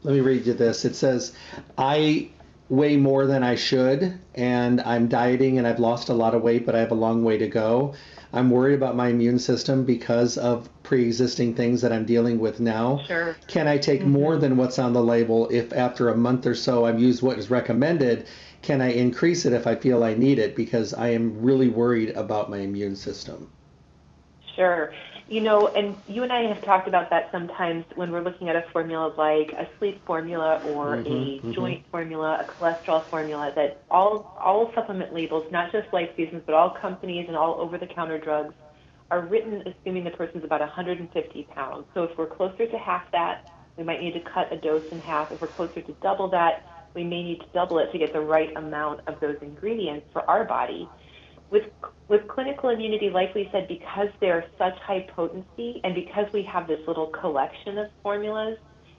let 0.02 0.14
me 0.14 0.20
read 0.20 0.46
you 0.46 0.54
this. 0.54 0.84
It 0.84 0.94
says, 0.94 1.34
I 1.76 2.30
weigh 2.68 2.96
more 2.96 3.26
than 3.26 3.42
I 3.42 3.56
should, 3.56 4.18
and 4.34 4.80
I'm 4.80 5.08
dieting 5.08 5.58
and 5.58 5.66
I've 5.66 5.80
lost 5.80 6.08
a 6.08 6.14
lot 6.14 6.34
of 6.34 6.42
weight, 6.42 6.64
but 6.66 6.74
I 6.74 6.80
have 6.80 6.92
a 6.92 6.96
long 6.96 7.24
way 7.24 7.38
to 7.38 7.48
go. 7.48 7.94
I'm 8.34 8.50
worried 8.50 8.74
about 8.74 8.96
my 8.96 9.08
immune 9.08 9.38
system 9.38 9.84
because 9.84 10.36
of 10.36 10.68
pre 10.82 11.04
existing 11.04 11.54
things 11.54 11.80
that 11.82 11.92
I'm 11.92 12.04
dealing 12.04 12.40
with 12.40 12.58
now. 12.58 13.00
Sure. 13.06 13.36
Can 13.46 13.68
I 13.68 13.78
take 13.78 14.00
mm-hmm. 14.00 14.10
more 14.10 14.36
than 14.36 14.56
what's 14.56 14.78
on 14.78 14.92
the 14.92 15.02
label 15.02 15.48
if 15.50 15.72
after 15.72 16.08
a 16.08 16.16
month 16.16 16.44
or 16.44 16.54
so 16.54 16.84
I've 16.84 17.00
used 17.00 17.22
what 17.22 17.38
is 17.38 17.48
recommended? 17.48 18.26
Can 18.62 18.80
I 18.80 18.92
increase 18.92 19.46
it 19.46 19.52
if 19.52 19.68
I 19.68 19.76
feel 19.76 20.02
I 20.02 20.14
need 20.14 20.40
it? 20.40 20.56
Because 20.56 20.92
I 20.94 21.08
am 21.10 21.40
really 21.42 21.68
worried 21.68 22.10
about 22.10 22.50
my 22.50 22.58
immune 22.58 22.96
system. 22.96 23.50
Sure. 24.56 24.92
You 25.26 25.40
know, 25.40 25.68
and 25.68 25.96
you 26.06 26.22
and 26.22 26.30
I 26.30 26.42
have 26.42 26.62
talked 26.62 26.86
about 26.86 27.08
that 27.08 27.30
sometimes 27.32 27.86
when 27.94 28.12
we're 28.12 28.20
looking 28.20 28.50
at 28.50 28.56
a 28.56 28.64
formula 28.72 29.12
like 29.16 29.52
a 29.52 29.66
sleep 29.78 30.04
formula 30.04 30.60
or 30.66 30.96
mm-hmm, 30.96 31.06
a 31.06 31.10
mm-hmm. 31.10 31.52
joint 31.52 31.84
formula, 31.90 32.46
a 32.46 32.52
cholesterol 32.52 33.02
formula, 33.04 33.50
that 33.56 33.82
all 33.90 34.36
all 34.38 34.70
supplement 34.74 35.14
labels, 35.14 35.50
not 35.50 35.72
just 35.72 35.90
Life 35.94 36.10
Seasons, 36.14 36.42
but 36.44 36.54
all 36.54 36.70
companies 36.70 37.24
and 37.26 37.36
all 37.36 37.54
over-the-counter 37.58 38.18
drugs, 38.18 38.54
are 39.10 39.20
written 39.20 39.62
assuming 39.66 40.04
the 40.04 40.10
person's 40.10 40.44
about 40.44 40.60
150 40.60 41.42
pounds. 41.54 41.86
So 41.94 42.02
if 42.02 42.18
we're 42.18 42.26
closer 42.26 42.66
to 42.66 42.78
half 42.78 43.10
that, 43.12 43.50
we 43.76 43.84
might 43.84 44.00
need 44.00 44.12
to 44.14 44.20
cut 44.20 44.52
a 44.52 44.56
dose 44.56 44.86
in 44.92 45.00
half. 45.00 45.32
If 45.32 45.40
we're 45.40 45.48
closer 45.48 45.80
to 45.80 45.92
double 46.02 46.28
that, 46.28 46.90
we 46.94 47.02
may 47.02 47.22
need 47.22 47.40
to 47.40 47.46
double 47.52 47.78
it 47.78 47.90
to 47.92 47.98
get 47.98 48.12
the 48.12 48.20
right 48.20 48.54
amount 48.56 49.00
of 49.06 49.20
those 49.20 49.36
ingredients 49.42 50.06
for 50.12 50.28
our 50.28 50.44
body. 50.44 50.88
With 51.54 51.70
with 52.08 52.26
clinical 52.26 52.70
immunity, 52.70 53.10
like 53.10 53.32
we 53.32 53.48
said, 53.52 53.68
because 53.68 54.08
they're 54.18 54.44
such 54.58 54.76
high 54.80 55.06
potency 55.14 55.80
and 55.84 55.94
because 55.94 56.26
we 56.32 56.42
have 56.42 56.66
this 56.66 56.80
little 56.88 57.06
collection 57.06 57.78
of 57.78 57.86
formulas 58.02 58.58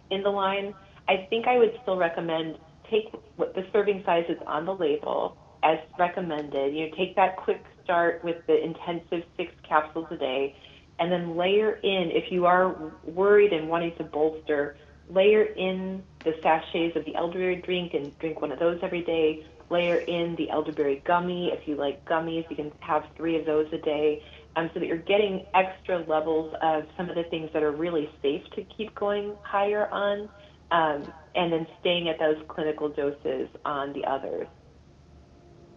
in 0.10 0.24
the 0.24 0.30
line, 0.30 0.74
I 1.10 1.28
think 1.30 1.48
I 1.48 1.58
would 1.58 1.78
still 1.82 1.98
recommend 1.98 2.58
take 2.90 3.14
what 3.36 3.56
the 3.56 3.68
serving 3.74 4.04
size 4.06 4.24
is 4.30 4.38
on 4.48 4.66
the 4.66 4.74
label 4.74 5.36
as 5.64 5.80
recommended. 6.00 6.74
You 6.74 6.90
know, 6.90 6.96
take 6.96 7.18
that 7.18 7.36
quick 7.36 7.62
start 7.84 8.24
with 8.24 8.38
the 8.48 8.64
intensive 8.64 9.24
six 9.36 9.52
capsules 9.68 10.08
a 10.12 10.16
day, 10.16 10.56
and 10.98 11.12
then 11.12 11.36
layer 11.36 11.74
in 11.84 12.10
if 12.12 12.32
you 12.32 12.46
are 12.46 12.74
worried 13.04 13.52
and 13.52 13.68
wanting 13.68 13.94
to 13.98 14.06
bolster, 14.06 14.78
layer 15.10 15.44
in 15.44 16.02
the 16.24 16.34
sachets 16.42 16.96
of 16.96 17.04
the 17.04 17.16
elderberry 17.16 17.58
drink 17.58 17.94
and 17.94 18.18
drink 18.20 18.40
one 18.40 18.54
of 18.54 18.60
those 18.60 18.80
every 18.82 19.04
day 19.04 19.46
layer 19.70 19.98
in 19.98 20.36
the 20.36 20.50
elderberry 20.50 21.02
gummy. 21.06 21.52
If 21.52 21.68
you 21.68 21.76
like 21.76 22.06
gummies, 22.06 22.50
you 22.50 22.56
can 22.56 22.72
have 22.80 23.06
three 23.16 23.40
of 23.40 23.46
those 23.46 23.68
a 23.74 23.78
day 23.78 24.24
um, 24.56 24.70
so 24.74 24.80
that 24.80 24.88
you're 24.88 24.98
getting 24.98 25.46
extra 25.54 26.00
levels 26.06 26.54
of 26.62 26.86
some 26.98 27.10
of 27.10 27.16
the 27.16 27.24
things 27.24 27.50
that 27.54 27.64
are 27.64 27.72
really 27.72 28.10
safe 28.22 28.44
to 28.56 28.64
keep 28.64 28.94
going 28.96 29.34
higher 29.44 29.88
on, 29.90 30.30
um, 30.72 31.12
and 31.36 31.52
then 31.52 31.68
staying 31.80 32.10
at 32.10 32.20
those 32.20 32.38
clinical 32.48 32.90
doses 32.90 33.50
on 33.66 33.94
the 33.94 34.06
others. 34.06 34.48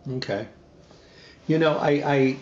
Okay. 0.09 0.49
You 1.47 1.59
know, 1.59 1.79
I, 1.79 1.91
I 1.91 2.37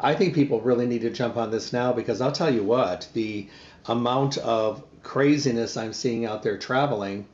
I 0.00 0.14
think 0.14 0.34
people 0.34 0.60
really 0.60 0.86
need 0.86 1.02
to 1.02 1.10
jump 1.10 1.36
on 1.36 1.50
this 1.50 1.72
now 1.72 1.92
because 1.92 2.20
I'll 2.20 2.32
tell 2.32 2.52
you 2.52 2.62
what, 2.62 3.08
the 3.12 3.48
amount 3.86 4.38
of 4.38 4.82
craziness 5.02 5.76
I'm 5.76 5.92
seeing 5.92 6.26
out 6.26 6.42
there 6.42 6.58
traveling 6.58 7.26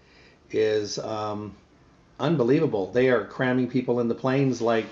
is 0.50 0.98
um, 0.98 1.56
unbelievable. 2.20 2.90
They 2.92 3.08
are 3.10 3.24
cramming 3.24 3.68
people 3.68 4.00
in 4.00 4.08
the 4.08 4.14
planes 4.14 4.60
like 4.60 4.86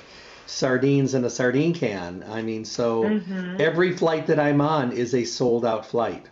sardines 0.47 1.15
in 1.15 1.25
a 1.25 1.31
sardine 1.31 1.75
can. 1.75 2.25
I 2.29 2.43
mean, 2.43 2.65
so 2.65 3.05
mm-hmm. 3.05 3.61
every 3.61 3.97
flight 3.97 4.27
that 4.29 4.41
I'm 4.41 4.61
on 4.61 4.93
is 4.93 5.15
a 5.15 5.25
sold 5.25 5.65
out 5.65 5.87
flight. 5.87 6.27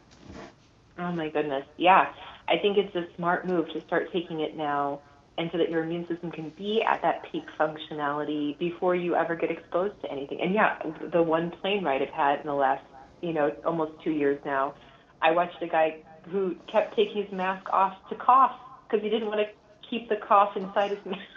Oh 0.98 1.12
my 1.12 1.28
goodness. 1.28 1.66
Yeah. 1.76 2.12
I 2.48 2.58
think 2.58 2.78
it's 2.78 2.94
a 2.94 3.06
smart 3.16 3.46
move 3.46 3.68
to 3.72 3.80
start 3.82 4.12
taking 4.12 4.40
it 4.40 4.56
now 4.56 5.00
and 5.38 5.50
so 5.52 5.58
that 5.58 5.70
your 5.70 5.84
immune 5.84 6.06
system 6.08 6.30
can 6.30 6.50
be 6.50 6.82
at 6.82 7.02
that 7.02 7.24
peak 7.30 7.44
functionality 7.58 8.58
before 8.58 8.94
you 8.94 9.14
ever 9.14 9.34
get 9.34 9.50
exposed 9.50 10.00
to 10.02 10.10
anything. 10.10 10.40
And 10.40 10.54
yeah, 10.54 10.78
the 11.12 11.22
one 11.22 11.50
plane 11.50 11.84
ride 11.84 12.02
I've 12.02 12.08
had 12.08 12.40
in 12.40 12.46
the 12.46 12.54
last, 12.54 12.84
you 13.20 13.32
know, 13.32 13.54
almost 13.64 13.92
two 14.02 14.12
years 14.12 14.38
now, 14.44 14.74
I 15.20 15.32
watched 15.32 15.62
a 15.62 15.66
guy 15.66 15.98
who 16.30 16.56
kept 16.70 16.96
taking 16.96 17.22
his 17.22 17.32
mask 17.32 17.68
off 17.70 17.96
to 18.08 18.14
cough 18.14 18.56
because 18.88 19.02
he 19.04 19.10
didn't 19.10 19.28
want 19.28 19.40
to 19.40 19.46
keep 19.88 20.08
the 20.08 20.16
cough 20.16 20.56
inside 20.56 20.90
his 20.90 21.04
mask. 21.04 21.22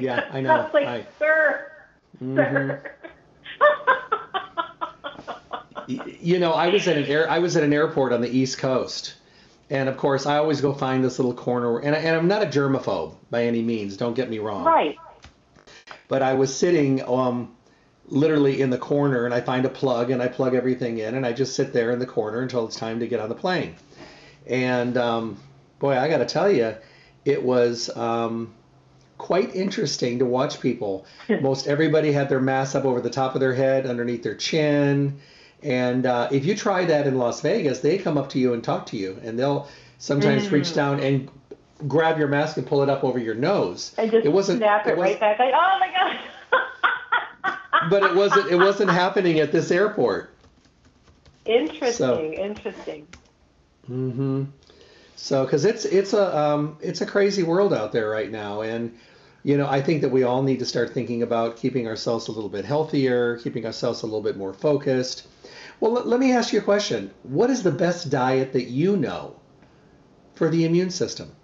Yeah, 0.00 0.28
I 0.32 0.40
know. 0.40 0.50
I 0.50 0.56
was 0.64 0.74
like, 0.74 0.86
I... 0.86 1.06
sir, 1.18 1.72
mm-hmm. 2.20 2.36
sir. 2.36 2.92
you 6.20 6.40
know, 6.40 6.52
I 6.52 6.68
was 6.68 6.88
at 6.88 6.96
an 6.96 7.04
air, 7.04 7.30
I 7.30 7.38
was 7.38 7.56
at 7.56 7.62
an 7.62 7.72
airport 7.72 8.12
on 8.12 8.20
the 8.20 8.28
East 8.28 8.58
Coast, 8.58 9.14
and 9.70 9.88
of 9.88 9.96
course, 9.96 10.26
I 10.26 10.38
always 10.38 10.60
go 10.60 10.72
find 10.72 11.04
this 11.04 11.18
little 11.18 11.34
corner. 11.34 11.78
And, 11.78 11.94
I, 11.94 11.98
and 11.98 12.16
I'm 12.16 12.28
not 12.28 12.42
a 12.42 12.46
germaphobe 12.46 13.14
by 13.30 13.44
any 13.44 13.62
means. 13.62 13.96
Don't 13.96 14.14
get 14.14 14.28
me 14.28 14.38
wrong. 14.38 14.64
Right. 14.64 14.96
But 16.08 16.22
I 16.22 16.34
was 16.34 16.54
sitting 16.54 17.02
um, 17.08 17.54
literally 18.08 18.60
in 18.60 18.70
the 18.70 18.78
corner 18.78 19.24
and 19.24 19.34
I 19.34 19.40
find 19.40 19.64
a 19.64 19.68
plug 19.68 20.10
and 20.10 20.22
I 20.22 20.28
plug 20.28 20.54
everything 20.54 20.98
in 20.98 21.14
and 21.14 21.26
I 21.26 21.32
just 21.32 21.54
sit 21.54 21.72
there 21.72 21.90
in 21.90 21.98
the 21.98 22.06
corner 22.06 22.40
until 22.40 22.66
it's 22.66 22.76
time 22.76 23.00
to 23.00 23.06
get 23.06 23.20
on 23.20 23.28
the 23.28 23.34
plane. 23.34 23.74
And 24.46 24.96
um, 24.96 25.38
boy, 25.78 25.98
I 25.98 26.08
got 26.08 26.18
to 26.18 26.26
tell 26.26 26.50
you, 26.50 26.74
it 27.26 27.42
was 27.42 27.94
um, 27.94 28.54
quite 29.18 29.54
interesting 29.54 30.20
to 30.20 30.24
watch 30.24 30.60
people. 30.60 31.04
Most 31.40 31.66
everybody 31.66 32.12
had 32.12 32.28
their 32.28 32.40
mask 32.40 32.74
up 32.74 32.84
over 32.84 33.00
the 33.00 33.10
top 33.10 33.34
of 33.34 33.40
their 33.40 33.54
head, 33.54 33.84
underneath 33.84 34.22
their 34.22 34.36
chin. 34.36 35.18
And 35.62 36.06
uh, 36.06 36.28
if 36.30 36.44
you 36.44 36.54
try 36.54 36.84
that 36.84 37.06
in 37.06 37.18
Las 37.18 37.40
Vegas, 37.40 37.80
they 37.80 37.98
come 37.98 38.16
up 38.16 38.30
to 38.30 38.38
you 38.38 38.54
and 38.54 38.62
talk 38.62 38.86
to 38.86 38.96
you, 38.96 39.18
and 39.22 39.38
they'll 39.38 39.68
sometimes 39.98 40.46
mm. 40.46 40.52
reach 40.52 40.74
down 40.74 41.00
and 41.00 41.28
grab 41.88 42.18
your 42.18 42.28
mask 42.28 42.56
and 42.56 42.66
pull 42.66 42.82
it 42.82 42.88
up 42.88 43.02
over 43.02 43.18
your 43.18 43.34
nose. 43.34 43.92
And 43.98 44.10
just 44.10 44.24
it 44.24 44.32
wasn't, 44.32 44.58
snap 44.58 44.86
it, 44.86 44.90
it 44.90 44.98
right 44.98 45.18
back 45.18 45.38
like, 45.38 45.52
oh 45.54 45.78
my 45.80 45.90
god. 47.42 47.58
but 47.90 48.02
it 48.04 48.14
wasn't. 48.14 48.50
It 48.50 48.56
wasn't 48.56 48.90
happening 48.90 49.40
at 49.40 49.50
this 49.50 49.70
airport. 49.70 50.30
Interesting. 51.44 51.92
So, 51.92 52.22
interesting. 52.22 53.08
Mm-hmm. 53.90 54.44
So, 55.16 55.44
because 55.44 55.64
it's 55.64 55.86
it's 55.86 56.12
a 56.12 56.38
um, 56.38 56.76
it's 56.80 57.00
a 57.00 57.06
crazy 57.06 57.42
world 57.42 57.72
out 57.72 57.90
there 57.90 58.08
right 58.08 58.30
now, 58.30 58.60
and 58.60 58.96
you 59.42 59.56
know 59.56 59.66
I 59.66 59.80
think 59.80 60.02
that 60.02 60.10
we 60.10 60.24
all 60.24 60.42
need 60.42 60.58
to 60.58 60.66
start 60.66 60.92
thinking 60.92 61.22
about 61.22 61.56
keeping 61.56 61.88
ourselves 61.88 62.28
a 62.28 62.32
little 62.32 62.50
bit 62.50 62.66
healthier, 62.66 63.38
keeping 63.38 63.64
ourselves 63.64 64.02
a 64.02 64.06
little 64.06 64.20
bit 64.20 64.36
more 64.36 64.52
focused. 64.52 65.26
Well, 65.80 65.92
let, 65.92 66.06
let 66.06 66.20
me 66.20 66.32
ask 66.32 66.52
you 66.52 66.58
a 66.58 66.62
question. 66.62 67.10
What 67.22 67.48
is 67.48 67.62
the 67.62 67.72
best 67.72 68.10
diet 68.10 68.52
that 68.52 68.64
you 68.64 68.96
know 68.96 69.36
for 70.34 70.50
the 70.50 70.66
immune 70.66 70.90
system, 70.90 71.34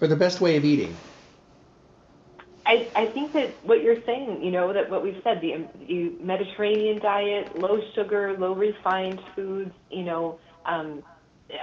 or 0.00 0.06
the 0.06 0.16
best 0.16 0.40
way 0.40 0.56
of 0.56 0.64
eating? 0.64 0.96
I, 2.64 2.88
I 2.94 3.06
think 3.06 3.32
that 3.32 3.50
what 3.64 3.82
you're 3.82 4.00
saying, 4.06 4.42
you 4.42 4.52
know, 4.52 4.72
that 4.72 4.88
what 4.88 5.02
we've 5.02 5.20
said, 5.24 5.40
the, 5.40 5.66
the 5.88 6.12
Mediterranean 6.20 7.00
diet, 7.00 7.58
low 7.58 7.80
sugar, 7.94 8.36
low 8.38 8.54
refined 8.54 9.20
foods, 9.34 9.74
you 9.90 10.04
know, 10.04 10.38
um, 10.64 11.02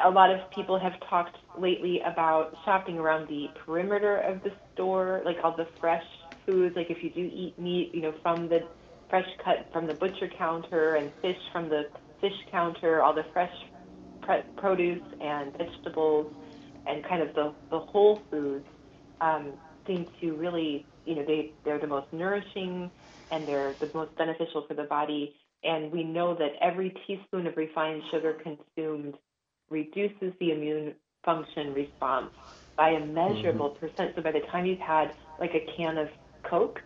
a 0.03 0.09
lot 0.09 0.31
of 0.31 0.39
people 0.51 0.79
have 0.79 0.93
talked 1.09 1.37
lately 1.57 2.01
about 2.05 2.55
shopping 2.65 2.97
around 2.97 3.27
the 3.27 3.47
perimeter 3.65 4.17
of 4.17 4.41
the 4.43 4.51
store, 4.73 5.21
like 5.25 5.37
all 5.43 5.55
the 5.55 5.67
fresh 5.79 6.03
foods. 6.45 6.75
Like 6.75 6.89
if 6.89 7.03
you 7.03 7.09
do 7.09 7.29
eat 7.33 7.57
meat, 7.57 7.91
you 7.93 8.01
know, 8.01 8.13
from 8.21 8.49
the 8.49 8.67
fresh 9.09 9.27
cut 9.43 9.67
from 9.73 9.87
the 9.87 9.93
butcher 9.95 10.29
counter 10.37 10.95
and 10.95 11.11
fish 11.21 11.37
from 11.51 11.69
the 11.69 11.89
fish 12.21 12.33
counter, 12.51 13.01
all 13.01 13.13
the 13.13 13.25
fresh 13.33 13.51
produce 14.57 15.01
and 15.21 15.51
vegetables 15.57 16.31
and 16.85 17.03
kind 17.07 17.21
of 17.21 17.33
the, 17.33 17.53
the 17.71 17.79
whole 17.79 18.21
foods 18.29 18.65
um, 19.21 19.53
seem 19.87 20.05
to 20.21 20.35
really, 20.35 20.85
you 21.05 21.15
know, 21.15 21.25
they, 21.25 21.53
they're 21.65 21.79
the 21.79 21.87
most 21.87 22.07
nourishing 22.11 22.91
and 23.31 23.47
they're 23.47 23.75
the 23.79 23.89
most 23.93 24.15
beneficial 24.17 24.65
for 24.67 24.73
the 24.73 24.83
body. 24.83 25.35
And 25.63 25.91
we 25.91 26.03
know 26.03 26.35
that 26.35 26.51
every 26.61 26.93
teaspoon 27.05 27.47
of 27.47 27.57
refined 27.57 28.03
sugar 28.11 28.37
consumed 28.43 29.15
reduces 29.70 30.34
the 30.39 30.51
immune 30.51 30.95
function 31.24 31.74
response 31.74 32.32
by 32.76 32.89
a 32.89 33.05
measurable 33.05 33.72
mm-hmm. 33.72 33.86
percent. 33.86 34.15
So 34.15 34.22
by 34.22 34.32
the 34.32 34.41
time 34.51 34.65
you've 34.65 34.80
had 34.80 35.13
like 35.39 35.53
a 35.53 35.65
can 35.76 35.97
of 35.97 36.09
Coke, 36.43 36.82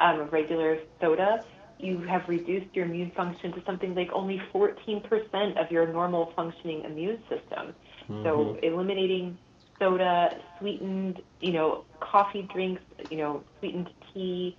um, 0.00 0.20
of 0.20 0.32
regular 0.32 0.78
soda, 1.00 1.44
you 1.78 1.98
have 2.00 2.28
reduced 2.28 2.74
your 2.74 2.86
immune 2.86 3.10
function 3.12 3.52
to 3.52 3.62
something 3.64 3.94
like 3.94 4.10
only 4.12 4.40
14% 4.52 5.62
of 5.62 5.70
your 5.70 5.86
normal 5.92 6.32
functioning 6.34 6.84
immune 6.84 7.18
system. 7.28 7.74
Mm-hmm. 8.08 8.24
So 8.24 8.58
eliminating 8.62 9.38
soda, 9.78 10.36
sweetened, 10.58 11.22
you 11.40 11.52
know, 11.52 11.84
coffee 12.00 12.48
drinks, 12.52 12.82
you 13.10 13.16
know, 13.16 13.44
sweetened 13.58 13.90
tea, 14.12 14.56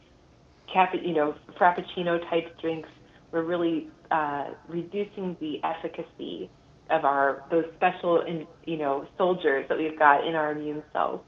cap, 0.71 0.93
you 0.93 1.13
know, 1.13 1.35
frappuccino 1.59 2.19
type 2.29 2.59
drinks, 2.61 2.89
we're 3.31 3.43
really 3.43 3.89
uh, 4.11 4.45
reducing 4.67 5.35
the 5.39 5.61
efficacy 5.63 6.49
of 6.89 7.05
our 7.05 7.43
those 7.49 7.65
special 7.75 8.23
you 8.65 8.77
know 8.77 9.07
soldiers 9.17 9.65
that 9.69 9.77
we've 9.77 9.97
got 9.97 10.25
in 10.25 10.35
our 10.35 10.51
immune 10.51 10.83
cells. 10.93 11.21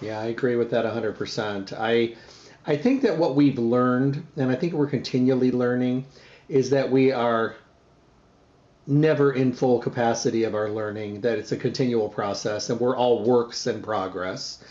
Yeah, 0.00 0.20
I 0.20 0.26
agree 0.26 0.56
with 0.56 0.70
that 0.70 0.84
100%. 0.84 1.72
I 1.78 2.16
I 2.66 2.76
think 2.76 3.02
that 3.02 3.18
what 3.18 3.36
we've 3.36 3.58
learned 3.58 4.26
and 4.36 4.50
I 4.50 4.56
think 4.56 4.72
we're 4.72 4.88
continually 4.88 5.52
learning 5.52 6.06
is 6.48 6.70
that 6.70 6.90
we 6.90 7.12
are 7.12 7.54
never 8.86 9.32
in 9.32 9.52
full 9.52 9.78
capacity 9.78 10.42
of 10.42 10.54
our 10.54 10.68
learning 10.68 11.20
that 11.20 11.38
it's 11.38 11.52
a 11.52 11.56
continual 11.56 12.08
process 12.08 12.68
and 12.68 12.80
we're 12.80 12.96
all 12.96 13.22
works 13.24 13.66
in 13.66 13.80
progress. 13.80 14.62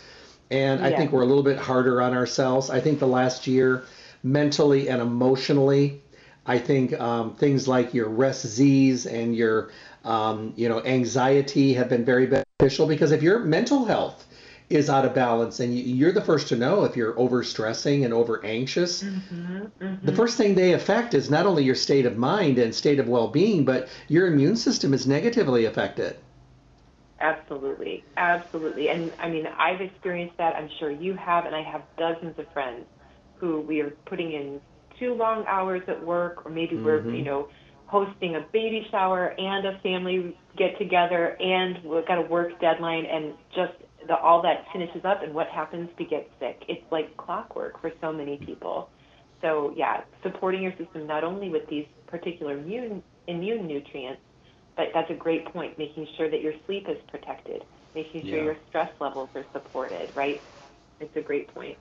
And 0.50 0.80
yeah. 0.80 0.88
I 0.88 0.96
think 0.96 1.12
we're 1.12 1.22
a 1.22 1.26
little 1.26 1.42
bit 1.42 1.56
harder 1.56 2.02
on 2.02 2.12
ourselves. 2.12 2.68
I 2.68 2.80
think 2.80 2.98
the 2.98 3.06
last 3.06 3.46
year 3.46 3.84
mentally 4.22 4.88
and 4.88 5.00
emotionally 5.00 6.01
I 6.46 6.58
think 6.58 6.98
um, 6.98 7.36
things 7.36 7.68
like 7.68 7.94
your 7.94 8.08
REST-Z's 8.08 9.06
and 9.06 9.34
your 9.36 9.70
um, 10.04 10.52
you 10.56 10.68
know 10.68 10.82
anxiety 10.84 11.74
have 11.74 11.88
been 11.88 12.04
very 12.04 12.26
beneficial 12.26 12.86
because 12.86 13.12
if 13.12 13.22
your 13.22 13.40
mental 13.40 13.84
health 13.84 14.26
is 14.68 14.88
out 14.88 15.04
of 15.04 15.14
balance 15.14 15.60
and 15.60 15.78
you're 15.78 16.12
the 16.12 16.22
first 16.22 16.48
to 16.48 16.56
know 16.56 16.84
if 16.84 16.96
you're 16.96 17.18
over 17.18 17.44
stressing 17.44 18.04
and 18.04 18.14
over 18.14 18.44
anxious 18.44 19.02
mm-hmm, 19.02 19.58
mm-hmm. 19.80 20.06
the 20.06 20.14
first 20.14 20.38
thing 20.38 20.54
they 20.54 20.72
affect 20.72 21.12
is 21.12 21.28
not 21.28 21.44
only 21.44 21.62
your 21.62 21.74
state 21.74 22.06
of 22.06 22.16
mind 22.16 22.58
and 22.58 22.74
state 22.74 22.98
of 22.98 23.06
well-being 23.06 23.64
but 23.64 23.88
your 24.08 24.26
immune 24.26 24.56
system 24.56 24.94
is 24.94 25.06
negatively 25.06 25.66
affected. 25.66 26.16
Absolutely 27.20 28.02
absolutely. 28.16 28.88
And 28.88 29.12
i 29.18 29.28
mean 29.28 29.46
i've 29.58 29.80
experienced 29.80 30.36
that. 30.38 30.56
I'm 30.56 30.70
sure 30.78 30.90
you 30.90 31.14
have 31.14 31.44
and 31.46 31.54
i 31.54 31.62
have 31.62 31.82
dozens 31.96 32.36
of 32.38 32.50
friends 32.52 32.86
who 33.36 33.60
we 33.60 33.80
are 33.80 33.90
putting 34.06 34.32
in 34.32 34.60
too 34.98 35.14
long 35.14 35.44
hours 35.46 35.82
at 35.88 36.04
work, 36.04 36.44
or 36.44 36.50
maybe 36.50 36.76
mm-hmm. 36.76 36.84
we're, 36.84 37.14
you 37.14 37.24
know, 37.24 37.48
hosting 37.86 38.36
a 38.36 38.40
baby 38.52 38.86
shower 38.90 39.34
and 39.38 39.66
a 39.66 39.78
family 39.80 40.36
get 40.56 40.78
together, 40.78 41.36
and 41.40 41.82
we've 41.84 42.06
got 42.06 42.18
a 42.18 42.22
work 42.22 42.58
deadline, 42.60 43.04
and 43.06 43.34
just 43.54 43.72
the, 44.06 44.16
all 44.16 44.42
that 44.42 44.64
finishes 44.72 45.04
up, 45.04 45.22
and 45.22 45.34
what 45.34 45.48
happens 45.48 45.88
to 45.98 46.04
get 46.04 46.30
sick? 46.40 46.62
It's 46.68 46.84
like 46.90 47.16
clockwork 47.16 47.80
for 47.80 47.92
so 48.00 48.12
many 48.12 48.36
people. 48.38 48.88
So 49.40 49.74
yeah, 49.76 50.02
supporting 50.22 50.62
your 50.62 50.72
system 50.76 51.06
not 51.06 51.24
only 51.24 51.48
with 51.48 51.68
these 51.68 51.86
particular 52.06 52.56
immune 52.58 53.02
immune 53.26 53.66
nutrients, 53.66 54.22
but 54.76 54.88
that's 54.94 55.10
a 55.10 55.14
great 55.14 55.44
point. 55.46 55.78
Making 55.78 56.06
sure 56.16 56.30
that 56.30 56.40
your 56.40 56.54
sleep 56.66 56.88
is 56.88 56.98
protected, 57.08 57.62
making 57.94 58.22
sure 58.22 58.38
yeah. 58.38 58.44
your 58.44 58.56
stress 58.68 58.90
levels 59.00 59.28
are 59.34 59.44
supported. 59.52 60.10
Right? 60.14 60.40
It's 61.00 61.16
a 61.16 61.20
great 61.20 61.52
point. 61.52 61.76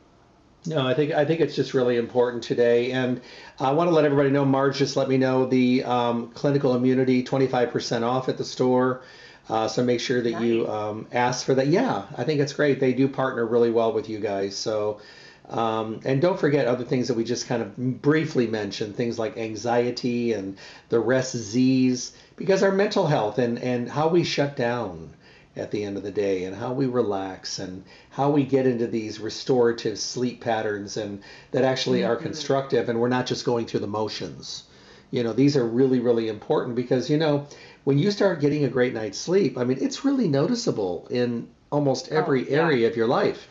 No, 0.66 0.86
I 0.86 0.94
think 0.94 1.12
I 1.12 1.26
think 1.26 1.40
it's 1.40 1.56
just 1.56 1.74
really 1.74 1.98
important 1.98 2.44
today, 2.44 2.92
and 2.92 3.20
I 3.60 3.72
want 3.72 3.90
to 3.90 3.96
let 3.96 4.06
everybody 4.06 4.30
know. 4.30 4.46
Marge 4.46 4.78
just 4.78 4.96
let 4.96 5.10
me 5.10 5.18
know 5.18 5.48
the 5.48 5.84
um, 5.84 6.30
clinical 6.30 6.76
immunity 6.76 7.24
25% 7.24 8.04
off 8.04 8.30
at 8.30 8.38
the 8.38 8.46
store. 8.46 9.02
Uh, 9.50 9.68
so 9.68 9.84
make 9.84 10.00
sure 10.00 10.22
that 10.22 10.34
nice. 10.34 10.42
you 10.44 10.68
um, 10.70 11.08
ask 11.12 11.46
for 11.46 11.56
that. 11.56 11.68
Yeah, 11.68 12.06
I 12.16 12.24
think 12.26 12.40
it's 12.40 12.54
great. 12.54 12.80
They 12.80 12.94
do 12.94 13.08
partner 13.08 13.44
really 13.44 13.72
well 13.72 13.92
with 13.92 14.08
you 14.08 14.20
guys. 14.20 14.56
So, 14.56 15.02
um, 15.50 16.00
and 16.06 16.22
don't 16.22 16.40
forget 16.40 16.68
other 16.68 16.86
things 16.86 17.08
that 17.08 17.18
we 17.18 17.24
just 17.24 17.48
kind 17.48 17.64
of 17.64 17.76
briefly 18.02 18.46
mentioned, 18.46 18.96
things 18.96 19.18
like 19.18 19.38
anxiety 19.38 20.34
and 20.34 20.58
the 20.90 21.00
REST-Z's, 21.00 22.14
because 22.36 22.62
our 22.62 22.72
mental 22.72 23.08
health 23.08 23.40
and 23.40 23.58
and 23.58 23.90
how 23.90 24.10
we 24.10 24.24
shut 24.24 24.56
down 24.56 25.16
at 25.56 25.72
the 25.72 25.84
end 25.84 25.98
of 25.98 26.04
the 26.04 26.12
day 26.12 26.46
and 26.46 26.56
how 26.56 26.72
we 26.72 26.86
relax 26.86 27.60
and 27.60 27.84
how 28.10 28.30
we 28.30 28.44
get 28.44 28.66
into 28.66 28.88
these 28.88 29.20
restorative 29.20 30.00
sleep 30.00 30.42
patterns 30.42 30.96
and 30.96 31.22
that 31.52 31.64
actually 31.64 32.02
mm-hmm. 32.02 32.12
are 32.12 32.16
constructive 32.16 32.88
and 32.88 33.00
we're 33.00 33.10
not 33.10 33.26
just 33.26 33.46
going 33.46 33.66
through 33.66 33.82
the 33.82 33.88
motions 33.88 34.64
you 35.12 35.24
know 35.24 35.34
these 35.34 35.58
are 35.58 35.66
really 35.66 36.00
really 36.00 36.30
important 36.30 36.76
because 36.76 37.10
you 37.10 37.18
know 37.18 37.46
when 37.84 37.98
you 37.98 38.12
start 38.12 38.40
getting 38.40 38.64
a 38.64 38.70
great 38.70 38.94
night's 38.94 39.18
sleep 39.18 39.58
i 39.58 39.64
mean 39.64 39.78
it's 39.82 40.06
really 40.06 40.28
noticeable 40.28 41.06
in 41.12 41.48
almost 41.70 42.10
oh, 42.12 42.18
every 42.18 42.48
oh, 42.48 42.52
yeah. 42.52 42.58
area 42.58 42.88
of 42.88 42.96
your 42.96 43.08
life 43.08 43.48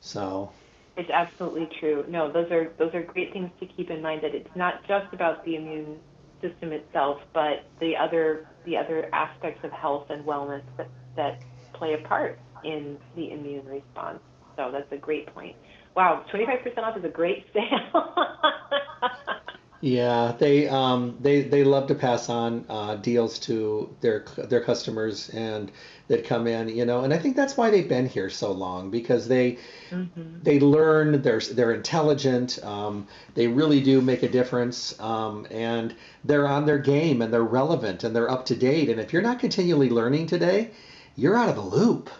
so 0.00 0.50
it's 0.96 1.10
absolutely 1.10 1.68
true 1.78 2.04
no 2.08 2.30
those 2.30 2.50
are 2.50 2.72
those 2.78 2.92
are 2.94 3.02
great 3.02 3.32
things 3.32 3.50
to 3.60 3.66
keep 3.66 3.90
in 3.90 4.02
mind 4.02 4.22
that 4.22 4.34
it's 4.34 4.54
not 4.56 4.86
just 4.88 5.12
about 5.14 5.44
the 5.44 5.54
immune 5.54 5.98
system 6.42 6.72
itself 6.72 7.20
but 7.32 7.64
the 7.78 7.96
other 7.96 8.48
the 8.64 8.76
other 8.76 9.08
aspects 9.12 9.64
of 9.64 9.72
health 9.72 10.06
and 10.10 10.24
wellness 10.24 10.62
that, 10.76 10.88
that 11.16 11.40
play 11.74 11.94
a 11.94 12.08
part 12.08 12.38
in 12.64 12.98
the 13.16 13.30
immune 13.30 13.66
response. 13.66 14.20
So 14.56 14.70
that's 14.72 14.90
a 14.92 14.96
great 14.96 15.32
point. 15.34 15.56
Wow, 15.96 16.24
25% 16.32 16.78
off 16.78 16.96
is 16.96 17.04
a 17.04 17.08
great 17.08 17.46
sale. 17.52 18.14
yeah, 19.80 20.34
they 20.38 20.68
um, 20.68 21.16
they 21.20 21.42
they 21.42 21.64
love 21.64 21.86
to 21.88 21.94
pass 21.94 22.28
on 22.28 22.66
uh, 22.68 22.96
deals 22.96 23.38
to 23.40 23.94
their 24.00 24.24
their 24.36 24.60
customers 24.60 25.30
and 25.30 25.72
that 26.08 26.24
come 26.24 26.46
in, 26.48 26.68
you 26.68 26.84
know, 26.84 27.04
and 27.04 27.14
I 27.14 27.18
think 27.18 27.36
that's 27.36 27.56
why 27.56 27.70
they've 27.70 27.88
been 27.88 28.06
here 28.06 28.28
so 28.28 28.50
long 28.50 28.90
because 28.90 29.28
they 29.28 29.58
mm-hmm. 29.90 30.42
they 30.42 30.58
learn 30.58 31.22
they're 31.22 31.40
they're 31.40 31.72
intelligent, 31.72 32.58
um, 32.64 33.06
they 33.34 33.46
really 33.46 33.80
do 33.80 34.00
make 34.00 34.22
a 34.22 34.28
difference, 34.28 34.98
um, 35.00 35.46
and 35.50 35.94
they're 36.24 36.48
on 36.48 36.66
their 36.66 36.78
game 36.78 37.22
and 37.22 37.32
they're 37.32 37.42
relevant 37.42 38.04
and 38.04 38.14
they're 38.14 38.30
up 38.30 38.44
to 38.46 38.56
date. 38.56 38.90
And 38.90 39.00
if 39.00 39.12
you're 39.12 39.22
not 39.22 39.38
continually 39.38 39.88
learning 39.88 40.26
today, 40.26 40.72
you're 41.16 41.36
out 41.36 41.48
of 41.48 41.54
the 41.54 41.62
loop. 41.62 42.10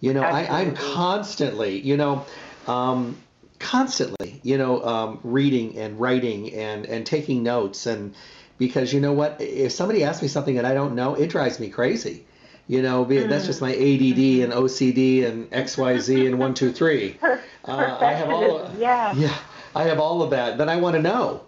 You 0.00 0.14
know, 0.14 0.22
I, 0.22 0.62
I'm 0.62 0.74
constantly, 0.74 1.78
you 1.78 1.98
know, 1.98 2.24
um, 2.66 3.18
constantly, 3.60 4.40
you 4.42 4.58
know, 4.58 4.84
um, 4.84 5.20
reading 5.22 5.78
and 5.78 6.00
writing 6.00 6.52
and 6.54 6.86
and 6.86 7.06
taking 7.06 7.44
notes 7.44 7.86
and 7.86 8.14
because 8.58 8.92
you 8.92 9.00
know 9.00 9.12
what, 9.12 9.40
if 9.40 9.72
somebody 9.72 10.04
asks 10.04 10.20
me 10.20 10.28
something 10.28 10.56
that 10.56 10.66
I 10.66 10.74
don't 10.74 10.94
know, 10.94 11.14
it 11.14 11.28
drives 11.28 11.60
me 11.60 11.70
crazy. 11.70 12.26
You 12.68 12.82
know, 12.82 13.04
mm. 13.04 13.28
that's 13.28 13.46
just 13.46 13.60
my 13.60 13.72
ADD 13.72 14.44
and 14.44 14.52
OCD 14.52 15.26
and 15.26 15.50
XYZ 15.50 16.26
and 16.26 16.38
one 16.38 16.54
two 16.54 16.72
three. 16.72 17.18
Uh, 17.62 17.98
I 18.00 18.14
have 18.14 18.30
all. 18.30 18.60
Of, 18.60 18.78
yeah. 18.78 19.12
Yeah, 19.14 19.36
I 19.76 19.84
have 19.84 20.00
all 20.00 20.22
of 20.22 20.30
that. 20.30 20.56
Then 20.56 20.70
I 20.70 20.76
want 20.76 20.96
to 20.96 21.02
know 21.02 21.42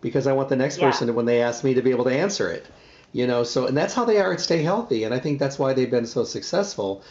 because 0.00 0.28
I 0.28 0.32
want 0.32 0.48
the 0.48 0.54
next 0.54 0.78
yeah. 0.78 0.88
person 0.88 1.08
to, 1.08 1.12
when 1.12 1.26
they 1.26 1.42
ask 1.42 1.64
me 1.64 1.74
to 1.74 1.82
be 1.82 1.90
able 1.90 2.04
to 2.04 2.12
answer 2.12 2.48
it. 2.48 2.64
You 3.12 3.26
know, 3.26 3.42
so 3.42 3.66
and 3.66 3.76
that's 3.76 3.92
how 3.92 4.04
they 4.04 4.20
are 4.20 4.32
at 4.32 4.40
Stay 4.40 4.62
Healthy, 4.62 5.02
and 5.02 5.12
I 5.12 5.18
think 5.18 5.40
that's 5.40 5.58
why 5.58 5.72
they've 5.72 5.90
been 5.90 6.06
so 6.06 6.22
successful 6.22 7.02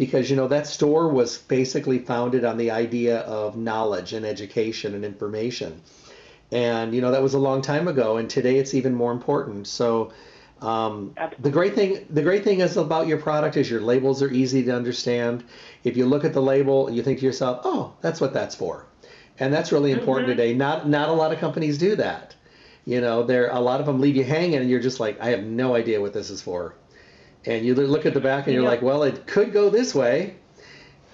because 0.00 0.30
you 0.30 0.34
know 0.36 0.48
that 0.48 0.66
store 0.66 1.08
was 1.08 1.36
basically 1.36 1.98
founded 1.98 2.42
on 2.42 2.56
the 2.56 2.70
idea 2.70 3.18
of 3.18 3.54
knowledge 3.54 4.14
and 4.14 4.24
education 4.24 4.94
and 4.94 5.04
information. 5.04 5.78
And 6.50 6.94
you 6.94 7.02
know 7.02 7.10
that 7.10 7.22
was 7.22 7.34
a 7.34 7.38
long 7.38 7.60
time 7.60 7.86
ago 7.86 8.16
and 8.16 8.30
today 8.30 8.56
it's 8.56 8.72
even 8.72 8.94
more 8.94 9.12
important. 9.12 9.66
So 9.66 10.10
um, 10.62 11.14
the 11.38 11.50
great 11.50 11.74
thing 11.74 12.06
the 12.08 12.22
great 12.22 12.44
thing 12.44 12.60
is 12.60 12.78
about 12.78 13.08
your 13.08 13.18
product 13.18 13.58
is 13.58 13.70
your 13.70 13.82
labels 13.82 14.22
are 14.22 14.32
easy 14.32 14.64
to 14.64 14.74
understand. 14.74 15.44
If 15.84 15.98
you 15.98 16.06
look 16.06 16.24
at 16.24 16.32
the 16.32 16.40
label 16.40 16.90
you 16.90 17.02
think 17.02 17.18
to 17.18 17.26
yourself 17.26 17.60
oh 17.64 17.92
that's 18.00 18.22
what 18.22 18.32
that's 18.32 18.54
for. 18.54 18.86
And 19.38 19.52
that's 19.52 19.70
really 19.70 19.92
important 19.92 20.30
mm-hmm. 20.30 20.38
today. 20.38 20.54
Not 20.54 20.88
not 20.88 21.10
a 21.10 21.12
lot 21.12 21.30
of 21.30 21.38
companies 21.40 21.76
do 21.76 21.94
that. 21.96 22.34
You 22.86 23.02
know 23.02 23.22
there 23.22 23.50
a 23.50 23.60
lot 23.60 23.80
of 23.80 23.86
them 23.86 24.00
leave 24.00 24.16
you 24.16 24.24
hanging 24.24 24.60
and 24.60 24.70
you're 24.70 24.80
just 24.88 24.98
like 24.98 25.20
i 25.20 25.28
have 25.28 25.44
no 25.44 25.74
idea 25.74 26.00
what 26.00 26.14
this 26.14 26.30
is 26.30 26.40
for 26.40 26.74
and 27.46 27.64
you 27.64 27.74
look 27.74 28.06
at 28.06 28.14
the 28.14 28.20
back 28.20 28.46
and 28.46 28.54
you're 28.54 28.64
like, 28.64 28.82
well, 28.82 29.02
it 29.02 29.26
could 29.26 29.52
go 29.52 29.70
this 29.70 29.94
way. 29.94 30.36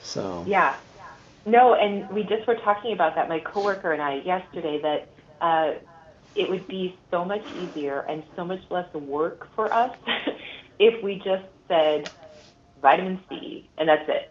So 0.02 0.44
yeah, 0.46 0.76
no, 1.44 1.74
and 1.74 2.08
we 2.10 2.22
just 2.24 2.46
were 2.46 2.56
talking 2.56 2.92
about 2.92 3.14
that. 3.14 3.28
My 3.28 3.40
coworker 3.40 3.92
and 3.92 4.02
I 4.02 4.16
yesterday 4.16 4.80
that 4.82 5.08
uh, 5.40 5.74
it 6.34 6.50
would 6.50 6.66
be 6.66 6.96
so 7.10 7.24
much 7.24 7.44
easier 7.54 8.00
and 8.00 8.22
so 8.34 8.44
much 8.44 8.60
less 8.70 8.92
work 8.94 9.48
for 9.54 9.72
us 9.72 9.96
if 10.78 11.02
we 11.02 11.16
just 11.16 11.44
said 11.68 12.10
vitamin 12.82 13.20
C 13.28 13.68
and 13.78 13.88
that's 13.88 14.08
it, 14.08 14.30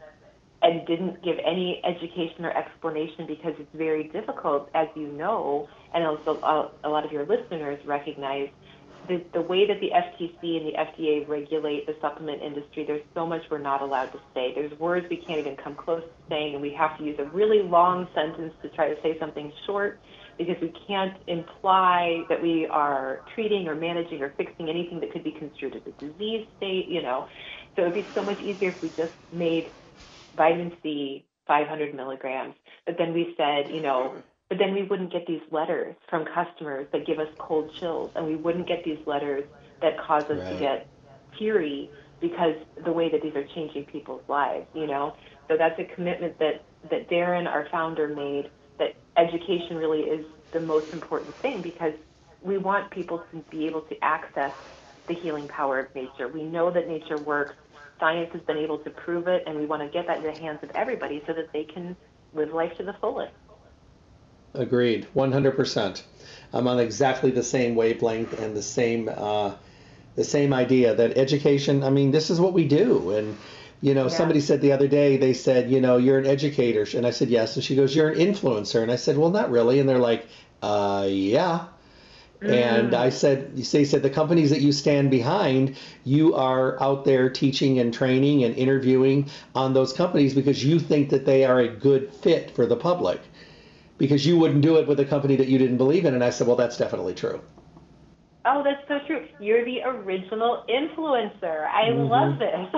and 0.61 0.85
didn't 0.87 1.21
give 1.23 1.37
any 1.45 1.81
education 1.83 2.45
or 2.45 2.51
explanation 2.55 3.27
because 3.27 3.53
it's 3.59 3.73
very 3.73 4.05
difficult, 4.05 4.69
as 4.73 4.87
you 4.95 5.07
know, 5.07 5.69
and 5.93 6.03
also 6.05 6.71
a 6.83 6.89
lot 6.89 7.05
of 7.05 7.11
your 7.11 7.25
listeners 7.25 7.79
recognize 7.85 8.49
the, 9.08 9.26
the 9.34 9.41
way 9.41 9.68
that 9.68 9.80
the 9.82 9.89
FTC 9.89 10.58
and 10.58 10.68
the 10.68 10.74
FDA 10.78 11.28
regulate 11.28 11.86
the 11.86 11.95
supplement 12.01 12.41
industry, 12.41 12.86
there's 12.86 13.03
so 13.14 13.26
much 13.26 13.41
we're 13.51 13.60
not 13.60 13.82
allowed 13.82 14.08
to 14.08 14.20
say. 14.34 14.53
There's 14.56 14.78
words 14.80 15.06
we 15.10 15.18
can't 15.26 15.39
even 15.39 15.56
come 15.64 15.76
close 15.76 16.01
to 16.01 16.10
saying, 16.30 16.53
and 16.53 16.62
we 16.62 16.74
have 16.78 16.97
to 16.97 17.03
use 17.03 17.18
a 17.20 17.26
really 17.26 17.62
long 17.64 18.08
sentence 18.16 18.53
to 18.62 18.70
try 18.70 18.89
to 18.89 18.95
say 19.03 19.18
something 19.20 19.51
short 19.66 20.01
because 20.38 20.56
we 20.62 20.74
can't 20.88 21.18
imply 21.28 22.26
that 22.30 22.41
we 22.41 22.68
are 22.72 23.22
treating 23.34 23.68
or 23.68 23.76
managing 23.76 24.22
or 24.22 24.34
fixing 24.38 24.70
anything 24.70 24.99
that 24.99 25.12
could 25.12 25.24
be 25.24 25.32
construed 25.32 25.76
as 25.76 25.82
a 25.88 26.06
disease 26.06 26.47
state, 26.58 26.88
you 26.88 27.01
know. 27.01 27.28
So 27.76 27.84
it 27.84 27.86
would 27.86 27.93
be 27.95 28.12
so 28.14 28.24
much 28.24 28.39
easier 28.39 28.72
if 28.72 28.82
we 28.82 28.89
just 28.89 29.14
made 29.32 29.74
vitamin 30.36 30.74
C 30.84 31.26
500 31.47 31.95
milligrams, 31.95 32.56
but 32.86 32.95
then 32.97 33.14
we 33.14 33.34
said, 33.38 33.72
you 33.72 33.82
know, 33.82 34.16
but 34.56 34.66
then 34.66 34.74
we 34.74 34.84
wouldn't 34.84 35.12
get 35.12 35.28
these 35.28 35.41
letters 35.51 35.95
from 36.10 36.24
customers 36.24 36.88
that 36.93 37.06
give 37.06 37.20
us 37.20 37.28
cold 37.38 37.70
chills, 37.78 38.12
and 38.16 38.26
we 38.26 38.38
wouldn't 38.38 38.68
get 38.68 38.86
these 38.86 38.99
letters 39.06 39.43
that 39.82 39.99
cause 39.99 40.24
us 40.24 40.39
right. 40.39 40.53
to 40.53 40.60
get 40.60 40.88
teary 41.38 41.89
because 42.22 42.56
the 42.86 42.91
way 42.91 43.10
that 43.10 43.22
these 43.22 43.36
are 43.36 43.43
changing 43.43 43.84
people's 43.84 44.22
lives, 44.30 44.66
you 44.74 44.88
know. 44.88 45.14
So 45.49 45.58
that's 45.58 45.78
a 45.78 45.84
commitment 45.84 46.39
that 46.39 46.64
that 46.89 47.10
Darren, 47.10 47.47
our 47.47 47.68
founder, 47.70 48.08
made. 48.08 48.49
That 48.80 48.95
education 49.18 49.76
really 49.76 50.03
is 50.03 50.26
the 50.53 50.62
most 50.62 50.93
important 50.93 51.36
thing 51.41 51.62
because 51.62 51.93
we 52.41 52.58
want 52.58 52.91
people 52.91 53.26
to 53.32 53.43
be 53.49 53.66
able 53.66 53.82
to 53.82 53.95
access 54.01 54.53
the 55.10 55.16
healing 55.16 55.49
power 55.49 55.80
of 55.80 55.93
nature. 55.93 56.30
We 56.30 56.43
know 56.43 56.72
that 56.72 56.88
nature 56.88 57.18
works. 57.18 57.56
Science 57.99 58.30
has 58.32 58.41
been 58.43 58.58
able 58.58 58.78
to 58.80 58.89
prove 58.89 59.28
it, 59.28 59.43
and 59.47 59.58
we 59.58 59.66
want 59.66 59.82
to 59.82 59.89
get 59.89 60.08
that 60.08 60.18
in 60.18 60.24
the 60.24 60.39
hands 60.39 60.60
of 60.64 60.72
everybody 60.76 61.22
so 61.28 61.34
that 61.34 61.51
they 61.51 61.66
can 61.66 61.97
live 62.34 62.53
life 62.53 62.78
to 62.78 62.84
the 62.84 62.93
fullest. 63.01 63.34
Agreed, 64.58 65.08
100%. 65.16 66.01
I'm 66.53 66.68
on 66.68 66.80
exactly 66.80 67.32
the 67.32 67.43
same 67.43 67.76
wavelength 67.76 68.39
and 68.39 68.56
the 68.56 68.62
same 68.62 69.10
uh, 69.10 69.53
the 70.16 70.24
same 70.24 70.53
idea 70.53 70.95
that 70.95 71.18
education. 71.18 71.84
I 71.84 71.89
mean, 71.89 72.12
this 72.12 72.30
is 72.30 72.39
what 72.39 72.53
we 72.53 72.66
do, 72.66 73.12
and 73.12 73.38
you 73.82 73.93
know, 73.93 74.03
yeah. 74.03 74.10
somebody 74.10 74.39
said 74.39 74.62
the 74.62 74.72
other 74.72 74.88
day, 74.88 75.18
they 75.18 75.34
said, 75.34 75.70
you 75.70 75.82
know, 75.82 75.97
you're 75.97 76.18
an 76.18 76.26
educator, 76.26 76.88
and 76.95 77.06
I 77.06 77.12
said 77.12 77.30
yes, 77.30 77.56
and 77.56 77.64
she 77.64 77.76
goes, 77.76 77.93
you're 77.93 78.10
an 78.10 78.18
influencer, 78.18 78.82
and 78.82 78.91
I 78.91 78.95
said, 78.95 79.18
well, 79.18 79.30
not 79.30 79.51
really, 79.51 79.80
and 79.80 79.89
they're 79.89 79.99
like, 79.99 80.28
uh, 80.62 81.06
yeah. 81.10 81.66
Mm. 82.41 82.51
And 82.51 82.93
I 82.95 83.10
said, 83.10 83.51
you 83.56 83.64
they 83.64 83.86
said 83.86 84.01
the 84.01 84.10
companies 84.10 84.49
that 84.49 84.62
you 84.62 84.72
stand 84.72 85.12
behind, 85.12 85.76
you 86.03 86.36
are 86.36 86.82
out 86.82 87.06
there 87.06 87.30
teaching 87.30 87.80
and 87.80 87.93
training 87.93 88.43
and 88.43 88.56
interviewing 88.56 89.30
on 89.53 89.74
those 89.74 89.93
companies 89.93 90.34
because 90.34 90.64
you 90.64 90.80
think 90.80 91.10
that 91.10 91.26
they 91.26 91.43
are 91.45 91.60
a 91.60 91.68
good 91.68 92.14
fit 92.14 92.51
for 92.51 92.66
the 92.66 92.76
public 92.76 93.22
because 93.97 94.25
you 94.25 94.37
wouldn't 94.37 94.61
do 94.61 94.77
it 94.77 94.87
with 94.87 94.99
a 94.99 95.05
company 95.05 95.35
that 95.37 95.47
you 95.47 95.57
didn't 95.57 95.77
believe 95.77 96.05
in. 96.05 96.13
And 96.13 96.23
I 96.23 96.29
said, 96.29 96.47
well, 96.47 96.55
that's 96.55 96.77
definitely 96.77 97.13
true. 97.13 97.41
Oh, 98.47 98.61
that's 98.61 98.87
so 98.87 98.99
true. 99.07 99.27
You're 99.39 99.65
the 99.65 99.81
original 99.83 100.63
influencer. 100.69 101.67
I 101.67 101.89
mm-hmm. 101.89 102.07
love 102.07 102.37
this. 102.37 102.69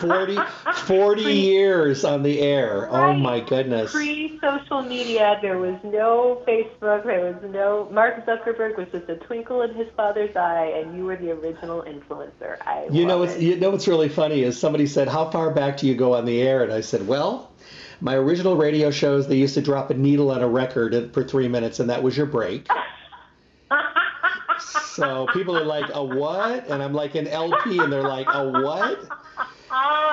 40, 0.00 0.38
40 0.84 1.22
Pre- 1.22 1.32
years 1.32 2.04
on 2.04 2.22
the 2.22 2.40
air. 2.40 2.88
Oh, 2.88 2.92
right. 2.92 3.10
Oh, 3.10 3.18
my 3.18 3.40
goodness. 3.40 3.90
Pre 3.90 4.38
social 4.40 4.82
media, 4.82 5.38
there 5.42 5.58
was 5.58 5.76
no 5.82 6.42
Facebook, 6.46 7.04
there 7.04 7.32
was 7.32 7.50
no. 7.50 7.88
Mark 7.90 8.24
Zuckerberg 8.24 8.76
was 8.76 8.86
just 8.92 9.08
a 9.08 9.16
twinkle 9.16 9.62
in 9.62 9.74
his 9.74 9.88
father's 9.96 10.34
eye, 10.36 10.72
and 10.76 10.96
you 10.96 11.04
were 11.04 11.16
the 11.16 11.32
original 11.32 11.82
influencer. 11.82 12.58
I 12.64 12.86
you 12.92 13.04
know, 13.04 13.18
what's, 13.18 13.36
you 13.40 13.56
know 13.56 13.70
what's 13.70 13.88
really 13.88 14.08
funny 14.08 14.44
is 14.44 14.58
somebody 14.58 14.86
said, 14.86 15.08
How 15.08 15.28
far 15.28 15.50
back 15.50 15.78
do 15.78 15.88
you 15.88 15.96
go 15.96 16.14
on 16.14 16.24
the 16.24 16.40
air? 16.40 16.62
And 16.62 16.72
I 16.72 16.82
said, 16.82 17.08
Well, 17.08 17.50
my 18.00 18.14
original 18.14 18.56
radio 18.56 18.90
shows, 18.90 19.28
they 19.28 19.36
used 19.36 19.54
to 19.54 19.62
drop 19.62 19.90
a 19.90 19.94
needle 19.94 20.30
on 20.30 20.42
a 20.42 20.48
record 20.48 21.12
for 21.12 21.22
three 21.22 21.48
minutes, 21.48 21.80
and 21.80 21.90
that 21.90 22.02
was 22.02 22.16
your 22.16 22.26
break. 22.26 22.66
so 24.94 25.26
people 25.32 25.56
are 25.56 25.64
like, 25.64 25.90
a 25.92 26.02
what? 26.02 26.68
And 26.68 26.82
I'm 26.82 26.94
like, 26.94 27.14
an 27.14 27.28
LP, 27.28 27.78
and 27.78 27.92
they're 27.92 28.02
like, 28.02 28.26
a 28.28 28.50
what? 28.50 29.08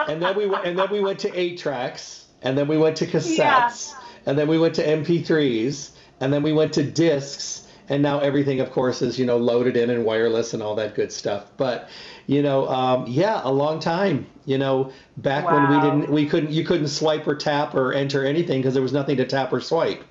And 0.09 0.21
then 0.21 0.35
we 0.37 0.45
and 0.45 0.77
then 0.77 0.89
we 0.91 1.01
went 1.01 1.19
to 1.19 1.39
eight 1.39 1.59
tracks, 1.59 2.27
and 2.41 2.57
then 2.57 2.67
we 2.67 2.77
went 2.77 2.97
to 2.97 3.07
cassettes, 3.07 3.91
yeah. 3.91 3.99
and 4.25 4.37
then 4.37 4.47
we 4.47 4.57
went 4.57 4.75
to 4.75 4.85
MP3s, 4.85 5.91
and 6.19 6.31
then 6.31 6.43
we 6.43 6.53
went 6.53 6.73
to 6.73 6.83
discs, 6.83 7.66
and 7.89 8.03
now 8.03 8.19
everything, 8.19 8.59
of 8.59 8.71
course, 8.71 9.01
is 9.01 9.17
you 9.17 9.25
know 9.25 9.37
loaded 9.37 9.77
in 9.77 9.89
and 9.89 10.03
wireless 10.03 10.53
and 10.53 10.61
all 10.61 10.75
that 10.75 10.95
good 10.95 11.11
stuff. 11.11 11.51
But 11.57 11.89
you 12.25 12.41
know, 12.41 12.67
um, 12.69 13.05
yeah, 13.07 13.41
a 13.43 13.51
long 13.51 13.79
time. 13.79 14.27
You 14.45 14.57
know, 14.57 14.91
back 15.17 15.45
wow. 15.45 15.53
when 15.53 15.69
we 15.69 15.81
didn't, 15.81 16.13
we 16.13 16.25
couldn't, 16.25 16.51
you 16.51 16.63
couldn't 16.63 16.87
swipe 16.89 17.27
or 17.27 17.35
tap 17.35 17.75
or 17.75 17.93
enter 17.93 18.25
anything 18.25 18.61
because 18.61 18.73
there 18.73 18.83
was 18.83 18.93
nothing 18.93 19.17
to 19.17 19.25
tap 19.25 19.51
or 19.51 19.61
swipe. 19.61 20.03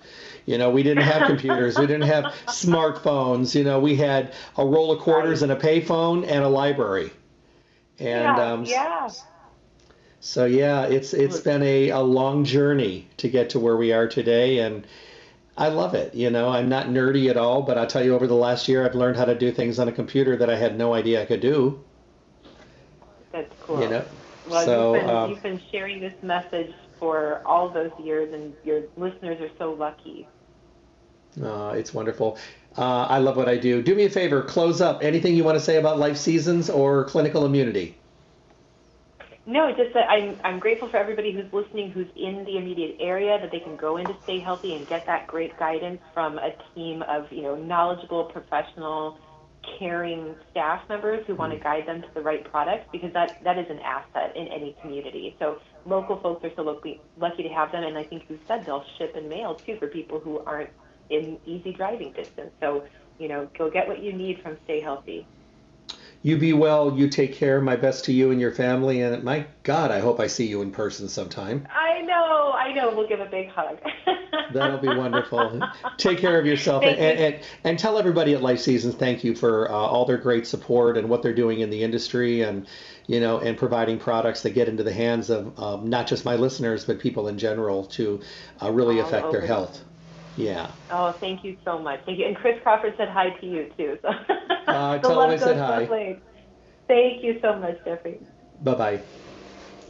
You 0.46 0.58
know, 0.58 0.70
we 0.70 0.82
didn't 0.82 1.04
have 1.04 1.26
computers, 1.26 1.78
we 1.78 1.86
didn't 1.86 2.08
have 2.08 2.24
smartphones. 2.46 3.54
You 3.54 3.64
know, 3.64 3.80
we 3.80 3.96
had 3.96 4.32
a 4.56 4.64
roll 4.64 4.92
of 4.92 5.00
quarters 5.00 5.42
right. 5.42 5.50
and 5.50 5.60
a 5.60 5.64
payphone 5.64 6.26
and 6.26 6.44
a 6.44 6.48
library. 6.48 7.10
And 7.98 8.36
yeah, 8.36 8.52
um, 8.52 8.64
yeah. 8.64 9.08
So 10.20 10.44
yeah, 10.44 10.86
it's 10.86 11.14
it's 11.14 11.40
been 11.40 11.62
a, 11.62 11.90
a 11.90 12.00
long 12.00 12.44
journey 12.44 13.06
to 13.18 13.28
get 13.28 13.50
to 13.50 13.60
where 13.60 13.76
we 13.76 13.92
are 13.92 14.08
today, 14.08 14.58
and 14.58 14.86
I 15.58 15.68
love 15.68 15.94
it. 15.94 16.14
You 16.14 16.30
know, 16.30 16.50
I'm 16.50 16.68
not 16.68 16.88
nerdy 16.88 17.30
at 17.30 17.36
all, 17.36 17.62
but 17.62 17.78
I'll 17.78 17.86
tell 17.86 18.04
you, 18.04 18.14
over 18.14 18.26
the 18.26 18.34
last 18.34 18.68
year, 18.68 18.84
I've 18.84 18.94
learned 18.94 19.16
how 19.16 19.24
to 19.24 19.34
do 19.34 19.50
things 19.50 19.78
on 19.78 19.88
a 19.88 19.92
computer 19.92 20.36
that 20.36 20.50
I 20.50 20.56
had 20.56 20.76
no 20.76 20.92
idea 20.92 21.22
I 21.22 21.24
could 21.24 21.40
do. 21.40 21.82
That's 23.32 23.52
cool. 23.62 23.80
You 23.80 23.88
know, 23.88 24.04
well, 24.48 24.64
so, 24.64 24.94
you've, 24.94 25.02
been, 25.02 25.10
um, 25.10 25.30
you've 25.30 25.42
been 25.42 25.60
sharing 25.70 26.00
this 26.00 26.14
message 26.22 26.72
for 26.98 27.42
all 27.46 27.68
those 27.70 27.92
years, 28.02 28.32
and 28.34 28.54
your 28.64 28.82
listeners 28.96 29.40
are 29.40 29.50
so 29.58 29.72
lucky. 29.72 30.28
Uh, 31.42 31.74
it's 31.76 31.92
wonderful. 31.92 32.38
Uh, 32.76 33.06
I 33.08 33.18
love 33.18 33.36
what 33.36 33.48
I 33.48 33.56
do. 33.56 33.82
Do 33.82 33.94
me 33.94 34.04
a 34.04 34.10
favor, 34.10 34.42
close 34.42 34.80
up. 34.80 35.02
Anything 35.02 35.34
you 35.36 35.44
want 35.44 35.56
to 35.56 35.64
say 35.64 35.76
about 35.76 35.98
life 35.98 36.16
seasons 36.16 36.68
or 36.68 37.04
clinical 37.04 37.46
immunity? 37.46 37.96
No, 39.48 39.70
just 39.70 39.94
that 39.94 40.10
I'm, 40.10 40.36
I'm 40.42 40.58
grateful 40.58 40.88
for 40.88 40.96
everybody 40.96 41.30
who's 41.30 41.52
listening 41.52 41.92
who's 41.92 42.08
in 42.16 42.44
the 42.44 42.58
immediate 42.58 42.96
area 42.98 43.38
that 43.40 43.52
they 43.52 43.60
can 43.60 43.76
go 43.76 43.96
in 43.96 44.04
to 44.06 44.16
stay 44.24 44.40
healthy 44.40 44.74
and 44.74 44.88
get 44.88 45.06
that 45.06 45.28
great 45.28 45.56
guidance 45.56 46.00
from 46.12 46.38
a 46.38 46.52
team 46.74 47.02
of 47.02 47.30
you 47.30 47.42
know 47.42 47.54
knowledgeable, 47.54 48.24
professional, 48.24 49.20
caring 49.78 50.34
staff 50.50 50.82
members 50.88 51.24
who 51.28 51.36
want 51.36 51.52
to 51.52 51.58
mm-hmm. 51.58 51.64
guide 51.64 51.86
them 51.86 52.02
to 52.02 52.08
the 52.14 52.20
right 52.20 52.42
products 52.50 52.88
because 52.90 53.12
that 53.12 53.42
that 53.44 53.56
is 53.56 53.70
an 53.70 53.78
asset 53.78 54.34
in 54.34 54.48
any 54.48 54.76
community. 54.82 55.36
So 55.38 55.60
local 55.84 56.18
folks 56.18 56.44
are 56.44 56.52
so 56.56 56.62
lucky 56.62 57.00
lucky 57.16 57.44
to 57.44 57.48
have 57.50 57.70
them, 57.70 57.84
and 57.84 57.96
I 57.96 58.02
think 58.02 58.24
you 58.28 58.40
said 58.48 58.64
they'll 58.64 58.84
ship 58.98 59.14
and 59.14 59.28
mail 59.28 59.54
too 59.54 59.76
for 59.78 59.86
people 59.86 60.18
who 60.18 60.40
aren't 60.40 60.70
in 61.08 61.38
easy 61.46 61.72
driving 61.72 62.10
distance. 62.12 62.50
So 62.60 62.84
you 63.20 63.28
know, 63.28 63.48
go 63.56 63.70
get 63.70 63.86
what 63.86 64.02
you 64.02 64.12
need 64.12 64.42
from 64.42 64.58
Stay 64.64 64.80
Healthy 64.80 65.24
you 66.26 66.36
be 66.36 66.52
well. 66.52 66.92
You 66.98 67.08
take 67.08 67.34
care. 67.34 67.60
My 67.60 67.76
best 67.76 68.06
to 68.06 68.12
you 68.12 68.32
and 68.32 68.40
your 68.40 68.50
family. 68.50 69.00
And 69.00 69.22
my 69.22 69.46
God, 69.62 69.92
I 69.92 70.00
hope 70.00 70.18
I 70.18 70.26
see 70.26 70.44
you 70.44 70.60
in 70.60 70.72
person 70.72 71.08
sometime. 71.08 71.68
I 71.72 72.02
know. 72.02 72.52
I 72.52 72.72
know. 72.72 72.92
We'll 72.96 73.06
give 73.06 73.20
a 73.20 73.26
big 73.26 73.48
hug. 73.48 73.78
That'll 74.52 74.78
be 74.78 74.88
wonderful. 74.88 75.60
Take 75.98 76.18
care 76.18 76.36
of 76.36 76.44
yourself 76.44 76.82
and, 76.82 76.98
and, 76.98 77.18
and, 77.20 77.44
and, 77.62 77.78
tell 77.78 77.96
everybody 77.96 78.34
at 78.34 78.42
Life 78.42 78.58
Seasons 78.58 78.96
thank 78.96 79.22
you 79.22 79.36
for 79.36 79.70
uh, 79.70 79.74
all 79.74 80.04
their 80.04 80.16
great 80.16 80.48
support 80.48 80.96
and 80.96 81.08
what 81.08 81.22
they're 81.22 81.32
doing 81.32 81.60
in 81.60 81.70
the 81.70 81.84
industry 81.84 82.42
and 82.42 82.66
you 83.06 83.20
know 83.20 83.38
and 83.38 83.56
providing 83.56 83.98
products 83.98 84.42
that 84.42 84.50
get 84.50 84.68
into 84.68 84.82
the 84.82 84.92
hands 84.92 85.30
of 85.30 85.56
um, 85.60 85.88
not 85.88 86.06
just 86.06 86.24
my 86.24 86.34
listeners 86.36 86.84
but 86.84 86.98
people 86.98 87.28
in 87.28 87.38
general 87.38 87.84
to 87.84 88.20
uh, 88.62 88.70
really 88.70 89.00
all 89.00 89.06
affect 89.06 89.30
their 89.30 89.46
health. 89.46 89.80
Yeah. 90.36 90.70
Oh, 90.90 91.12
thank 91.20 91.44
you 91.44 91.56
so 91.64 91.78
much. 91.78 92.00
Thank 92.04 92.18
you. 92.18 92.26
And 92.26 92.36
Chris 92.36 92.58
Crawford 92.62 92.94
said 92.96 93.08
hi 93.08 93.30
to 93.30 93.46
you 93.46 93.70
too. 93.76 93.98
So 94.02 94.08
uh, 94.08 94.98
tell 94.98 95.22
him 95.22 95.30
I 95.30 95.36
said 95.36 95.56
hi. 95.56 96.18
Thank 96.88 97.24
you 97.24 97.38
so 97.42 97.58
much, 97.58 97.78
Jeffrey. 97.84 98.20
Bye-bye. 98.62 99.02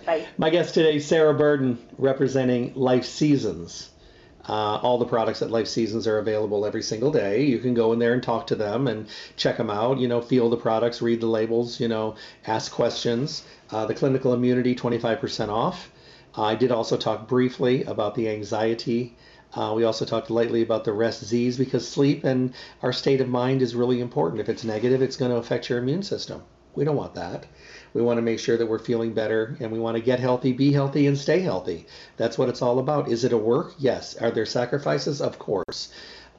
Bye. 0.06 0.26
My 0.38 0.50
guest 0.50 0.72
today, 0.72 0.98
Sarah 0.98 1.34
Burden, 1.34 1.78
representing 1.98 2.72
Life 2.74 3.04
Seasons. 3.04 3.90
Uh, 4.48 4.76
all 4.76 4.96
the 4.96 5.04
products 5.04 5.42
at 5.42 5.50
Life 5.50 5.66
Seasons 5.66 6.06
are 6.06 6.18
available 6.18 6.64
every 6.64 6.82
single 6.82 7.10
day. 7.10 7.42
You 7.42 7.58
can 7.58 7.74
go 7.74 7.92
in 7.92 7.98
there 7.98 8.14
and 8.14 8.22
talk 8.22 8.46
to 8.46 8.54
them 8.54 8.86
and 8.86 9.08
check 9.36 9.56
them 9.56 9.70
out. 9.70 9.98
You 9.98 10.06
know, 10.06 10.22
feel 10.22 10.48
the 10.48 10.56
products, 10.56 11.02
read 11.02 11.20
the 11.20 11.26
labels. 11.26 11.80
You 11.80 11.88
know, 11.88 12.14
ask 12.46 12.70
questions. 12.70 13.44
Uh, 13.70 13.86
the 13.86 13.94
clinical 13.94 14.32
immunity, 14.32 14.74
25% 14.74 15.48
off. 15.48 15.90
I 16.36 16.54
did 16.54 16.70
also 16.70 16.96
talk 16.96 17.26
briefly 17.26 17.82
about 17.84 18.14
the 18.14 18.28
anxiety. 18.28 19.16
Uh, 19.54 19.72
we 19.74 19.84
also 19.84 20.04
talked 20.04 20.30
lightly 20.30 20.62
about 20.62 20.84
the 20.84 20.92
rest 20.92 21.24
Z's 21.24 21.56
because 21.56 21.88
sleep 21.88 22.24
and 22.24 22.52
our 22.82 22.92
state 22.92 23.20
of 23.20 23.28
mind 23.28 23.62
is 23.62 23.74
really 23.74 24.00
important. 24.00 24.40
If 24.40 24.48
it's 24.48 24.64
negative, 24.64 25.02
it's 25.02 25.16
going 25.16 25.30
to 25.30 25.38
affect 25.38 25.70
your 25.70 25.78
immune 25.78 26.02
system. 26.02 26.42
We 26.74 26.84
don't 26.84 26.96
want 26.96 27.14
that. 27.14 27.46
We 27.94 28.02
want 28.02 28.18
to 28.18 28.22
make 28.22 28.38
sure 28.38 28.58
that 28.58 28.66
we're 28.66 28.78
feeling 28.78 29.14
better 29.14 29.56
and 29.60 29.72
we 29.72 29.78
want 29.78 29.96
to 29.96 30.02
get 30.02 30.20
healthy, 30.20 30.52
be 30.52 30.72
healthy, 30.72 31.06
and 31.06 31.16
stay 31.16 31.40
healthy. 31.40 31.86
That's 32.18 32.36
what 32.36 32.50
it's 32.50 32.60
all 32.60 32.78
about. 32.78 33.08
Is 33.10 33.24
it 33.24 33.32
a 33.32 33.38
work? 33.38 33.72
Yes. 33.78 34.14
Are 34.16 34.30
there 34.30 34.44
sacrifices? 34.44 35.22
Of 35.22 35.38
course. 35.38 35.90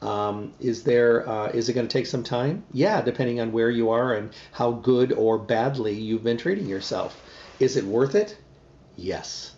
Um, 0.01 0.53
is 0.59 0.83
there 0.83 1.27
uh, 1.27 1.47
is 1.47 1.69
it 1.69 1.73
going 1.73 1.87
to 1.87 1.91
take 1.91 2.05
some 2.05 2.23
time? 2.23 2.63
Yeah, 2.71 3.01
depending 3.01 3.39
on 3.39 3.51
where 3.51 3.71
you 3.71 3.89
are 3.89 4.13
and 4.13 4.29
how 4.51 4.73
good 4.73 5.11
or 5.11 5.39
badly 5.39 5.93
you've 5.93 6.23
been 6.23 6.37
treating 6.37 6.67
yourself. 6.67 7.19
Is 7.59 7.77
it 7.77 7.83
worth 7.83 8.13
it? 8.13 8.37
Yes. 8.95 9.55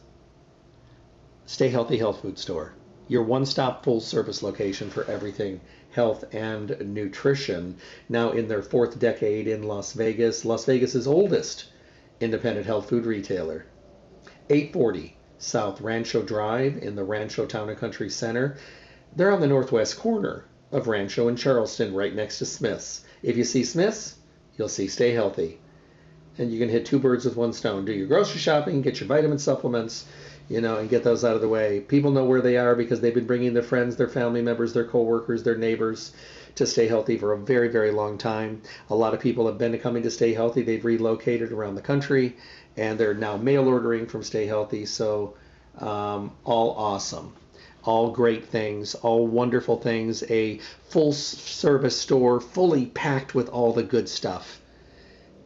Stay 1.45 1.67
Healthy 1.67 1.97
Health 1.97 2.21
Food 2.21 2.37
Store, 2.39 2.73
your 3.09 3.23
one-stop 3.23 3.83
full-service 3.83 4.41
location 4.41 4.89
for 4.89 5.03
everything 5.11 5.59
health 5.91 6.23
and 6.33 6.93
nutrition. 6.93 7.75
Now 8.07 8.31
in 8.31 8.47
their 8.47 8.61
fourth 8.61 8.99
decade 8.99 9.47
in 9.47 9.63
Las 9.63 9.93
Vegas, 9.93 10.45
Las 10.45 10.63
Vegas's 10.63 11.07
oldest 11.07 11.65
independent 12.21 12.65
health 12.65 12.87
food 12.87 13.05
retailer. 13.05 13.65
840 14.49 15.17
South 15.39 15.81
Rancho 15.81 16.21
Drive 16.21 16.77
in 16.77 16.95
the 16.95 17.03
Rancho 17.03 17.45
Town 17.45 17.69
and 17.69 17.77
Country 17.77 18.09
Center. 18.09 18.57
They're 19.15 19.31
on 19.31 19.41
the 19.41 19.47
northwest 19.47 19.97
corner 19.97 20.45
of 20.71 20.87
Rancho 20.87 21.27
and 21.27 21.37
Charleston, 21.37 21.93
right 21.93 22.13
next 22.13 22.39
to 22.39 22.45
Smith's. 22.45 23.03
If 23.23 23.37
you 23.37 23.43
see 23.43 23.63
Smith's, 23.63 24.15
you'll 24.57 24.69
see 24.69 24.87
Stay 24.87 25.11
Healthy. 25.13 25.59
And 26.37 26.51
you 26.51 26.59
can 26.59 26.69
hit 26.69 26.85
two 26.85 26.99
birds 26.99 27.25
with 27.25 27.35
one 27.35 27.53
stone. 27.53 27.85
Do 27.85 27.93
your 27.93 28.07
grocery 28.07 28.39
shopping, 28.39 28.81
get 28.81 28.99
your 28.99 29.07
vitamin 29.07 29.39
supplements, 29.39 30.05
you 30.49 30.59
know, 30.61 30.77
and 30.77 30.89
get 30.89 31.03
those 31.03 31.23
out 31.23 31.35
of 31.35 31.41
the 31.41 31.47
way. 31.47 31.79
People 31.79 32.11
know 32.11 32.25
where 32.25 32.41
they 32.41 32.57
are 32.57 32.75
because 32.75 32.99
they've 32.99 33.13
been 33.13 33.27
bringing 33.27 33.53
their 33.53 33.63
friends, 33.63 33.95
their 33.95 34.09
family 34.09 34.41
members, 34.41 34.73
their 34.73 34.87
coworkers, 34.87 35.43
their 35.43 35.55
neighbors 35.55 36.11
to 36.55 36.65
stay 36.65 36.87
healthy 36.87 37.17
for 37.17 37.33
a 37.33 37.37
very, 37.37 37.67
very 37.67 37.91
long 37.91 38.17
time. 38.17 38.61
A 38.89 38.95
lot 38.95 39.13
of 39.13 39.19
people 39.19 39.45
have 39.45 39.59
been 39.59 39.77
coming 39.77 40.01
to 40.03 40.11
Stay 40.11 40.33
Healthy. 40.33 40.63
They've 40.63 40.83
relocated 40.83 41.51
around 41.51 41.75
the 41.75 41.81
country, 41.81 42.35
and 42.75 42.99
they're 42.99 43.13
now 43.13 43.37
mail 43.37 43.67
ordering 43.67 44.07
from 44.07 44.23
Stay 44.23 44.47
Healthy. 44.47 44.87
So, 44.87 45.35
um, 45.77 46.31
all 46.43 46.71
awesome. 46.71 47.33
All 47.83 48.11
great 48.11 48.45
things, 48.45 48.95
all 48.95 49.27
wonderful 49.27 49.77
things. 49.77 50.23
A 50.29 50.59
full 50.89 51.13
service 51.13 51.95
store, 51.95 52.41
fully 52.41 52.87
packed 52.87 53.35
with 53.35 53.49
all 53.49 53.71
the 53.71 53.83
good 53.83 54.09
stuff, 54.09 54.59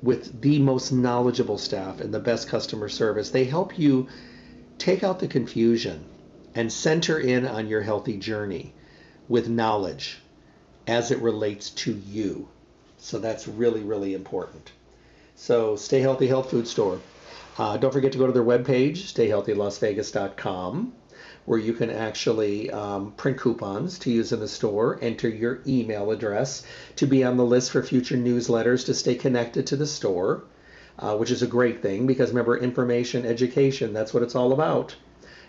with 0.01 0.41
the 0.41 0.59
most 0.59 0.91
knowledgeable 0.91 1.57
staff 1.57 1.99
and 1.99 2.13
the 2.13 2.19
best 2.19 2.47
customer 2.47 2.89
service. 2.89 3.29
They 3.29 3.43
help 3.43 3.77
you 3.77 4.07
take 4.78 5.03
out 5.03 5.19
the 5.19 5.28
confusion 5.28 6.05
and 6.55 6.71
center 6.71 7.19
in 7.19 7.45
on 7.45 7.67
your 7.67 7.82
healthy 7.82 8.17
journey 8.17 8.74
with 9.28 9.49
knowledge 9.49 10.19
as 10.88 11.11
it 11.11 11.19
relates 11.19 11.69
to 11.69 11.93
you. 11.93 12.47
So 12.97 13.19
that's 13.19 13.47
really, 13.47 13.82
really 13.82 14.13
important. 14.13 14.71
So 15.36 15.76
Stay 15.76 15.99
Healthy 15.99 16.28
Health 16.28 16.51
Food 16.51 16.67
Store. 16.67 16.99
Uh, 17.57 17.78
don't 17.78 17.91
forget 17.91 18.11
to 18.11 18.17
go 18.17 18.28
to 18.28 18.34
their 18.34 18.43
webpage, 18.43 18.97
stayhealthylasvegas.com, 19.13 20.93
where 21.45 21.59
you 21.59 21.74
can 21.74 21.89
actually 21.89 22.71
um, 22.71 23.11
print 23.11 23.38
coupons 23.38 23.99
to 23.99 24.11
use 24.11 24.32
in 24.32 24.39
the 24.39 24.47
store, 24.47 24.97
enter 25.01 25.28
your 25.28 25.61
email 25.67 26.11
address 26.11 26.63
to 26.95 27.05
be 27.05 27.24
on 27.24 27.38
the 27.38 27.45
list 27.45 27.71
for 27.71 27.84
future 27.84 28.15
newsletters 28.15 28.86
to 28.86 28.93
stay 28.93 29.15
connected 29.15 29.67
to 29.67 29.76
the 29.76 29.86
store, 29.86 30.43
uh, 30.99 31.17
which 31.17 31.31
is 31.31 31.41
a 31.41 31.47
great 31.47 31.81
thing 31.81 32.05
because 32.05 32.29
remember, 32.29 32.57
information, 32.57 33.25
education, 33.25 33.93
that's 33.93 34.13
what 34.13 34.23
it's 34.23 34.35
all 34.35 34.53
about. 34.53 34.95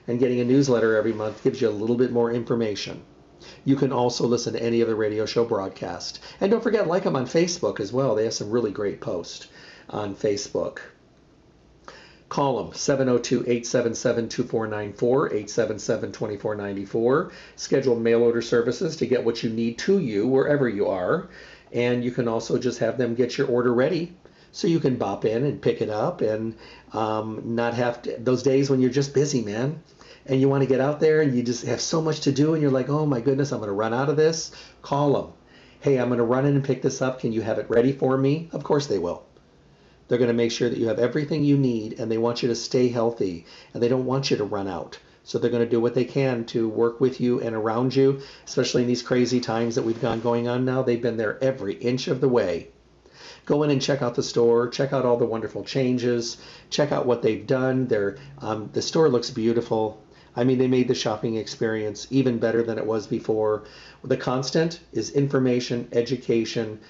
And 0.07 0.18
getting 0.18 0.40
a 0.40 0.45
newsletter 0.45 0.97
every 0.97 1.12
month 1.12 1.42
gives 1.42 1.61
you 1.61 1.68
a 1.68 1.70
little 1.70 1.97
bit 1.97 2.12
more 2.12 2.32
information. 2.32 3.03
You 3.64 3.76
can 3.76 3.92
also 3.92 4.26
listen 4.26 4.55
to 4.55 4.62
any 4.62 4.80
of 4.80 4.88
the 4.88 4.95
radio 4.95 5.26
show 5.26 5.45
broadcast. 5.45 6.20
And 6.40 6.51
don't 6.51 6.62
forget, 6.62 6.86
like 6.86 7.05
them 7.05 7.16
on 7.16 7.26
Facebook 7.26 7.80
as 7.80 7.92
well. 7.92 8.14
They 8.14 8.24
have 8.24 8.34
some 8.34 8.51
really 8.51 8.70
great 8.70 9.01
posts 9.01 9.49
on 9.90 10.14
Facebook. 10.14 10.78
Call 12.30 12.57
them 12.57 12.72
702-877-2494, 12.72 14.97
877-2494. 14.97 17.32
Schedule 17.57 17.97
mail 17.97 18.22
order 18.22 18.42
services 18.42 18.97
to 18.97 19.07
get 19.07 19.24
what 19.24 19.42
you 19.42 19.51
need 19.51 19.78
to 19.78 19.99
you 19.99 20.26
wherever 20.26 20.68
you 20.68 20.88
are. 20.88 21.28
And 21.72 22.03
you 22.03 22.11
can 22.11 22.28
also 22.28 22.59
just 22.59 22.78
have 22.78 22.99
them 22.99 23.14
get 23.14 23.36
your 23.36 23.47
order 23.47 23.74
ready 23.74 24.14
so 24.55 24.66
you 24.66 24.80
can 24.80 24.96
bop 24.96 25.24
in 25.24 25.44
and 25.44 25.61
pick 25.61 25.82
it 25.82 25.90
up 25.90 26.20
and 26.20 26.57
um, 26.92 27.42
not 27.44 27.74
have 27.74 28.00
to, 28.02 28.16
those 28.18 28.42
days 28.42 28.70
when 28.70 28.80
you're 28.80 28.90
just 28.90 29.12
busy, 29.12 29.42
man 29.42 29.82
and 30.26 30.40
you 30.40 30.48
want 30.48 30.62
to 30.62 30.68
get 30.68 30.80
out 30.80 31.00
there 31.00 31.20
and 31.20 31.34
you 31.34 31.42
just 31.42 31.66
have 31.66 31.80
so 31.80 32.00
much 32.00 32.20
to 32.20 32.32
do 32.32 32.55
and 32.55 32.62
you're 32.62 32.70
like, 32.70 32.88
oh 32.88 33.07
my 33.07 33.20
goodness, 33.20 33.52
I'm 33.52 33.59
going 33.59 33.68
to 33.68 33.74
run 33.74 33.92
out 33.92 34.09
of 34.09 34.16
this, 34.16 34.52
call 34.82 35.12
them. 35.12 35.32
Hey, 35.80 35.98
I'm 35.98 36.09
going 36.09 36.18
to 36.18 36.24
run 36.24 36.46
in 36.46 36.55
and 36.55 36.64
pick 36.64 36.80
this 36.80 37.02
up. 37.02 37.20
Can 37.20 37.32
you 37.32 37.42
have 37.42 37.59
it 37.59 37.68
ready 37.68 37.92
for 37.92 38.16
me? 38.16 38.48
Of 38.52 38.64
course 38.64 38.86
they 38.86 38.98
will. 38.98 39.26
They're 40.09 40.18
going 40.18 40.28
to 40.28 40.34
make 40.34 40.52
sure 40.52 40.70
that 40.70 40.78
you 40.78 40.88
have 40.88 40.98
everything 40.98 41.44
you 41.44 41.59
need 41.59 42.00
and 42.00 42.11
they 42.11 42.18
want 42.18 42.42
you 42.42 42.48
to 42.48 42.55
stay 42.55 42.88
healthy 42.88 43.44
and 43.72 43.82
they 43.82 43.88
don't 43.88 44.07
want 44.07 44.30
you 44.30 44.38
to 44.38 44.44
run 44.44 44.68
out. 44.68 44.98
So 45.24 45.38
they're 45.38 45.50
going 45.50 45.64
to 45.64 45.68
do 45.70 45.80
what 45.80 45.94
they 45.94 46.05
can 46.05 46.44
to 46.46 46.68
work 46.68 47.00
with 47.00 47.20
you 47.20 47.40
and 47.40 47.55
around 47.55 47.94
you, 47.94 48.20
especially 48.46 48.82
in 48.82 48.88
these 48.88 49.02
crazy 49.02 49.40
times 49.40 49.74
that 49.74 49.84
we've 49.84 50.00
gone 50.00 50.20
going 50.20 50.48
on 50.48 50.64
now. 50.64 50.82
They've 50.82 51.00
been 51.00 51.16
there 51.16 51.42
every 51.42 51.74
inch 51.74 52.09
of 52.09 52.20
the 52.20 52.28
way. 52.28 52.68
Go 53.47 53.62
in 53.62 53.70
and 53.70 53.80
check 53.80 54.03
out 54.03 54.14
the 54.14 54.22
store, 54.22 54.68
check 54.68 54.92
out 54.92 55.05
all 55.05 55.16
the 55.16 55.26
wonderful 55.26 55.64
changes, 55.64 56.38
check 56.70 56.92
out 56.92 57.07
what 57.07 57.22
they've 57.22 57.47
done. 57.47 57.86
They're, 57.86 58.16
um, 58.38 58.70
the 58.72 58.82
store 58.82 59.09
looks 59.09 59.30
beautiful. 59.30 60.03
I 60.36 60.45
mean, 60.45 60.59
they 60.59 60.66
made 60.66 60.88
the 60.88 60.95
shopping 60.95 61.36
experience 61.36 62.07
even 62.11 62.38
better 62.38 62.62
than 62.62 62.78
it 62.78 62.86
was 62.86 63.07
before. 63.07 63.64
The 64.03 64.16
constant 64.16 64.80
is 64.92 65.11
information, 65.11 65.88
education, 65.92 66.80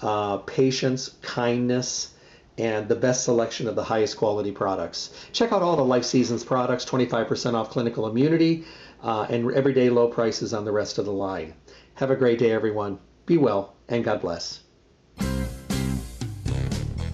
uh, 0.00 0.38
patience, 0.38 1.10
kindness, 1.22 2.14
and 2.58 2.88
the 2.88 2.96
best 2.96 3.24
selection 3.24 3.68
of 3.68 3.74
the 3.74 3.84
highest 3.84 4.16
quality 4.16 4.50
products. 4.50 5.10
Check 5.32 5.52
out 5.52 5.62
all 5.62 5.76
the 5.76 5.84
Life 5.84 6.04
Seasons 6.04 6.42
products, 6.42 6.84
25% 6.84 7.54
off 7.54 7.70
clinical 7.70 8.06
immunity, 8.06 8.64
uh, 9.02 9.26
and 9.28 9.52
everyday 9.52 9.90
low 9.90 10.08
prices 10.08 10.54
on 10.54 10.64
the 10.64 10.72
rest 10.72 10.98
of 10.98 11.04
the 11.04 11.12
line. 11.12 11.52
Have 11.94 12.10
a 12.10 12.16
great 12.16 12.38
day, 12.38 12.52
everyone. 12.52 12.98
Be 13.26 13.36
well, 13.36 13.74
and 13.88 14.04
God 14.04 14.20
bless. 14.20 14.60